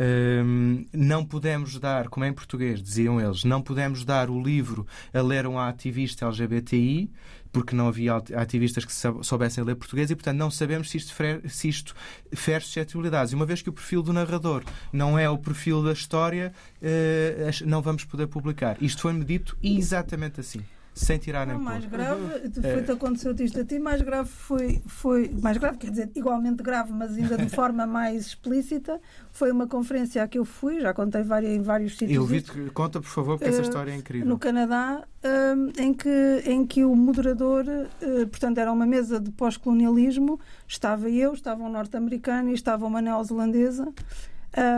Um, 0.00 0.86
não 0.92 1.24
podemos 1.24 1.78
dar, 1.78 2.08
como 2.08 2.24
é 2.24 2.28
em 2.28 2.32
português, 2.32 2.82
diziam 2.82 3.20
eles, 3.20 3.44
não 3.44 3.62
podemos 3.62 4.04
dar 4.04 4.30
o 4.30 4.42
livro 4.42 4.86
a 5.12 5.20
ler 5.20 5.46
um 5.46 5.58
ativista 5.58 6.24
LGBTI, 6.24 7.10
porque 7.52 7.76
não 7.76 7.86
havia 7.86 8.16
ativistas 8.16 8.84
que 8.84 8.92
soubessem 9.22 9.62
ler 9.62 9.76
português 9.76 10.10
e, 10.10 10.16
portanto, 10.16 10.38
não 10.38 10.50
sabemos 10.50 10.90
se 10.90 10.96
isto, 10.96 11.14
se 11.48 11.68
isto 11.68 11.94
fere 12.34 12.64
suscetibilidades. 12.64 13.32
E 13.32 13.36
uma 13.36 13.44
vez 13.44 13.60
que 13.60 13.68
o 13.68 13.72
perfil 13.72 14.02
do 14.02 14.12
narrador 14.12 14.64
não 14.92 15.18
é 15.18 15.28
o 15.28 15.36
perfil 15.36 15.82
da 15.82 15.92
história, 15.92 16.52
uh, 16.80 17.66
não 17.66 17.82
vamos 17.82 18.04
poder 18.04 18.26
publicar. 18.26 18.76
Isto 18.80 19.02
foi-me 19.02 19.24
dito 19.24 19.56
exatamente 19.62 20.40
assim 20.40 20.64
sem 20.94 21.18
tirar 21.18 21.46
nem 21.46 21.56
pôr. 21.56 21.64
mais 21.64 21.84
grave, 21.86 22.20
uhum. 22.20 22.62
foi-te 22.62 22.90
é. 22.90 22.94
aconteceu 22.94 23.34
isto 23.40 23.60
a 23.60 23.64
ti, 23.64 23.78
mais 23.78 24.02
grave 24.02 24.28
foi, 24.28 24.82
foi, 24.86 25.34
mais 25.40 25.56
grave, 25.56 25.78
quer 25.78 25.90
dizer, 25.90 26.10
igualmente 26.14 26.62
grave, 26.62 26.92
mas 26.92 27.16
ainda 27.16 27.38
de 27.38 27.48
forma 27.54 27.86
mais 27.86 28.26
explícita, 28.26 29.00
foi 29.30 29.50
uma 29.50 29.66
conferência 29.66 30.22
a 30.22 30.28
que 30.28 30.38
eu 30.38 30.44
fui, 30.44 30.80
já 30.80 30.92
contei 30.92 31.22
várias, 31.22 31.52
em 31.52 31.62
vários 31.62 31.92
sítios. 31.92 32.12
Eu 32.12 32.26
vi 32.26 32.42
conta 32.72 33.00
por 33.00 33.08
favor, 33.08 33.38
porque 33.38 33.50
uh, 33.50 33.54
essa 33.54 33.62
história 33.62 33.90
é 33.90 33.96
incrível. 33.96 34.28
No 34.28 34.38
Canadá, 34.38 35.02
uh, 35.24 35.80
em, 35.80 35.94
que, 35.94 36.42
em 36.44 36.66
que 36.66 36.84
o 36.84 36.94
moderador, 36.94 37.64
uh, 37.64 38.26
portanto, 38.26 38.58
era 38.58 38.70
uma 38.70 38.86
mesa 38.86 39.18
de 39.18 39.30
pós-colonialismo, 39.30 40.38
estava 40.68 41.08
eu, 41.08 41.32
estava 41.32 41.62
um 41.64 41.70
norte-americano 41.70 42.50
e 42.50 42.54
estava 42.54 42.86
uma 42.86 43.00
neozelandesa. 43.00 43.88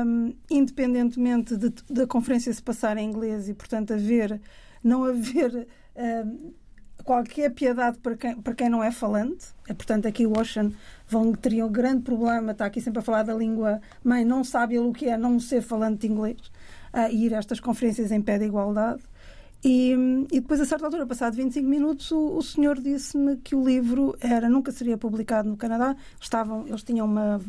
Um, 0.06 0.32
independentemente 0.48 1.56
de, 1.56 1.74
da 1.90 2.06
conferência 2.06 2.52
se 2.52 2.62
passar 2.62 2.96
em 2.96 3.10
inglês 3.10 3.48
e, 3.48 3.54
portanto, 3.54 3.92
haver, 3.92 4.40
não 4.84 5.02
haver 5.02 5.66
qualquer 7.04 7.50
piedade 7.50 7.98
para 7.98 8.16
quem, 8.16 8.40
para 8.40 8.54
quem 8.54 8.68
não 8.68 8.82
é 8.82 8.90
falante. 8.90 9.46
É, 9.68 9.74
portanto, 9.74 10.06
aqui 10.06 10.26
Ocean 10.26 10.72
vão, 11.08 11.32
teria 11.32 11.64
um 11.66 11.70
grande 11.70 12.02
problema, 12.02 12.52
está 12.52 12.66
aqui 12.66 12.80
sempre 12.80 13.00
a 13.00 13.02
falar 13.02 13.22
da 13.22 13.34
língua 13.34 13.80
mãe, 14.02 14.24
não 14.24 14.42
sabe 14.42 14.74
ele 14.74 14.86
o 14.86 14.92
que 14.92 15.06
é 15.06 15.16
não 15.16 15.38
ser 15.38 15.62
falante 15.62 16.06
de 16.06 16.12
inglês, 16.12 16.38
e 17.10 17.26
ir 17.26 17.34
a 17.34 17.38
estas 17.38 17.60
conferências 17.60 18.10
em 18.10 18.22
pé 18.22 18.38
de 18.38 18.44
igualdade. 18.44 19.02
E, 19.64 19.92
e 20.30 20.40
depois, 20.40 20.60
a 20.60 20.66
certa 20.66 20.84
altura, 20.84 21.06
passado 21.06 21.34
25 21.34 21.66
minutos, 21.66 22.10
o, 22.10 22.36
o 22.36 22.42
senhor 22.42 22.78
disse-me 22.78 23.38
que 23.38 23.54
o 23.54 23.64
livro 23.64 24.14
era 24.20 24.46
nunca 24.46 24.70
seria 24.70 24.98
publicado 24.98 25.48
no 25.48 25.56
Canadá. 25.56 25.96
Estavam, 26.20 26.66
eles 26.68 26.82
tinham 26.82 27.06
uma, 27.06 27.40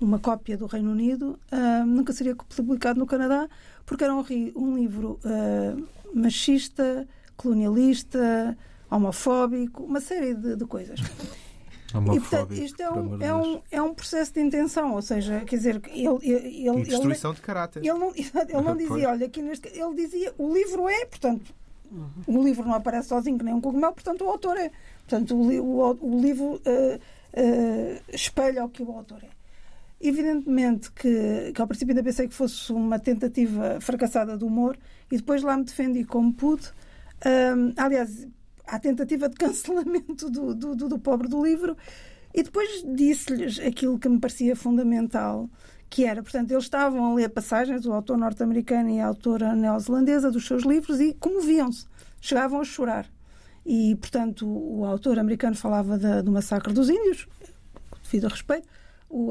uma 0.00 0.18
cópia 0.18 0.56
do 0.56 0.64
Reino 0.64 0.90
Unido, 0.90 1.38
uh, 1.52 1.86
nunca 1.86 2.14
seria 2.14 2.34
publicado 2.34 2.98
no 2.98 3.04
Canadá, 3.04 3.48
porque 3.84 4.02
era 4.02 4.14
um, 4.14 4.24
um 4.56 4.76
livro 4.76 5.20
uh, 5.26 5.88
machista, 6.14 7.06
colonialista, 7.36 8.56
homofóbico, 8.90 9.84
uma 9.84 10.00
série 10.00 10.34
de, 10.34 10.56
de 10.56 10.64
coisas. 10.66 11.00
E, 11.94 12.20
portanto, 12.20 12.54
isto 12.54 12.80
é 12.80 12.90
um, 12.90 13.22
é, 13.22 13.34
um, 13.34 13.62
é 13.70 13.82
um 13.82 13.92
processo 13.92 14.32
de 14.32 14.40
intenção, 14.40 14.94
ou 14.94 15.02
seja, 15.02 15.40
quer 15.40 15.56
dizer, 15.56 15.82
ele. 15.88 16.08
ele, 16.22 16.68
ele 16.68 16.82
destruição 16.84 17.32
ele, 17.32 17.36
de 17.36 17.42
caráter. 17.42 17.80
Ele 17.80 17.98
não, 17.98 18.12
ele 18.16 18.62
não 18.64 18.76
dizia, 18.76 19.10
olha, 19.10 19.26
aqui 19.26 19.42
neste. 19.42 19.68
Ele 19.68 19.94
dizia, 19.94 20.32
o 20.38 20.52
livro 20.52 20.88
é, 20.88 21.04
portanto, 21.04 21.52
uhum. 21.90 22.10
o 22.26 22.42
livro 22.42 22.64
não 22.64 22.74
aparece 22.74 23.08
sozinho, 23.08 23.36
que 23.36 23.44
nem 23.44 23.52
um 23.52 23.60
cogumelo, 23.60 23.92
portanto, 23.92 24.24
o 24.24 24.28
autor 24.30 24.56
é. 24.56 24.70
Portanto, 25.06 25.36
o, 25.36 25.80
o, 25.80 25.98
o 26.00 26.20
livro 26.20 26.54
uh, 26.54 26.60
uh, 26.60 28.00
espelha 28.08 28.64
o 28.64 28.70
que 28.70 28.82
o 28.82 28.90
autor 28.90 29.18
é. 29.22 29.28
Evidentemente 30.00 30.90
que, 30.90 31.52
que 31.54 31.60
ao 31.60 31.68
princípio 31.68 31.92
ainda 31.92 32.02
pensei 32.02 32.26
que 32.26 32.34
fosse 32.34 32.72
uma 32.72 32.98
tentativa 32.98 33.78
fracassada 33.80 34.36
de 34.36 34.44
humor 34.44 34.76
e 35.10 35.16
depois 35.16 35.42
lá 35.42 35.56
me 35.56 35.62
defendi 35.62 36.04
como 36.04 36.32
pude 36.32 36.72
um, 37.26 37.72
aliás, 37.76 38.26
a 38.66 38.78
tentativa 38.78 39.28
de 39.28 39.36
cancelamento 39.36 40.30
do, 40.30 40.54
do, 40.54 40.74
do, 40.74 40.88
do 40.88 40.98
pobre 40.98 41.28
do 41.28 41.42
livro. 41.42 41.76
E 42.34 42.42
depois 42.42 42.82
disse-lhes 42.94 43.58
aquilo 43.58 43.98
que 43.98 44.08
me 44.08 44.18
parecia 44.18 44.56
fundamental, 44.56 45.50
que 45.90 46.06
era, 46.06 46.22
portanto, 46.22 46.50
eles 46.50 46.64
estavam 46.64 47.04
a 47.04 47.14
ler 47.14 47.28
passagens, 47.28 47.84
o 47.84 47.92
autor 47.92 48.16
norte-americano 48.16 48.88
e 48.88 49.00
a 49.00 49.06
autora 49.06 49.54
neozelandesa, 49.54 50.30
dos 50.30 50.46
seus 50.46 50.62
livros 50.62 50.98
e 50.98 51.12
comoviam-se, 51.12 51.86
chegavam 52.20 52.60
a 52.60 52.64
chorar. 52.64 53.06
E, 53.66 53.94
portanto, 53.96 54.46
o 54.48 54.84
autor 54.86 55.18
americano 55.18 55.54
falava 55.54 55.98
da, 55.98 56.22
do 56.22 56.32
massacre 56.32 56.72
dos 56.72 56.88
índios, 56.88 57.28
devido 58.02 58.26
a 58.26 58.30
respeito, 58.30 58.66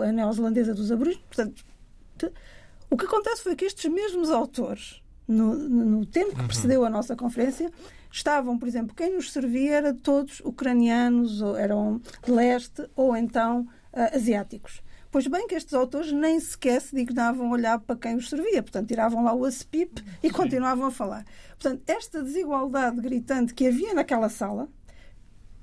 a 0.03 0.11
neozelandesa 0.11 0.75
dos 0.75 0.91
aborígenes. 0.91 1.25
Portanto, 1.25 1.63
o 2.89 2.95
que 2.95 3.05
acontece 3.05 3.41
foi 3.41 3.55
que 3.55 3.65
estes 3.65 3.91
mesmos 3.91 4.29
autores 4.29 5.01
no, 5.31 5.55
no 5.55 6.05
tempo 6.05 6.35
que 6.35 6.41
uhum. 6.41 6.47
precedeu 6.47 6.85
a 6.85 6.89
nossa 6.89 7.15
conferência, 7.15 7.71
estavam, 8.11 8.57
por 8.57 8.67
exemplo, 8.67 8.95
quem 8.95 9.15
nos 9.15 9.31
servia 9.31 9.75
era 9.77 9.93
todos 9.93 10.41
ucranianos, 10.41 11.41
ou 11.41 11.55
eram 11.55 12.01
de 12.23 12.31
leste, 12.31 12.87
ou 12.95 13.15
então 13.15 13.61
uh, 13.93 14.15
asiáticos. 14.15 14.81
Pois 15.11 15.27
bem 15.27 15.45
que 15.45 15.55
estes 15.55 15.73
autores 15.73 16.11
nem 16.11 16.39
sequer 16.39 16.81
se 16.81 16.95
dignavam 16.95 17.51
olhar 17.51 17.79
para 17.79 17.97
quem 17.97 18.15
os 18.15 18.29
servia, 18.29 18.63
portanto, 18.63 18.87
tiravam 18.87 19.23
lá 19.23 19.33
o 19.33 19.43
ASPIP 19.43 20.01
e 20.23 20.29
continuavam 20.29 20.85
a 20.85 20.91
falar. 20.91 21.25
Portanto, 21.49 21.81
esta 21.85 22.23
desigualdade 22.23 23.01
gritante 23.01 23.53
que 23.53 23.67
havia 23.67 23.93
naquela 23.93 24.29
sala, 24.29 24.69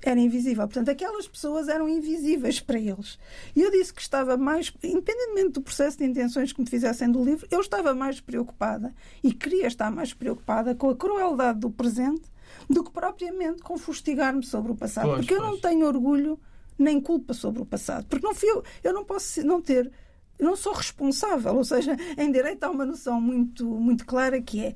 era 0.01 0.19
invisível. 0.19 0.67
Portanto, 0.67 0.89
aquelas 0.89 1.27
pessoas 1.27 1.67
eram 1.67 1.87
invisíveis 1.87 2.59
para 2.61 2.79
eles. 2.79 3.19
E 3.55 3.61
eu 3.61 3.71
disse 3.71 3.93
que 3.93 4.01
estava 4.01 4.37
mais, 4.37 4.73
independentemente 4.83 5.53
do 5.53 5.61
processo 5.61 5.97
de 5.97 6.05
intenções 6.05 6.53
que 6.53 6.61
me 6.61 6.69
fizessem 6.69 7.11
do 7.11 7.23
livro, 7.23 7.47
eu 7.51 7.59
estava 7.59 7.93
mais 7.93 8.19
preocupada 8.19 8.93
e 9.23 9.33
queria 9.33 9.67
estar 9.67 9.91
mais 9.91 10.13
preocupada 10.13 10.75
com 10.75 10.89
a 10.89 10.95
crueldade 10.95 11.59
do 11.59 11.69
presente 11.69 12.23
do 12.69 12.83
que 12.83 12.91
propriamente 12.91 13.61
com 13.61 13.77
fustigar-me 13.77 14.45
sobre 14.45 14.71
o 14.71 14.75
passado. 14.75 15.07
Pois, 15.07 15.19
porque 15.19 15.33
eu 15.33 15.41
não 15.41 15.59
tenho 15.59 15.85
orgulho 15.85 16.39
nem 16.77 16.99
culpa 16.99 17.33
sobre 17.33 17.61
o 17.61 17.65
passado. 17.65 18.05
Porque 18.07 18.25
não 18.25 18.33
fui 18.33 18.49
eu, 18.49 18.63
eu 18.83 18.93
não 18.93 19.03
posso 19.03 19.45
não 19.45 19.61
ter, 19.61 19.91
não 20.39 20.55
sou 20.55 20.73
responsável. 20.73 21.55
Ou 21.55 21.63
seja, 21.63 21.95
em 22.17 22.31
direito 22.31 22.63
há 22.63 22.69
uma 22.69 22.85
noção 22.85 23.19
muito, 23.19 23.65
muito 23.65 24.05
clara 24.05 24.41
que 24.41 24.63
é 24.63 24.75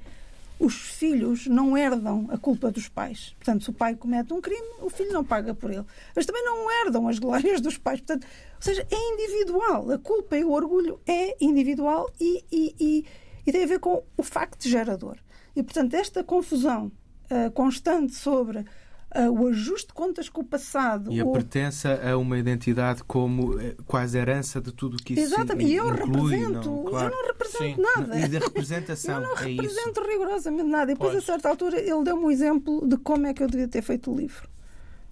os 0.63 0.76
filhos 0.76 1.45
não 1.45 1.78
herdam 1.78 2.28
a 2.30 2.38
culpa 2.38 2.71
dos 2.71 2.88
pais. 2.88 3.36
Portanto, 3.38 3.65
se 3.65 3.69
o 3.69 3.73
pai 3.73 3.95
comete 3.95 4.32
um 4.32 4.39
crime, 4.39 4.65
o 4.82 4.89
filho 4.89 5.12
não 5.12 5.23
paga 5.23 5.54
por 5.54 5.69
ele. 5.69 5.84
Mas 6.15 6.26
também 6.26 6.43
não 6.45 6.71
herdam 6.71 7.08
as 7.10 7.19
glórias 7.19 7.60
dos 7.60 7.78
pais. 7.78 7.99
Portanto, 7.99 8.26
ou 8.26 8.62
seja, 8.62 8.88
é 8.89 9.13
individual. 9.13 9.91
A 9.91 9.97
culpa 9.97 10.38
e 10.38 10.43
o 10.45 10.52
orgulho 10.52 11.02
é 11.06 11.36
individual 11.43 12.10
e, 12.19 12.45
e, 12.49 12.76
e, 12.80 13.06
e 13.45 13.52
tem 13.52 13.63
a 13.63 13.67
ver 13.67 13.80
com 13.80 14.04
o 14.15 14.23
facto 14.23 14.67
gerador. 14.67 15.17
E, 15.54 15.62
portanto, 15.62 15.95
esta 15.95 16.23
confusão 16.23 16.91
uh, 17.30 17.52
constante 17.52 18.13
sobre 18.13 18.65
o 19.30 19.47
ajuste 19.47 19.88
de 19.88 19.93
contas 19.93 20.30
com 20.30 20.41
o 20.41 20.43
passado. 20.43 21.12
E 21.12 21.19
a 21.19 21.26
o... 21.26 21.32
pertença 21.32 21.99
a 22.04 22.17
uma 22.17 22.38
identidade 22.38 23.04
como 23.04 23.60
eh, 23.60 23.76
quase 23.86 24.17
herança 24.17 24.60
de 24.60 24.71
tudo 24.71 24.95
o 24.95 24.97
que 24.97 25.13
isso 25.13 25.34
Exatamente. 25.34 25.71
E 25.71 25.76
eu 25.76 25.88
inclui, 25.88 26.36
represento, 26.36 26.69
não, 26.69 26.84
claro. 26.84 27.13
eu 27.13 27.17
não 27.17 27.28
represento 27.28 27.76
Sim. 27.76 27.76
nada. 27.82 28.19
E 28.19 28.28
da 28.28 28.39
representação. 28.45 29.15
eu 29.15 29.21
não 29.21 29.38
é 29.38 29.43
represento 29.43 30.02
rigorosamente 30.02 30.69
nada. 30.69 30.91
E 30.91 30.95
depois, 30.95 31.12
pois. 31.12 31.23
a 31.23 31.26
certa 31.26 31.49
altura, 31.49 31.80
ele 31.80 32.04
deu-me 32.04 32.26
um 32.26 32.32
exemplo 32.32 32.88
de 32.88 32.97
como 32.97 33.28
é 33.28 33.34
que 33.34 33.43
eu 33.43 33.47
devia 33.47 33.67
ter 33.67 33.82
feito 33.82 34.12
o 34.12 34.15
livro. 34.15 34.54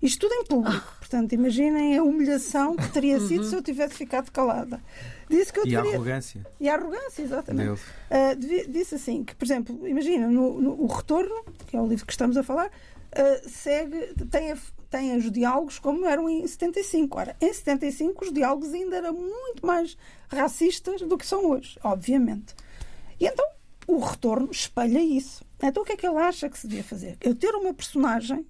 Isto 0.02 0.28
tudo 0.28 0.34
em 0.34 0.46
público. 0.46 0.84
Ah. 0.84 0.98
Portanto, 0.98 1.34
imaginem 1.34 1.98
a 1.98 2.04
humilhação 2.04 2.76
que 2.76 2.90
teria 2.90 3.18
uhum. 3.18 3.28
sido 3.28 3.44
se 3.44 3.56
eu 3.56 3.62
tivesse 3.62 3.94
ficado 3.94 4.32
calada. 4.32 4.82
Disse 5.30 5.54
que 5.54 5.60
eu 5.60 5.64
e 5.66 5.70
deveria... 5.70 5.92
a 5.92 5.96
arrogância. 5.96 6.48
E 6.60 6.70
a 6.70 6.74
arrogância, 6.74 7.22
exatamente. 7.22 7.82
Uh, 8.10 8.70
disse 8.70 8.96
assim, 8.96 9.24
que, 9.24 9.36
por 9.36 9.46
exemplo, 9.46 9.88
imagina, 9.88 10.28
no, 10.28 10.60
no, 10.60 10.82
O 10.82 10.88
Retorno, 10.88 11.46
que 11.68 11.78
é 11.78 11.82
o 11.82 11.86
livro 11.86 12.06
que 12.06 12.12
estamos 12.12 12.36
a 12.36 12.44
falar, 12.44 12.72
uh, 13.18 13.50
segue, 13.50 14.14
tem, 14.30 14.52
a, 14.52 14.58
tem 14.90 15.16
os 15.18 15.32
diálogos 15.32 15.80
como 15.80 16.06
eram 16.06 16.30
em 16.30 16.46
75. 16.46 17.18
Ora, 17.18 17.36
em 17.40 17.54
75 17.54 18.26
os 18.26 18.34
diálogos 18.34 18.74
ainda 18.74 18.98
eram 18.98 19.14
muito 19.14 19.66
mais 19.66 19.98
racistas 20.30 21.02
do 21.02 21.18
que 21.18 21.26
são 21.26 21.46
hoje, 21.46 21.78
obviamente. 21.84 22.56
E 23.20 23.26
então 23.26 23.46
o 23.88 24.00
retorno 24.00 24.50
espelha 24.52 25.00
isso. 25.00 25.44
Então 25.62 25.84
o 25.84 25.86
que 25.86 25.94
é 25.94 25.98
que 25.98 26.08
ele 26.08 26.18
acha 26.18 26.50
que 26.50 26.58
se 26.58 26.68
devia 26.68 26.84
fazer? 26.84 27.18
Eu 27.22 27.36
ter 27.36 27.54
uma 27.56 27.74
personagem 27.74 28.46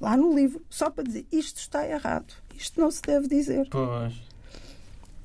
lá 0.00 0.16
no 0.16 0.34
livro 0.34 0.64
só 0.68 0.90
para 0.90 1.04
dizer 1.04 1.26
isto 1.30 1.58
está 1.58 1.86
errado, 1.86 2.34
isto 2.54 2.80
não 2.80 2.90
se 2.90 3.02
deve 3.02 3.28
dizer. 3.28 3.68
Pois. 3.70 4.14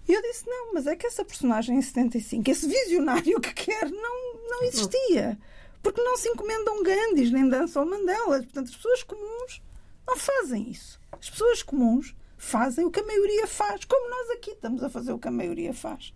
E 0.08 0.14
eu 0.14 0.22
disse: 0.22 0.44
não, 0.46 0.74
mas 0.74 0.88
é 0.88 0.96
que 0.96 1.08
essa 1.08 1.24
personagem 1.24 1.78
em 1.78 1.82
75, 1.82 2.52
esse 2.52 2.68
visionário 2.68 3.40
que 3.40 3.54
quer, 3.54 3.90
não, 3.90 4.50
não 4.50 4.64
existia. 4.64 5.38
Porque 5.82 6.02
não 6.02 6.18
se 6.18 6.30
encomendam 6.30 6.84
Gandhis 6.84 7.32
nem 7.32 7.48
dançam 7.48 7.86
Mandelas. 7.86 8.46
Portanto, 8.46 8.70
as 8.70 8.76
pessoas 8.76 9.04
comuns 9.04 9.62
não 10.08 10.18
fazem 10.18 10.70
isso. 10.70 11.00
As 11.12 11.30
pessoas 11.30 11.64
comuns 11.64 12.16
fazem 12.38 12.86
o 12.86 12.92
que 12.92 13.00
a 13.00 13.06
maioria 13.06 13.48
faz, 13.48 13.86
como 13.86 14.10
nós 14.10 14.32
aqui 14.32 14.52
estamos 14.52 14.84
a 14.84 14.90
fazer 14.90 15.12
o 15.14 15.20
que 15.20 15.28
a 15.28 15.32
maioria 15.32 15.74
faz. 15.74 16.14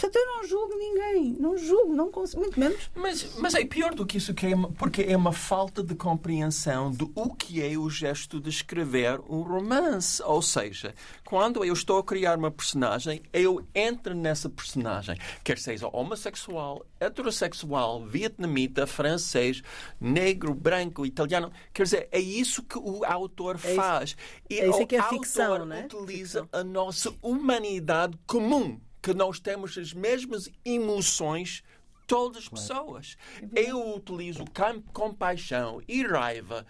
Portanto, 0.00 0.16
eu 0.16 0.26
não 0.26 0.44
julgo 0.48 0.74
ninguém, 0.76 1.36
não 1.38 1.58
julgo, 1.58 1.94
não 1.94 2.10
consigo, 2.10 2.40
muito 2.40 2.58
menos. 2.58 2.90
Mas, 2.94 3.36
mas 3.38 3.54
é 3.54 3.64
pior 3.66 3.94
do 3.94 4.06
que 4.06 4.16
isso, 4.16 4.32
que 4.32 4.46
é 4.46 4.56
porque 4.78 5.02
é 5.02 5.14
uma 5.16 5.32
falta 5.32 5.82
de 5.82 5.94
compreensão 5.94 6.90
do 6.90 7.12
o 7.14 7.34
que 7.34 7.62
é 7.62 7.76
o 7.76 7.90
gesto 7.90 8.40
de 8.40 8.48
escrever 8.48 9.20
um 9.28 9.42
romance. 9.42 10.22
Ou 10.22 10.40
seja, 10.40 10.94
quando 11.24 11.62
eu 11.62 11.74
estou 11.74 11.98
a 11.98 12.04
criar 12.04 12.38
uma 12.38 12.50
personagem, 12.50 13.22
eu 13.30 13.62
entro 13.74 14.14
nessa 14.14 14.48
personagem, 14.48 15.18
quer 15.44 15.58
seja 15.58 15.86
homossexual, 15.92 16.84
heterossexual, 16.98 18.06
vietnamita, 18.06 18.86
francês, 18.86 19.62
negro, 20.00 20.54
branco, 20.54 21.04
italiano. 21.04 21.52
Quer 21.74 21.82
dizer, 21.82 22.08
é 22.10 22.18
isso 22.20 22.62
que 22.62 22.78
o 22.78 23.04
autor 23.04 23.56
isso- 23.56 23.74
faz. 23.74 24.16
E 24.48 24.58
é 24.60 24.68
isso 24.68 24.82
o 24.82 24.86
que 24.86 24.96
é 24.96 25.02
ficção, 25.02 25.52
autor 25.52 25.66
não 25.66 25.76
é? 25.76 25.84
utiliza 25.84 26.48
a 26.52 26.64
nossa 26.64 27.12
humanidade 27.22 28.18
comum, 28.26 28.80
que 29.02 29.14
nós 29.14 29.40
temos 29.40 29.76
as 29.78 29.92
mesmas 29.92 30.48
emoções 30.64 31.62
todas 32.06 32.38
as 32.42 32.48
pessoas. 32.48 33.16
Eu 33.54 33.94
utilizo 33.94 34.44
compaixão 34.92 35.80
e 35.88 36.02
raiva 36.02 36.66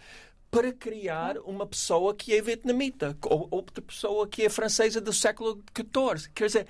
para 0.51 0.73
criar 0.73 1.39
uma 1.39 1.67
pessoa 1.67 2.15
que 2.15 2.35
é 2.35 2.43
vietnamita 2.43 3.17
ou 3.25 3.49
outra 3.51 3.81
pessoa 3.81 4.27
que 4.27 4.43
é 4.43 4.49
francesa 4.49 5.01
do 5.01 5.13
século 5.13 5.63
XIV. 5.77 6.31
Quer 6.35 6.47
dizer, 6.47 6.67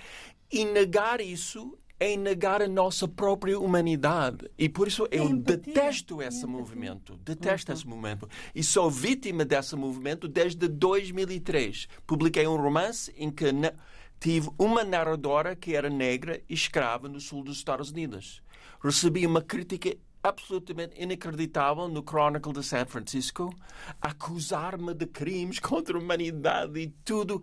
e 0.52 0.64
negar 0.64 1.20
isso 1.20 1.76
é 1.98 2.16
negar 2.16 2.62
a 2.62 2.68
nossa 2.68 3.06
própria 3.08 3.58
humanidade. 3.58 4.50
E 4.58 4.68
por 4.68 4.88
isso 4.88 5.06
eu 5.10 5.24
empatia. 5.24 5.56
detesto 5.56 6.22
esse 6.22 6.46
movimento. 6.46 7.16
Detesto 7.18 7.72
esse 7.72 7.86
movimento. 7.86 8.28
E 8.54 8.62
sou 8.62 8.90
vítima 8.90 9.44
desse 9.44 9.76
movimento 9.76 10.26
desde 10.28 10.66
2003. 10.68 11.88
Publiquei 12.06 12.46
um 12.46 12.56
romance 12.56 13.12
em 13.16 13.30
que 13.30 13.52
na- 13.52 13.72
tive 14.20 14.50
uma 14.58 14.84
narradora 14.84 15.56
que 15.56 15.74
era 15.74 15.88
negra 15.90 16.40
e 16.48 16.54
escrava 16.54 17.08
no 17.08 17.18
sul 17.20 17.42
dos 17.42 17.56
Estados 17.56 17.90
Unidos. 17.90 18.42
Recebi 18.82 19.26
uma 19.26 19.42
crítica 19.42 19.96
absolutamente 20.22 20.94
inacreditável 21.02 21.88
no 21.88 22.02
Chronicle 22.02 22.52
de 22.52 22.62
San 22.62 22.84
Francisco, 22.84 23.50
acusar-me 24.00 24.92
de 24.94 25.06
crimes 25.06 25.58
contra 25.60 25.96
a 25.96 26.00
humanidade 26.00 26.78
e 26.78 26.88
tudo. 27.04 27.42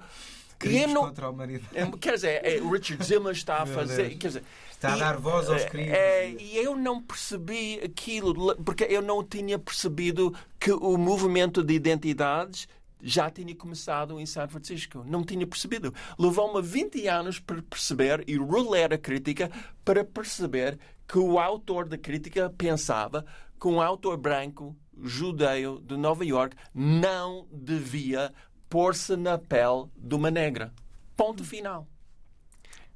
Crimes 0.60 0.92
não- 0.94 1.02
contra 1.06 1.28
a 1.28 1.30
humanidade. 1.30 1.70
é, 1.78 1.86
Quer 1.98 2.14
dizer, 2.16 2.42
é, 2.44 2.60
o 2.62 2.72
Richard 2.72 3.04
Zimmer 3.04 3.32
está 3.32 3.62
a 3.62 3.66
fazer. 3.66 4.16
Quer 4.18 4.28
dizer, 4.28 4.44
Está 4.72 4.94
a 4.94 4.98
dar 4.98 5.18
voz 5.18 5.50
aos 5.50 5.64
é, 5.64 5.70
crimes. 5.70 5.92
é, 5.94 6.30
e 6.32 6.56
eu 6.58 6.76
não 6.76 7.02
percebi 7.02 7.80
aquilo, 7.84 8.56
porque 8.64 8.84
eu 8.84 9.02
não 9.02 9.24
tinha 9.24 9.58
percebido 9.58 10.34
que 10.60 10.72
o 10.72 10.98
movimento 10.98 11.64
de 11.64 11.74
identidades 11.74 12.68
já 13.02 13.30
tinha 13.30 13.56
começado 13.56 14.20
em 14.20 14.26
São 14.26 14.48
Francisco. 14.48 15.04
Não 15.06 15.24
tinha 15.24 15.46
percebido. 15.46 15.94
Levou-me 16.18 16.62
20 16.62 17.08
anos 17.08 17.40
para 17.40 17.62
perceber 17.62 18.24
e 18.28 18.38
reler 18.38 18.94
a 18.94 18.98
crítica 18.98 19.52
para 19.84 20.04
perceber 20.04 20.80
que 21.08 21.18
o 21.18 21.40
autor 21.40 21.88
da 21.88 21.98
crítica 21.98 22.54
pensava 22.58 23.26
que 23.60 23.68
um 23.68 23.82
autor 23.82 24.18
branco, 24.18 24.76
judeu 25.02 25.80
de 25.80 25.98
Nova 25.98 26.26
York, 26.26 26.56
não 26.74 27.48
devia 27.52 28.34
pôr-se 28.70 29.16
na 29.16 29.38
pele 29.38 29.86
de 29.96 30.16
uma 30.16 30.30
negra. 30.30 30.74
Ponto 31.16 31.44
final. 31.44 31.88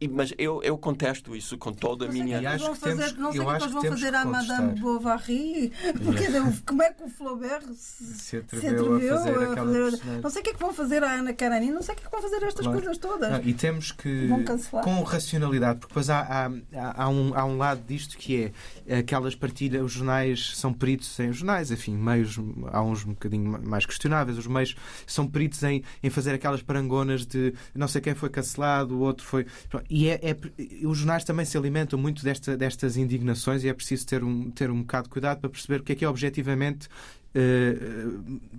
E- 0.02 0.08
mas 0.08 0.34
eu, 0.38 0.62
eu 0.64 0.78
contesto 0.78 1.36
isso 1.36 1.58
com 1.58 1.72
toda 1.72 2.06
a 2.06 2.08
Não 2.08 2.14
sei 2.14 2.22
o 2.22 2.26
que 2.26 2.30
minha. 2.32 2.38
é 2.38 2.39
que 2.41 2.45
eles 2.47 2.56
acho 2.56 2.66
vão 2.66 2.74
que 2.74 2.82
temos- 2.82 3.04
fazer, 3.04 3.18
não 3.20 3.32
sei 3.32 3.39
o 3.41 3.43
que 3.45 3.49
é 3.49 3.54
eles 3.56 3.72
vão 3.72 3.82
temos 3.82 3.99
fazer 4.02 4.16
à 4.16 4.26
Madame. 4.26 4.80
Bovary. 4.80 5.72
Porque, 6.04 6.26
dizer, 6.26 6.41
como 6.66 6.82
é 6.84 6.91
que 6.91 7.04
o 7.04 7.08
Flaubert 7.10 7.64
se, 7.76 8.04
Se 8.16 8.38
atreveu 8.38 8.95
a 8.95 8.99
fazer 8.99 9.30
aquela 9.30 9.54
personagem. 9.72 10.22
Não 10.24 10.30
sei 10.32 10.41
o 10.41 10.43
que 10.43 10.49
é 10.49 10.54
que 10.54 10.60
vão 10.60 10.74
fazer 10.74 11.04
à 11.04 11.12
Ana 11.14 11.34
Karenina, 11.34 11.74
não 11.76 11.82
sei 11.84 11.93
o 11.93 11.97
que 11.97 12.04
é 12.04 12.06
que 12.06 12.12
vão 12.12 12.22
fazer 12.22 12.43
estas 12.45 12.66
Claro. 12.66 12.80
coisas 12.82 12.97
todas. 12.97 13.32
Não, 13.32 13.41
e 13.43 13.54
temos 13.54 13.91
que, 13.91 14.28
Vão 14.28 14.43
cancelar. 14.43 14.84
com 14.84 15.02
racionalidade, 15.04 15.80
porque 15.80 15.91
depois 15.91 16.10
há, 16.10 16.20
há, 16.22 17.04
há, 17.04 17.10
um, 17.10 17.34
há 17.36 17.45
um 17.45 17.58
lado 17.58 17.82
disto 17.88 18.18
que 18.18 18.52
é 18.88 18.97
aquelas 18.97 19.36
partilhas, 19.36 19.84
os 19.86 19.91
jornais 19.91 20.58
são 20.58 20.74
peritos 20.74 21.20
em 21.20 21.30
os 21.30 21.38
jornais, 21.38 21.70
enfim, 21.72 21.95
meios, 21.95 22.39
há 22.72 22.82
uns 22.82 23.06
um 23.06 23.10
bocadinho 23.10 23.60
mais 23.64 23.86
questionáveis, 23.86 24.38
os 24.38 24.47
meios 24.47 24.76
são 25.06 25.28
peritos 25.28 25.62
em, 25.64 25.84
em 26.02 26.10
fazer 26.10 26.34
aquelas 26.34 26.62
parangonas 26.62 27.26
de 27.26 27.54
não 27.76 27.88
sei 27.88 28.02
quem 28.02 28.16
foi 28.16 28.30
cancelado, 28.30 28.95
o 28.95 28.99
outro 29.02 29.26
foi. 29.26 29.45
E 29.94 30.08
é, 30.08 30.20
é- 30.32 30.88
os 30.88 30.98
jornais 31.00 31.26
também 31.26 31.46
se 31.46 31.58
alimentam 31.58 32.00
muito 32.00 32.24
desta, 32.24 32.56
destas 32.56 32.96
indignações 32.96 33.62
e 33.66 33.68
é 33.68 33.74
preciso 33.74 34.08
ter 34.08 34.24
um, 34.24 34.50
ter 34.50 34.72
um 34.72 34.80
bocado 34.84 35.04
de 35.04 35.10
cuidado 35.10 35.42
para 35.42 35.50
perceber 35.50 35.82
o 35.82 35.84
que 35.84 35.92
é 35.92 35.96
que 35.96 36.06
é 36.06 36.10
objetivamente 36.10 36.88
eh, 37.34 37.78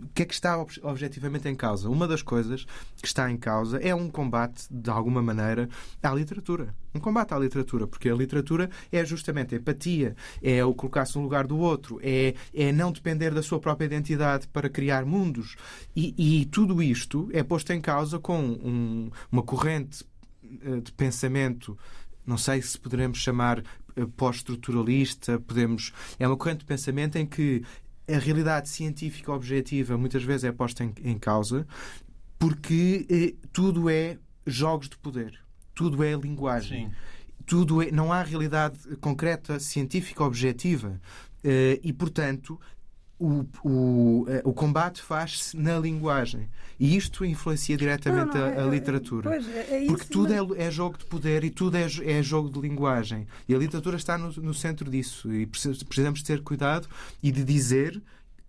o 0.02 0.08
que 0.14 0.22
é 0.22 0.24
que 0.24 0.32
está 0.34 0.58
ob- 0.58 0.70
objetivamente 0.82 1.48
em 1.48 1.54
causa? 1.54 1.88
Uma 1.90 2.06
das 2.08 2.22
coisas 2.22 2.64
que 3.00 3.06
está 3.06 3.30
em 3.30 3.36
causa 3.36 3.78
é 3.78 3.94
um 3.94 4.08
combate, 4.10 4.64
de 4.70 4.90
alguma 4.90 5.22
maneira, 5.22 5.68
à 6.02 6.12
literatura. 6.14 6.74
Um 6.94 7.00
combate 7.00 7.32
à 7.34 7.38
literatura, 7.38 7.86
porque 7.86 8.08
a 8.08 8.14
literatura 8.14 8.70
é 8.90 9.04
justamente 9.04 9.54
a 9.54 9.58
empatia, 9.58 10.14
é 10.42 10.64
o 10.64 10.74
colocar-se 10.74 11.16
no 11.16 11.22
lugar 11.22 11.46
do 11.46 11.58
outro, 11.58 11.98
é, 12.02 12.34
é 12.54 12.72
não 12.72 12.92
depender 12.92 13.32
da 13.32 13.42
sua 13.42 13.58
própria 13.60 13.86
identidade 13.86 14.46
para 14.48 14.68
criar 14.70 15.04
mundos. 15.04 15.56
E, 15.94 16.14
e 16.42 16.44
tudo 16.46 16.82
isto 16.82 17.28
é 17.32 17.42
posto 17.42 17.72
em 17.72 17.80
causa 17.80 18.18
com 18.18 18.38
um- 18.40 19.10
uma 19.30 19.42
corrente 19.42 20.04
de 20.80 20.92
pensamento, 20.92 21.78
não 22.26 22.38
sei 22.38 22.62
se 22.62 22.78
poderemos 22.78 23.18
chamar 23.18 23.62
eh, 23.96 24.06
pós-estruturalista, 24.16 25.38
podemos. 25.40 25.92
É 26.18 26.26
uma 26.26 26.36
corrente 26.36 26.60
de 26.60 26.66
pensamento 26.66 27.16
em 27.16 27.26
que 27.26 27.62
a 28.08 28.18
realidade 28.18 28.68
científica 28.68 29.32
objetiva 29.32 29.96
muitas 29.96 30.22
vezes 30.22 30.44
é 30.44 30.52
posta 30.52 30.84
em, 30.84 30.92
em 31.04 31.18
causa 31.18 31.66
porque 32.38 33.06
eh, 33.08 33.34
tudo 33.52 33.88
é 33.88 34.18
jogos 34.46 34.88
de 34.88 34.96
poder, 34.98 35.38
tudo 35.74 36.02
é 36.02 36.12
linguagem, 36.14 36.86
Sim. 36.86 36.92
tudo 37.46 37.80
é, 37.80 37.90
não 37.92 38.12
há 38.12 38.22
realidade 38.22 38.78
concreta 39.00 39.60
científica 39.60 40.24
objetiva 40.24 41.00
Eh, 41.44 41.80
e 41.82 41.92
portanto 41.92 42.60
o, 43.24 43.46
o, 43.68 44.26
eh, 44.28 44.42
o 44.44 44.52
combate 44.52 45.00
faz-se 45.02 45.56
na 45.56 45.78
linguagem 45.78 46.48
e 46.80 46.96
isto 46.96 47.24
influencia 47.24 47.76
diretamente 47.76 48.34
Não, 48.36 48.40
não, 48.50 48.58
a, 48.58 48.64
a 48.64 48.66
é- 48.66 48.70
literatura. 48.70 49.30
Pois, 49.30 49.48
é, 49.48 49.66
é 49.70 49.78
isso, 49.84 49.92
Porque 49.94 50.06
tudo 50.12 50.34
mas- 50.48 50.58
é, 50.58 50.64
é 50.66 50.70
jogo 50.70 50.98
de 50.98 51.04
poder 51.06 51.44
e 51.44 51.50
tudo 51.50 51.76
é, 51.76 51.86
é 52.04 52.22
jogo 52.22 52.50
de 52.50 52.60
linguagem. 52.60 53.26
E 53.48 53.54
a 53.54 53.58
literatura 53.58 53.96
está 53.96 54.18
no, 54.18 54.32
no 54.32 54.52
centro 54.54 54.90
disso. 54.90 55.32
E 55.32 55.46
precis- 55.46 55.82
precisamos 55.82 56.22
ter 56.22 56.42
cuidado 56.42 56.88
e 57.22 57.30
de 57.30 57.44
dizer 57.44 58.02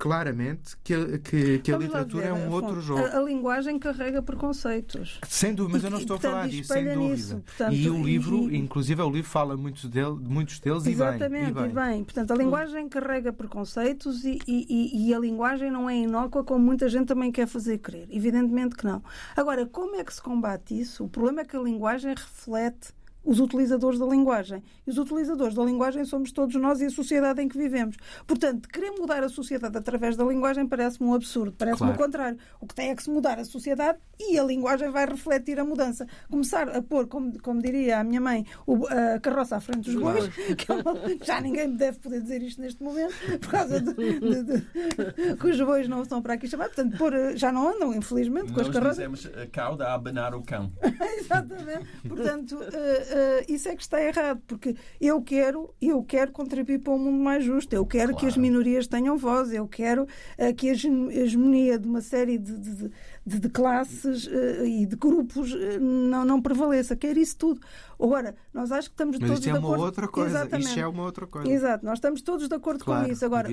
claramente 0.08 0.76
que, 0.84 0.94
a- 0.94 1.18
que, 1.18 1.60
que 1.60 1.72
a 1.72 1.78
literatura 1.78 2.24
ver, 2.24 2.30
é 2.30 2.34
um 2.34 2.48
Afonso, 2.48 2.56
outro 2.66 2.82
jogo. 2.82 3.06
A, 3.06 3.18
a 3.18 3.22
linguagem 3.22 3.80
carrega 3.80 4.22
preconceitos. 4.22 5.18
Sem 5.30 5.56
dúvida, 5.56 5.78
mas 5.78 5.84
eu 5.86 5.90
não 5.90 5.98
E- 5.98 6.02
estou 6.02 6.18
a 6.18 6.20
portanto, 6.20 6.32
falar 6.34 6.48
e 6.48 6.52
disso, 6.52 6.74
sem 6.74 6.84
dúvida. 6.84 7.02
nisso, 7.02 7.42
portanto, 7.46 7.74
e 7.74 7.90
o 7.90 8.04
livro, 8.04 8.52
e- 8.52 8.58
inclusive, 8.58 9.02
o 9.02 9.10
livro 9.10 9.30
fala 9.32 9.56
muito 9.56 9.88
dele, 9.88 10.18
de 10.20 10.30
muitos 10.30 10.60
deles 10.60 10.86
Exatamente, 10.86 11.52
e 11.52 11.54
bem. 11.54 11.66
e 11.66 11.70
bem. 11.70 12.04
Portanto, 12.04 12.32
a 12.32 12.36
linguagem 12.36 12.90
carrega 12.90 13.32
preconceitos 13.32 14.26
e, 14.26 14.40
e- 14.46 14.66
e- 14.70 15.08
e 15.10 15.14
a 15.14 15.20
linguagem 15.20 15.72
não 15.72 15.90
é 15.90 15.96
inócua 15.96 16.44
como 16.44 16.60
muita 16.66 16.90
gente 16.90 17.06
também 17.08 17.32
quer 17.32 17.48
fazer 17.48 17.78
crer. 17.78 18.06
Evidentemente 18.12 18.76
que 18.76 18.84
não. 18.86 19.02
Agora, 19.38 19.66
como 19.66 19.96
é 19.96 20.04
que 20.04 20.14
se 20.14 20.22
combate 20.22 20.78
isso? 20.78 21.06
O 21.06 21.08
problema 21.08 21.42
é 21.42 21.46
que 21.46 21.56
a 21.56 21.62
linguagem 21.62 22.14
reflete 22.14 22.90
os 23.24 23.40
utilizadores 23.40 23.98
da 24.00 24.06
linguagem. 24.06 24.62
E 24.86 24.90
os 24.92 24.98
utilizadores 24.98 25.56
da 25.56 25.64
linguagem 25.64 26.04
somos 26.06 26.32
todos 26.32 26.56
nós 26.56 26.82
e 26.82 26.86
a 26.86 26.90
sociedade 26.90 27.42
em 27.42 27.48
que 27.48 27.58
vivemos. 27.58 27.96
Portanto, 28.28 28.68
querer 28.70 28.92
mudar 28.92 29.24
a 29.24 29.30
sociedade 29.30 29.78
através 29.78 30.16
da 30.18 30.24
linguagem 30.24 30.68
parece-me 30.68 31.10
um 31.10 31.14
absurdo. 31.14 31.54
Parece-me 31.58 31.90
Claro. 31.90 31.96
o 32.02 32.06
contrário. 32.06 32.38
O 32.60 32.68
que 32.68 32.76
tem 32.76 32.90
é 32.90 32.96
que 32.96 33.04
se 33.04 33.10
mudar 33.10 33.40
a 33.40 33.46
sociedade 33.46 33.98
e 34.20 34.38
a 34.38 34.44
linguagem 34.44 34.90
vai 34.92 35.06
refletir 35.06 35.60
a 35.60 35.64
mudança. 35.66 36.06
Começar 36.30 36.70
a 36.70 36.82
pôr, 36.82 37.08
como, 37.08 37.40
como 37.42 37.62
diria 37.62 38.00
a 38.00 38.04
minha 38.04 38.20
mãe, 38.22 38.46
o- 38.68 38.86
a 38.88 39.20
carroça 39.20 39.56
à 39.56 39.60
frente 39.62 39.90
dos 39.92 39.96
bois, 40.02 40.28
que 40.58 40.72
é 40.72 40.76
uma- 40.76 40.94
já 41.24 41.40
ninguém 41.42 41.68
me 41.70 41.78
deve 41.78 42.00
poder 42.00 42.22
dizer 42.22 42.42
isto 42.44 42.62
neste 42.62 42.84
momento, 42.84 43.14
por 43.40 43.50
causa 43.50 43.80
de, 43.80 43.94
de- 43.94 44.44
de- 44.44 44.64
que 45.40 45.48
os 45.48 45.60
bois 45.62 45.88
não 45.88 46.04
são 46.06 46.22
para 46.22 46.34
aqui 46.34 46.48
chamados. 46.48 46.76
Portanto, 46.76 46.98
pôr, 46.98 47.14
já 47.36 47.52
não 47.52 47.70
andam, 47.70 47.94
infelizmente, 47.94 48.52
com 48.52 48.60
as 48.62 48.68
Nós 48.68 48.76
carroças. 48.76 48.96
dizemos 48.98 49.26
a 49.42 49.48
cauda 49.48 49.88
a 49.88 49.94
abanar 49.94 50.34
o 50.36 50.42
cão. 50.44 50.72
Exatamente. 51.18 51.86
Portanto, 52.08 52.60
eh, 52.74 53.13
uh, 53.14 53.52
isso 53.52 53.70
é 53.70 53.76
que 53.76 53.82
está 53.82 54.02
errado, 54.04 54.42
porque 54.48 54.76
eu 55.00 55.22
quero, 55.22 55.74
eu 55.82 56.04
quero 56.04 56.32
contribuir 56.32 56.80
para 56.80 56.94
um 56.94 56.98
mundo 56.98 57.24
mais 57.24 57.44
justo, 57.44 57.74
eu 57.74 57.86
quero 57.86 58.10
claro. 58.10 58.18
que 58.18 58.26
as 58.26 58.38
minorias 58.38 58.88
tenham 58.88 59.18
voz, 59.18 59.54
eu 59.54 59.68
quero 59.68 60.04
uh, 60.04 60.54
que 60.56 60.70
a 60.70 60.74
hegemonia 60.74 61.78
de 61.78 61.88
uma 61.88 62.02
série 62.02 62.38
de, 62.38 62.58
de, 62.58 62.92
de, 63.26 63.40
de 63.40 63.50
classes 63.50 64.28
uh, 64.28 64.66
e 64.66 64.86
de 64.86 64.96
grupos 64.96 65.56
não, 65.80 66.26
não 66.26 66.42
prevaleça, 66.42 66.96
quero 66.96 67.20
isso 67.20 67.38
tudo. 67.38 67.62
Agora, 68.00 68.36
nós 68.54 68.72
acho 68.72 68.90
que 68.90 68.96
estamos 68.96 69.18
Mas 69.20 69.30
todos 69.30 69.44
de 69.44 69.50
acordo. 69.50 69.68
Mas 69.68 69.74
é 69.74 69.78
uma 69.78 69.86
outra 69.86 70.08
coisa, 70.08 70.30
Exatamente. 70.30 70.68
isto 70.68 70.80
é 70.80 70.88
uma 70.88 71.04
outra 71.04 71.28
coisa. 71.28 71.50
Exato, 71.52 71.86
nós 71.86 71.98
estamos 71.98 72.22
todos 72.22 72.48
de 72.48 72.56
acordo 72.56 72.84
claro, 72.84 73.06
com 73.06 73.12
isso. 73.12 73.26
Agora, 73.26 73.48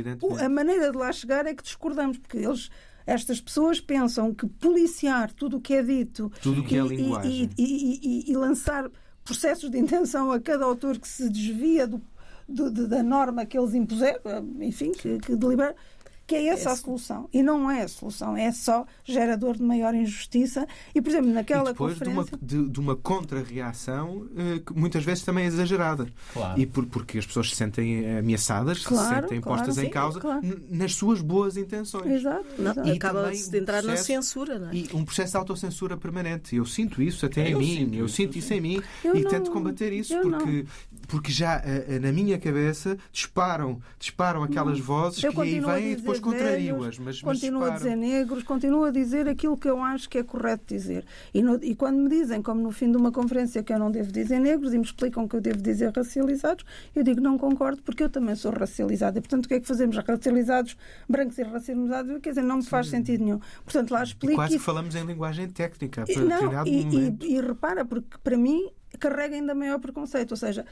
a 0.45 0.49
maneira 0.49 0.91
de 0.91 0.97
lá 0.97 1.13
chegar 1.13 1.47
é 1.47 1.55
que 1.55 1.63
discordamos, 1.63 2.19
porque 2.19 2.39
eles 2.39 2.71
estas 3.07 3.41
pessoas 3.41 3.81
pensam 3.81 4.35
que 4.35 4.47
policiar 4.47 5.33
tudo 5.33 5.57
o 5.57 5.61
que 5.61 5.75
é 5.75 5.83
dito 5.83 6.31
tudo 6.43 6.63
que 6.63 6.77
é 6.77 6.83
linguagem. 6.83 7.51
E, 7.57 7.63
e, 7.63 8.01
e, 8.03 8.33
e, 8.33 8.37
lançar 8.37 8.91
processos 9.25 9.71
de 9.71 9.79
intenção 9.79 10.33
a 10.33 10.41
cada 10.41 10.65
autor 10.65 10.99
que 10.99 11.09
se 11.09 11.29
desvia 11.29 11.87
do, 11.87 12.01
do, 12.49 12.89
da 12.89 13.03
norma 13.03 13.47
que 13.47 13.59
eles 13.59 13.75
impuseram, 13.75 14.21
enfim, 14.61 14.93
que, 14.93 15.19
que 15.19 15.37
que 16.31 16.37
é 16.37 16.47
essa 16.47 16.69
é 16.69 16.73
a 16.73 16.77
solução. 16.77 17.29
E 17.33 17.43
não 17.43 17.69
é 17.69 17.83
a 17.83 17.89
solução, 17.89 18.37
é 18.37 18.53
só 18.53 18.87
gerador 19.05 19.57
de 19.57 19.65
maior 19.65 19.93
injustiça. 19.93 20.65
E, 20.95 21.03
por 21.03 21.11
exemplo, 21.11 21.33
naquela 21.33 21.71
e 21.71 21.73
depois 21.73 21.95
conferência... 21.95 22.39
de 22.41 22.57
uma, 22.57 22.65
de, 22.67 22.71
de 22.71 22.81
uma 22.81 22.95
contra-reação 22.95 24.19
uh, 24.19 24.61
que 24.65 24.73
muitas 24.73 25.03
vezes 25.03 25.25
também 25.25 25.45
é 25.45 25.47
exagerada. 25.49 26.07
Claro. 26.33 26.61
E 26.61 26.67
por, 26.67 26.87
porque 26.87 27.19
as 27.19 27.27
pessoas 27.27 27.51
se 27.51 27.57
sentem 27.57 28.19
ameaçadas, 28.19 28.87
claro, 28.87 29.09
se 29.09 29.15
sentem 29.23 29.41
claro, 29.41 29.59
postas 29.59 29.75
sim, 29.75 29.89
em 29.89 29.91
causa 29.91 30.21
claro. 30.21 30.41
nas 30.71 30.95
suas 30.95 31.21
boas 31.21 31.57
intenções. 31.57 32.07
Exato. 32.07 32.47
Não, 32.57 32.87
e 32.87 32.93
acaba-se 32.93 33.51
de 33.51 33.59
entrar 33.59 33.83
na 33.83 33.97
censura, 33.97 34.57
não 34.57 34.69
é? 34.69 34.75
E 34.77 34.89
um 34.95 35.05
processo 35.05 35.33
de 35.33 35.37
autocensura 35.37 35.97
permanente. 35.97 36.55
Eu 36.55 36.65
sinto 36.65 37.03
isso 37.03 37.27
até 37.27 37.53
eu 37.53 37.61
em 37.61 37.65
mim, 37.65 37.77
sinto 37.77 37.95
eu 37.97 38.09
sinto 38.09 38.39
isso 38.39 38.55
em 38.55 38.61
mim 38.61 38.83
eu 39.03 39.17
e 39.17 39.23
não, 39.23 39.31
tento 39.31 39.51
combater 39.51 39.93
isso 39.93 40.17
porque, 40.21 40.63
não. 40.63 40.65
Porque 41.11 41.33
já 41.33 41.59
uh, 41.59 42.01
na 42.01 42.13
minha 42.13 42.39
cabeça 42.39 42.97
disparam, 43.11 43.83
disparam 43.99 44.45
aquelas 44.45 44.79
vozes 44.79 45.23
eu 45.25 45.33
que 45.33 45.41
aí 45.41 45.61
vêm 45.61 45.93
e 45.93 45.97
depois 45.97 46.21
contrariam-as. 46.21 46.99
Mas, 47.01 47.21
continuo 47.21 47.65
a 47.65 47.71
dizer 47.71 47.97
negros, 47.97 48.45
continuo 48.45 48.85
a 48.85 48.91
dizer 48.93 49.29
aquilo 49.29 49.57
que 49.57 49.69
eu 49.69 49.83
acho 49.83 50.09
que 50.09 50.19
é 50.19 50.23
correto 50.23 50.65
dizer. 50.69 51.05
E, 51.35 51.43
no, 51.43 51.59
e, 51.63 51.75
quando 51.75 51.99
me 51.99 52.09
dizem, 52.09 52.41
como 52.41 52.63
no 52.63 52.71
fim 52.71 52.91
de 52.91 52.97
uma 52.97 53.11
conferência, 53.11 53.61
que 53.63 53.73
eu 53.73 53.79
não 53.79 53.91
devo 53.91 54.13
dizer 54.13 54.39
negros 54.39 54.73
e 54.73 54.79
me 54.79 54.85
explicam 54.85 55.27
que 55.27 55.35
eu 55.35 55.41
devo 55.41 55.61
dizer 55.61 55.93
racializados, 55.95 56.65
eu 56.95 57.03
digo 57.03 57.21
não 57.21 57.37
concordo 57.37 57.83
porque 57.83 58.05
eu 58.05 58.09
também 58.09 58.37
sou 58.37 58.53
racializada. 58.53 59.19
E, 59.19 59.21
portanto, 59.21 59.47
o 59.47 59.49
que 59.49 59.55
é 59.55 59.61
que 59.61 59.67
fazemos? 59.67 59.97
Racializados, 59.97 60.77
brancos 61.09 61.37
e 61.39 61.43
racializados, 61.43 62.21
quer 62.23 62.31
dizer, 62.31 62.43
não 62.43 62.59
me 62.59 62.65
faz 62.65 62.87
Sim. 62.87 62.99
sentido 62.99 63.25
nenhum. 63.25 63.41
Portanto, 63.65 63.91
lá 63.91 64.05
explico. 64.05 64.33
E 64.33 64.37
quase 64.37 64.59
que 64.59 64.63
falamos 64.63 64.95
em 64.95 65.05
linguagem 65.05 65.49
técnica. 65.49 66.05
Não, 66.17 66.65
e, 66.65 67.17
e, 67.21 67.37
e 67.37 67.41
repara, 67.41 67.85
porque 67.85 68.17
para 68.23 68.37
mim 68.37 68.71
carrega 69.01 69.35
ainda 69.35 69.55
maior 69.55 69.81
preconceito. 69.81 70.33
Ou 70.33 70.37
seja, 70.37 70.65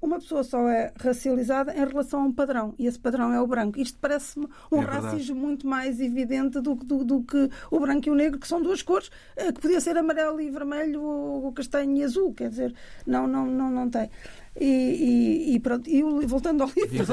uma 0.00 0.18
pessoa 0.18 0.42
só 0.42 0.68
é 0.68 0.92
racializada 0.98 1.72
em 1.72 1.86
relação 1.86 2.22
a 2.22 2.24
um 2.24 2.32
padrão, 2.32 2.74
e 2.78 2.86
esse 2.86 2.98
padrão 2.98 3.32
é 3.32 3.40
o 3.40 3.46
branco. 3.46 3.78
Isto 3.78 3.98
parece-me 4.00 4.48
um 4.72 4.82
é 4.82 4.84
racismo 4.84 5.36
muito 5.36 5.66
mais 5.66 6.00
evidente 6.00 6.60
do, 6.60 6.74
do, 6.74 7.04
do, 7.04 7.22
que 7.22 7.50
o 7.70 7.78
branco 7.78 8.08
e 8.08 8.10
o 8.10 8.14
negro, 8.14 8.40
que 8.40 8.48
são 8.48 8.62
duas 8.62 8.82
cores, 8.82 9.10
eh, 9.36 9.52
que 9.52 9.60
podia 9.60 9.80
ser 9.80 9.96
amarelo 9.96 10.40
e 10.40 10.50
vermelho, 10.50 11.02
ou 11.02 11.52
castanho 11.52 11.96
e 11.96 12.02
azul. 12.02 12.32
Quer 12.32 12.48
dizer, 12.48 12.74
não, 13.06 13.26
não, 13.26 13.46
não, 13.46 13.70
não 13.70 13.90
tem. 13.90 14.10
E, 14.58 14.64
e, 14.64 15.54
e, 15.54 15.60
pronto, 15.60 15.88
e 15.88 16.02
voltando 16.26 16.62
ao 16.62 16.68
livro. 16.68 17.06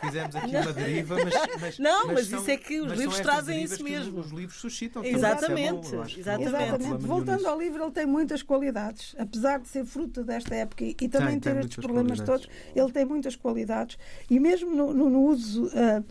fizemos 0.00 0.36
aqui 0.36 0.56
uma 0.56 0.72
deriva, 0.72 1.16
mas. 1.16 1.34
mas 1.60 1.78
não, 1.80 2.06
mas, 2.06 2.14
mas 2.14 2.26
são, 2.28 2.40
isso 2.40 2.50
é 2.50 2.56
que 2.56 2.80
os 2.80 2.92
livros 2.92 3.20
trazem 3.20 3.62
isso 3.62 3.82
mesmo. 3.82 4.20
Os, 4.20 4.30
livros 4.30 4.60
suscitam. 4.60 5.04
Exatamente. 5.04 5.88
É 5.88 5.96
bom, 5.96 6.04
exatamente. 6.04 6.48
exatamente. 6.48 7.06
Voltando 7.06 7.46
ao 7.46 7.58
livro, 7.58 7.82
ele 7.82 7.90
tem 7.90 8.06
muitas 8.06 8.42
qualidades. 8.42 9.16
Apesar 9.18 9.58
de 9.58 9.68
ser 9.68 9.84
fruto 9.84 10.22
desta 10.22 10.54
época 10.54 10.84
e, 10.84 10.90
e 11.00 11.08
também 11.08 11.40
tem, 11.40 11.54
ter 11.54 11.60
estes 11.60 11.76
problemas 11.76 12.20
todos, 12.20 12.48
ele 12.74 12.92
tem 12.92 13.04
muitas 13.04 13.34
qualidades. 13.34 13.98
E 14.30 14.38
mesmo 14.38 14.70
no, 14.70 14.94
no, 14.94 15.10
no 15.10 15.22
uso. 15.22 15.66
Uh, 15.66 16.04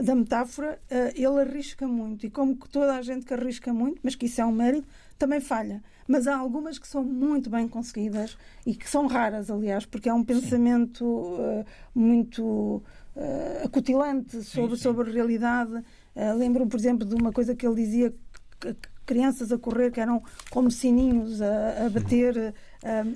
da 0.00 0.14
metáfora, 0.14 0.78
uh, 0.92 1.12
ele 1.16 1.40
arrisca 1.40 1.88
muito. 1.88 2.24
E 2.24 2.30
como 2.30 2.54
toda 2.70 2.94
a 2.94 3.02
gente 3.02 3.26
que 3.26 3.34
arrisca 3.34 3.72
muito, 3.72 3.98
mas 4.00 4.14
que 4.14 4.26
isso 4.26 4.40
é 4.40 4.46
um 4.46 4.52
mérito, 4.52 4.86
também 5.18 5.40
falha. 5.40 5.82
Mas 6.06 6.26
há 6.26 6.36
algumas 6.36 6.78
que 6.78 6.88
são 6.88 7.04
muito 7.04 7.50
bem 7.50 7.68
conseguidas 7.68 8.38
e 8.64 8.74
que 8.74 8.88
são 8.88 9.06
raras, 9.06 9.50
aliás, 9.50 9.84
porque 9.84 10.08
é 10.08 10.14
um 10.14 10.24
pensamento 10.24 11.04
uh, 11.04 11.64
muito 11.94 12.82
uh, 13.14 13.64
acutilante 13.64 14.42
sobre, 14.42 14.70
sim, 14.70 14.76
sim. 14.76 14.82
sobre 14.82 15.10
a 15.10 15.12
realidade. 15.12 15.74
Uh, 16.16 16.34
Lembro-me, 16.38 16.70
por 16.70 16.78
exemplo, 16.78 17.06
de 17.06 17.14
uma 17.14 17.30
coisa 17.30 17.54
que 17.54 17.66
ele 17.66 17.76
dizia 17.76 18.14
que, 18.58 18.74
crianças 19.04 19.50
a 19.50 19.58
correr 19.58 19.90
que 19.90 20.00
eram 20.00 20.22
como 20.50 20.70
sininhos 20.70 21.40
a, 21.40 21.86
a 21.86 21.90
bater. 21.90 22.54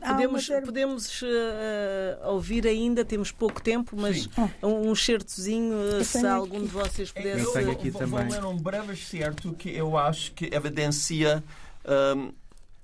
podemos 0.00 0.48
podemos 0.64 1.22
uh, 1.22 2.28
ouvir 2.28 2.66
ainda, 2.66 3.05
temos 3.05 3.30
pouco 3.30 3.62
tempo, 3.62 3.94
mas 3.94 4.26
um, 4.62 4.90
um 4.90 4.94
certozinho, 4.94 6.03
se 6.03 6.26
algum 6.26 6.57
aqui. 6.57 6.66
de 6.66 6.72
vocês 6.72 7.12
pudesse. 7.12 7.44
Eu 7.44 7.53
tenho 7.53 7.70
aqui 7.70 7.90
vou, 7.90 8.00
também. 8.00 8.26
Vou 8.26 8.32
ler 8.32 8.44
um 8.44 8.57
breve 8.57 8.96
certo 8.96 9.53
que 9.53 9.68
eu 9.68 9.96
acho 9.96 10.32
que 10.32 10.46
evidencia 10.46 11.44
um, 11.87 12.33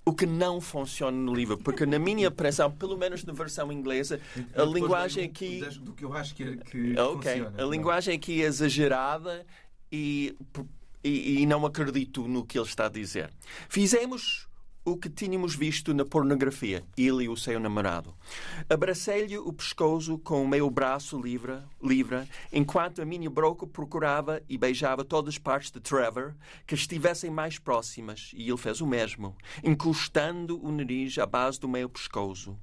o 0.04 0.14
que 0.14 0.24
não 0.24 0.60
funciona 0.60 1.16
no 1.16 1.34
livro, 1.34 1.58
porque 1.58 1.84
na 1.84 1.98
minha 1.98 2.28
impressão, 2.28 2.70
pelo 2.70 2.96
menos 2.96 3.24
na 3.24 3.32
versão 3.32 3.70
inglesa, 3.70 4.18
a 4.56 4.62
linguagem 4.62 5.24
aqui 5.24 5.60
do 5.80 5.92
que 5.92 6.04
eu 6.04 6.14
acho 6.14 6.34
que, 6.34 6.56
que 6.56 6.98
okay. 6.98 7.32
funciona. 7.32 7.62
A 7.62 7.66
linguagem 7.66 8.16
aqui 8.16 8.42
é 8.42 8.46
exagerada 8.46 9.44
e, 9.92 10.34
e, 11.04 11.42
e 11.42 11.46
não 11.46 11.66
acredito 11.66 12.26
no 12.26 12.44
que 12.44 12.58
ele 12.58 12.66
está 12.66 12.86
a 12.86 12.88
dizer. 12.88 13.30
Fizemos 13.68 14.47
o 14.92 14.96
que 14.96 15.10
tínhamos 15.10 15.54
visto 15.54 15.92
na 15.92 16.04
pornografia, 16.04 16.82
ele 16.96 17.24
e 17.24 17.28
o 17.28 17.36
seu 17.36 17.60
namorado. 17.60 18.14
Abracei-lhe 18.68 19.36
o 19.36 19.52
pescoço 19.52 20.18
com 20.18 20.42
o 20.42 20.48
meu 20.48 20.70
braço 20.70 21.20
livre, 21.20 21.58
livre, 21.82 22.26
enquanto 22.52 23.02
a 23.02 23.04
minha 23.04 23.28
broca 23.28 23.66
procurava 23.66 24.42
e 24.48 24.56
beijava 24.56 25.04
todas 25.04 25.34
as 25.34 25.38
partes 25.38 25.70
de 25.70 25.80
Trevor 25.80 26.34
que 26.66 26.74
estivessem 26.74 27.30
mais 27.30 27.58
próximas, 27.58 28.30
e 28.34 28.48
ele 28.48 28.56
fez 28.56 28.80
o 28.80 28.86
mesmo, 28.86 29.36
encostando 29.62 30.58
o 30.64 30.72
nariz 30.72 31.18
à 31.18 31.26
base 31.26 31.60
do 31.60 31.68
meu 31.68 31.88
pescoço. 31.88 32.58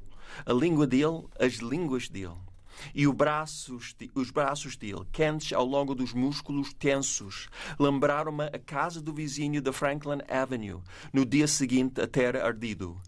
A 0.46 0.52
língua 0.52 0.88
dele, 0.88 1.24
as 1.40 1.54
línguas 1.56 2.10
dele 2.10 2.45
e 2.94 3.08
os 3.08 3.14
braços, 3.14 3.96
os 4.14 4.32
braços 4.32 4.76
dele, 4.76 5.06
quentes 5.12 5.54
ao 5.54 5.66
longo 5.66 5.96
dos 5.96 6.14
músculos 6.14 6.74
tensos, 6.74 7.48
lembraram-me 7.80 8.46
a 8.46 8.60
casa 8.60 9.02
do 9.02 9.14
vizinho 9.14 9.62
da 9.62 9.74
Franklin 9.74 10.20
Avenue, 10.30 10.82
no 11.12 11.26
dia 11.26 11.48
seguinte 11.48 12.02
a 12.02 12.08
ter 12.08 12.36
ardido. 12.38 13.00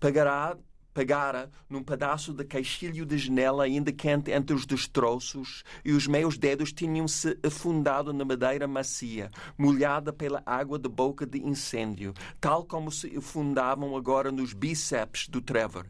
Pagará 0.00 0.56
pegara 0.98 1.48
num 1.70 1.80
pedaço 1.80 2.32
de 2.32 2.44
caixilho 2.44 3.06
de 3.06 3.16
janela 3.16 3.62
ainda 3.62 3.92
quente 3.92 4.32
entre 4.32 4.52
os 4.52 4.66
destroços 4.66 5.62
e 5.84 5.92
os 5.92 6.08
meus 6.08 6.36
dedos 6.36 6.72
tinham-se 6.72 7.38
afundado 7.40 8.12
na 8.12 8.24
madeira 8.24 8.66
macia, 8.66 9.30
molhada 9.56 10.12
pela 10.12 10.42
água 10.44 10.76
da 10.76 10.88
boca 10.88 11.24
de 11.24 11.38
incêndio, 11.38 12.12
tal 12.40 12.64
como 12.64 12.90
se 12.90 13.16
afundavam 13.16 13.96
agora 13.96 14.32
nos 14.32 14.52
bíceps 14.52 15.28
do 15.28 15.40
Trevor. 15.40 15.86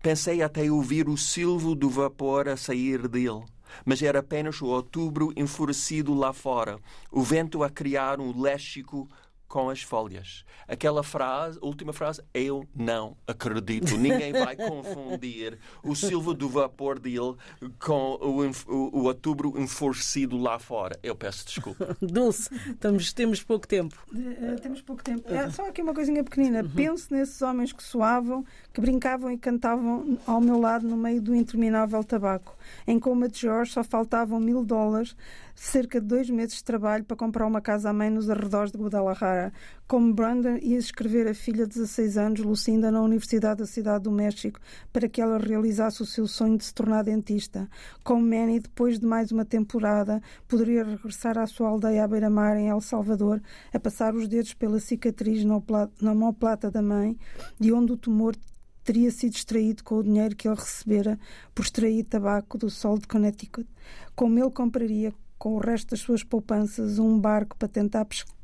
Pensei 0.00 0.42
até 0.42 0.70
ouvir 0.70 1.08
o 1.08 1.16
silvo 1.16 1.74
do 1.74 1.90
vapor 1.90 2.48
a 2.48 2.56
sair 2.56 3.08
dele, 3.08 3.42
mas 3.84 4.00
era 4.00 4.20
apenas 4.20 4.62
o 4.62 4.66
outubro 4.66 5.32
enfurecido 5.36 6.14
lá 6.14 6.32
fora, 6.32 6.78
o 7.10 7.20
vento 7.20 7.64
a 7.64 7.68
criar 7.68 8.20
um 8.20 8.40
léxico 8.40 9.08
com 9.48 9.70
as 9.70 9.82
folhas. 9.82 10.44
Aquela 10.68 11.02
frase, 11.02 11.58
última 11.62 11.92
frase, 11.94 12.22
eu 12.34 12.68
não 12.76 13.16
acredito. 13.26 13.96
Ninguém 13.96 14.32
vai 14.32 14.54
confundir 14.56 15.58
o 15.82 15.96
silvo 15.96 16.34
do 16.34 16.48
vapor 16.48 16.98
dele 16.98 17.34
com 17.78 18.18
o, 18.20 18.42
o, 18.46 18.98
o 18.98 19.04
outubro 19.04 19.58
enfurecido 19.58 20.36
lá 20.36 20.58
fora. 20.58 20.98
Eu 21.02 21.16
peço 21.16 21.46
desculpa. 21.46 21.96
Dulce, 22.02 22.50
estamos, 22.68 23.12
temos 23.14 23.42
pouco 23.42 23.66
tempo. 23.66 23.96
Uh, 24.12 24.60
temos 24.60 24.82
pouco 24.82 25.02
tempo. 25.02 25.32
É, 25.32 25.48
só 25.50 25.66
aqui 25.66 25.80
uma 25.80 25.94
coisinha 25.94 26.22
pequenina. 26.22 26.62
Uhum. 26.62 26.70
Penso 26.70 27.12
nesses 27.14 27.40
homens 27.40 27.72
que 27.72 27.82
soavam, 27.82 28.44
que 28.72 28.80
brincavam 28.80 29.30
e 29.32 29.38
cantavam 29.38 30.18
ao 30.26 30.40
meu 30.40 30.60
lado 30.60 30.86
no 30.86 30.96
meio 30.96 31.22
do 31.22 31.34
interminável 31.34 32.04
tabaco. 32.04 32.54
Em 32.86 33.00
Coma 33.00 33.28
de 33.28 33.40
Jorge 33.40 33.72
só 33.72 33.82
faltavam 33.82 34.38
mil 34.38 34.62
dólares 34.62 35.16
cerca 35.58 36.00
de 36.00 36.06
dois 36.06 36.30
meses 36.30 36.58
de 36.58 36.64
trabalho 36.64 37.04
para 37.04 37.16
comprar 37.16 37.46
uma 37.46 37.60
casa 37.60 37.90
à 37.90 37.92
mãe 37.92 38.08
nos 38.08 38.30
arredores 38.30 38.70
de 38.70 38.78
Guadalajara. 38.78 39.37
Como 39.86 40.12
Brandon 40.12 40.58
ia 40.60 40.76
escrever 40.76 41.26
a 41.26 41.34
filha 41.34 41.66
de 41.66 41.74
16 41.74 42.18
anos, 42.18 42.40
Lucinda, 42.40 42.90
na 42.90 43.00
Universidade 43.00 43.60
da 43.60 43.66
Cidade 43.66 44.04
do 44.04 44.12
México, 44.12 44.60
para 44.92 45.08
que 45.08 45.20
ela 45.20 45.38
realizasse 45.38 46.02
o 46.02 46.06
seu 46.06 46.26
sonho 46.26 46.58
de 46.58 46.64
se 46.64 46.74
tornar 46.74 47.04
dentista. 47.04 47.68
Como 48.04 48.20
Manny, 48.20 48.60
depois 48.60 48.98
de 48.98 49.06
mais 49.06 49.32
uma 49.32 49.44
temporada, 49.44 50.20
poderia 50.46 50.84
regressar 50.84 51.38
à 51.38 51.46
sua 51.46 51.68
aldeia 51.68 52.04
à 52.04 52.08
beira-mar, 52.08 52.56
em 52.56 52.68
El 52.68 52.80
Salvador, 52.80 53.40
a 53.72 53.80
passar 53.80 54.14
os 54.14 54.28
dedos 54.28 54.52
pela 54.52 54.78
cicatriz 54.78 55.42
na 55.44 56.14
mão 56.14 56.34
plata 56.34 56.70
da 56.70 56.82
mãe, 56.82 57.16
de 57.58 57.72
onde 57.72 57.92
o 57.92 57.96
tumor 57.96 58.36
teria 58.84 59.10
sido 59.10 59.34
extraído 59.34 59.84
com 59.84 59.96
o 59.96 60.02
dinheiro 60.02 60.34
que 60.34 60.48
ele 60.48 60.56
recebera 60.56 61.18
por 61.54 61.62
extrair 61.62 62.04
tabaco 62.04 62.56
do 62.56 62.70
sol 62.70 62.98
de 62.98 63.06
Connecticut. 63.06 63.68
Como 64.14 64.38
ele 64.38 64.50
compraria 64.50 65.12
com 65.38 65.54
o 65.54 65.58
resto 65.58 65.90
das 65.90 66.00
suas 66.00 66.24
poupanças 66.24 66.98
um 66.98 67.18
barco 67.18 67.56
para 67.56 67.68
tentar 67.68 68.04
pescar 68.04 68.37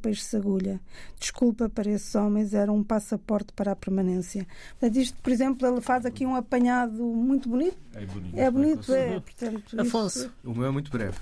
peixe 0.00 0.36
agulha. 0.36 0.80
Desculpa 1.18 1.68
para 1.68 1.90
esses 1.90 2.14
homens, 2.14 2.52
era 2.54 2.70
um 2.70 2.82
passaporte 2.82 3.52
para 3.52 3.72
a 3.72 3.76
permanência. 3.76 4.46
Portanto, 4.78 4.96
isto, 4.98 5.18
por 5.22 5.32
exemplo, 5.32 5.66
ele 5.66 5.80
faz 5.80 6.04
aqui 6.04 6.24
um 6.26 6.34
apanhado 6.34 7.02
muito 7.02 7.48
bonito. 7.48 7.76
É 7.94 8.04
bonito. 8.06 8.38
É 8.38 8.50
bonito, 8.50 8.92
é. 8.94 9.20
Portanto, 9.20 9.80
Afonso. 9.80 10.18
isso- 10.18 10.32
O 10.44 10.54
meu 10.54 10.66
é 10.66 10.70
muito 10.70 10.90
breve. 10.90 11.16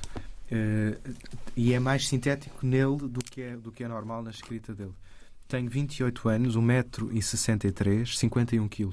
Eh, 0.50 0.98
e 1.56 1.72
é 1.72 1.78
mais 1.78 2.08
sintético 2.08 2.66
nele 2.66 2.96
do 3.08 3.20
que 3.20 3.40
é, 3.40 3.56
do 3.56 3.70
que 3.70 3.84
é 3.84 3.88
normal 3.88 4.22
na 4.22 4.30
escrita 4.30 4.74
dele. 4.74 4.92
Tenho 5.46 5.68
28 5.70 6.28
anos, 6.28 6.56
1,63m, 6.56 8.16
51 8.16 8.68
kg. 8.68 8.90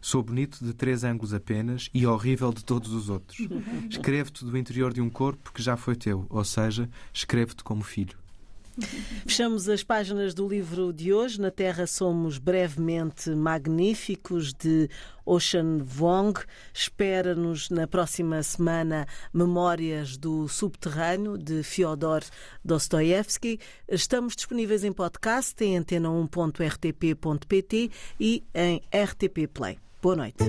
Sou 0.00 0.22
bonito 0.22 0.64
de 0.64 0.72
três 0.72 1.02
ângulos 1.02 1.34
apenas 1.34 1.90
e 1.92 2.06
horrível 2.06 2.52
de 2.52 2.64
todos 2.64 2.92
os 2.92 3.08
outros. 3.08 3.38
Escrevo-te 3.90 4.44
do 4.44 4.56
interior 4.56 4.92
de 4.92 5.00
um 5.00 5.10
corpo 5.10 5.52
que 5.52 5.60
já 5.62 5.76
foi 5.76 5.96
teu, 5.96 6.24
ou 6.30 6.44
seja, 6.44 6.88
escrevo-te 7.12 7.64
como 7.64 7.82
filho. 7.82 8.16
Fechamos 9.26 9.68
as 9.68 9.82
páginas 9.82 10.34
do 10.34 10.48
livro 10.48 10.92
de 10.92 11.12
hoje. 11.12 11.40
Na 11.40 11.50
Terra 11.50 11.86
somos 11.86 12.38
brevemente 12.38 13.30
magníficos 13.30 14.52
de 14.52 14.88
Ocean 15.24 15.78
Vuong. 15.78 16.34
Espera-nos 16.72 17.70
na 17.70 17.86
próxima 17.86 18.42
semana 18.42 19.06
Memórias 19.32 20.16
do 20.16 20.48
Subterrâneo 20.48 21.36
de 21.36 21.62
Fyodor 21.62 22.22
Dostoevsky. 22.64 23.60
Estamos 23.88 24.34
disponíveis 24.34 24.82
em 24.84 24.92
podcast 24.92 25.62
em 25.64 25.78
antena1.rtp.pt 25.78 27.90
e 28.18 28.42
em 28.54 28.82
RTP 28.92 29.46
Play. 29.52 29.78
Boa 30.00 30.16
noite. 30.16 30.44